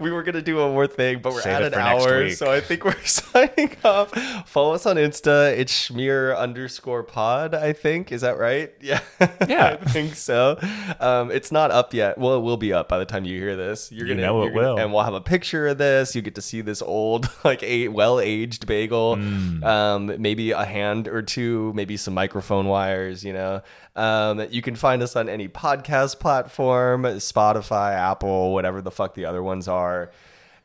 [0.00, 2.60] we were gonna do one more thing, but we're Save at an hour, so I
[2.60, 4.10] think we're signing off.
[4.48, 5.56] Follow us on Insta.
[5.56, 7.54] It's schmear underscore pod.
[7.54, 8.72] I think is that right?
[8.80, 9.00] Yeah,
[9.48, 9.78] Yeah.
[9.80, 10.58] I think so.
[11.00, 12.18] Um, it's not up yet.
[12.18, 13.90] Well, it will be up by the time you hear this.
[13.90, 14.78] You're gonna know it gonna- will.
[14.78, 16.14] and we'll have a picture of this.
[16.14, 19.16] You get to see this old, like a well aged bagel.
[19.16, 19.64] Mm.
[19.64, 23.24] Um, maybe a hand or two, maybe some microphone wires.
[23.24, 23.62] You know.
[23.96, 29.24] Um, you can find us on any podcast platform, Spotify, Apple, whatever the fuck the
[29.26, 30.10] other ones are.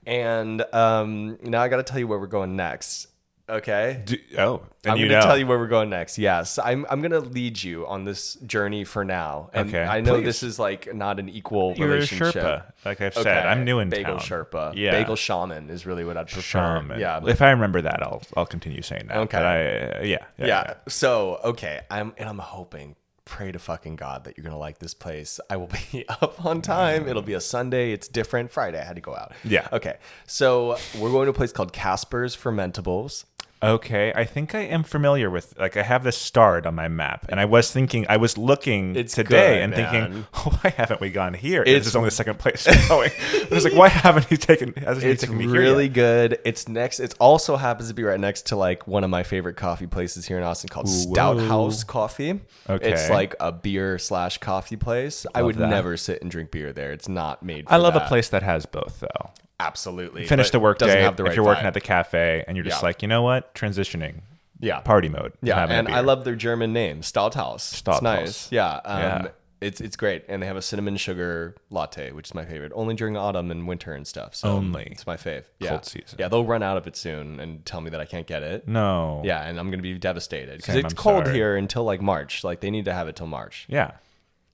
[0.05, 3.07] And um, now I got to tell you where we're going next.
[3.47, 4.03] Okay.
[4.05, 6.19] Do, oh, and I'm going to tell you where we're going next.
[6.19, 6.85] Yes, I'm.
[6.87, 9.49] I'm going to lead you on this journey for now.
[9.53, 10.25] And Okay, I know please.
[10.25, 12.35] this is like not an equal You're a relationship.
[12.35, 13.47] Sherpa, like I've said.
[13.47, 14.19] I'm new in Bagel town.
[14.19, 14.73] Sherpa.
[14.75, 14.91] Yeah.
[14.91, 16.41] Bagel shaman is really what I'd prefer.
[16.41, 16.99] Shaman.
[16.99, 17.21] Yeah.
[17.25, 19.17] If I remember that, I'll I'll continue saying that.
[19.17, 19.37] Okay.
[19.37, 20.45] But I, uh, yeah, yeah.
[20.45, 20.73] yeah.
[20.87, 22.95] So okay, I'm and I'm hoping,
[23.29, 25.39] pray to fucking God that you're gonna like this place.
[25.49, 27.07] I will be up on time.
[27.07, 27.91] It'll be a Sunday.
[27.93, 28.51] It's different.
[28.51, 29.33] Friday I had to go out.
[29.43, 29.67] Yeah.
[29.71, 29.97] Okay.
[30.25, 33.25] So we're going to a place called Casper's Fermentables.
[33.61, 35.53] Okay, I think I am familiar with.
[35.59, 38.95] Like, I have this starred on my map, and I was thinking, I was looking
[38.95, 40.01] It's today good, and man.
[40.13, 40.23] thinking,
[40.61, 41.63] why haven't we gone here?
[41.63, 43.11] It's- this is only the second place we're going.
[43.19, 44.73] I was like, why haven't he taken?
[44.75, 45.93] Hasn't he It's taken me really yet?
[45.93, 46.39] good.
[46.45, 47.01] It's next.
[47.01, 50.25] It also happens to be right next to like one of my favorite coffee places
[50.25, 51.47] here in Austin called Stout whoa.
[51.47, 52.39] House Coffee.
[52.69, 52.91] Okay.
[52.93, 55.25] It's like a beer slash coffee place.
[55.35, 55.67] I would that.
[55.69, 56.93] never sit and drink beer there.
[56.93, 57.67] It's not made.
[57.67, 58.03] For I love that.
[58.03, 59.31] a place that has both, though.
[59.59, 60.25] Absolutely.
[60.25, 62.63] Finish the work doesn't day have the if you're working at the cafe, and you're
[62.63, 62.87] just Yeah.
[62.87, 64.21] like, you know what, transitioning,
[64.59, 65.33] yeah party mode.
[65.41, 67.73] Yeah, and I love their German name, Stadthaus.
[67.87, 68.51] it's nice.
[68.51, 69.27] Yeah, um, Yeah.
[69.61, 72.71] It's it's great, and they have a cinnamon sugar latte, which is my favorite.
[72.73, 74.33] Only during autumn and winter and stuff.
[74.33, 74.83] So Only.
[74.89, 75.43] it's my fave.
[75.59, 76.15] Yeah, Cold season.
[76.17, 78.69] Yeah, they'll run out of it soon and tell me that I can't get it.
[78.69, 79.21] no.
[79.25, 81.35] Yeah, and I'm gonna be devastated because it's I'm cold sorry.
[81.35, 82.45] here until like March.
[82.45, 83.65] Like they need to have it till March.
[83.67, 83.91] Yeah.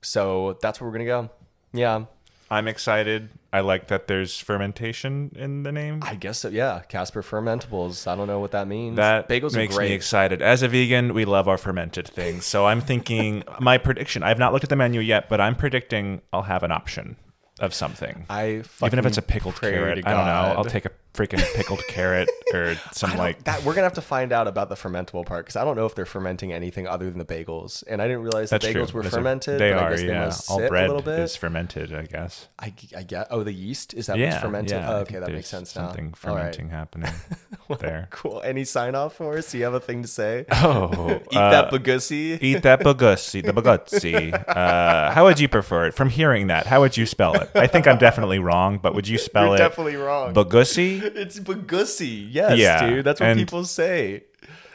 [0.02, 1.30] So that's where we're gonna go.
[1.72, 2.06] Yeah,
[2.50, 3.30] I'm excited.
[3.52, 6.00] I like that there's fermentation in the name.
[6.02, 6.48] I guess so.
[6.48, 8.06] Yeah, Casper Fermentables.
[8.06, 8.96] I don't know what that means.
[8.96, 9.90] That bagels makes are great.
[9.90, 10.42] me excited.
[10.42, 12.44] As a vegan, we love our fermented things.
[12.44, 14.22] So I'm thinking my prediction.
[14.22, 17.16] I've not looked at the menu yet, but I'm predicting I'll have an option
[17.60, 18.26] of something.
[18.28, 20.54] I Even if it's a pickled carrot, I don't know.
[20.58, 24.32] I'll take a freaking pickled carrot or some like that we're gonna have to find
[24.32, 27.18] out about the fermentable part because I don't know if they're fermenting anything other than
[27.18, 29.00] the bagels, and I didn't realize That's bagels true.
[29.02, 29.58] were a- fermented.
[29.60, 30.24] they but are, I guess they yeah.
[30.26, 31.18] must All sit bread a little bit.
[31.20, 32.48] is fermented, I guess.
[32.58, 33.28] I, I get.
[33.30, 34.70] Oh, the yeast is that yeah, what's fermented?
[34.72, 35.86] yeah, oh, okay, think that makes there's sense now.
[35.88, 36.42] Something All right.
[36.54, 37.12] fermenting happening
[37.80, 38.08] there.
[38.10, 38.40] Cool.
[38.44, 39.50] Any sign off for us?
[39.50, 40.44] Do you have a thing to say?
[40.68, 42.38] Oh, Eat that bagussi.
[42.42, 44.32] eat that bagussi, the baguzzi.
[44.48, 45.94] Uh, how would you prefer it?
[45.94, 47.50] From hearing that, how would you spell it?
[47.54, 48.78] I think I'm definitely wrong.
[48.78, 50.34] But would you spell You're it definitely wrong.
[50.34, 51.05] Bagusi?
[51.14, 52.26] It's Bagusi.
[52.30, 53.04] Yes, Yeah, dude.
[53.04, 54.24] That's what and- people say.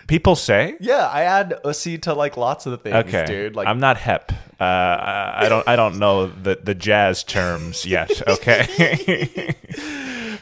[0.08, 0.76] People say.
[0.82, 3.56] Yeah, I add ussy to like lots of the things, Okay, dude.
[3.56, 4.34] Like I'm not hep.
[4.60, 5.68] Uh, I I don't.
[5.70, 8.12] I don't know the the jazz terms yet.
[8.28, 8.66] Okay.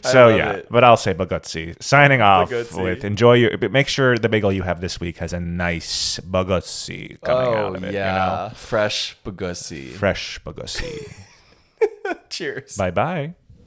[0.02, 0.68] so yeah, it.
[0.72, 1.76] but I'll say bagutsi.
[1.84, 2.82] Signing off Bagutsi.
[2.82, 3.57] with enjoy your.
[3.60, 7.68] But make sure the bagel you have this week has a nice bagutsi coming oh
[7.68, 7.94] out of it.
[7.94, 8.07] yeah,
[8.45, 9.91] You know, fresh Bagusi.
[9.91, 11.14] fresh bagutsi.
[12.30, 12.76] Cheers.
[12.76, 13.34] bye bye.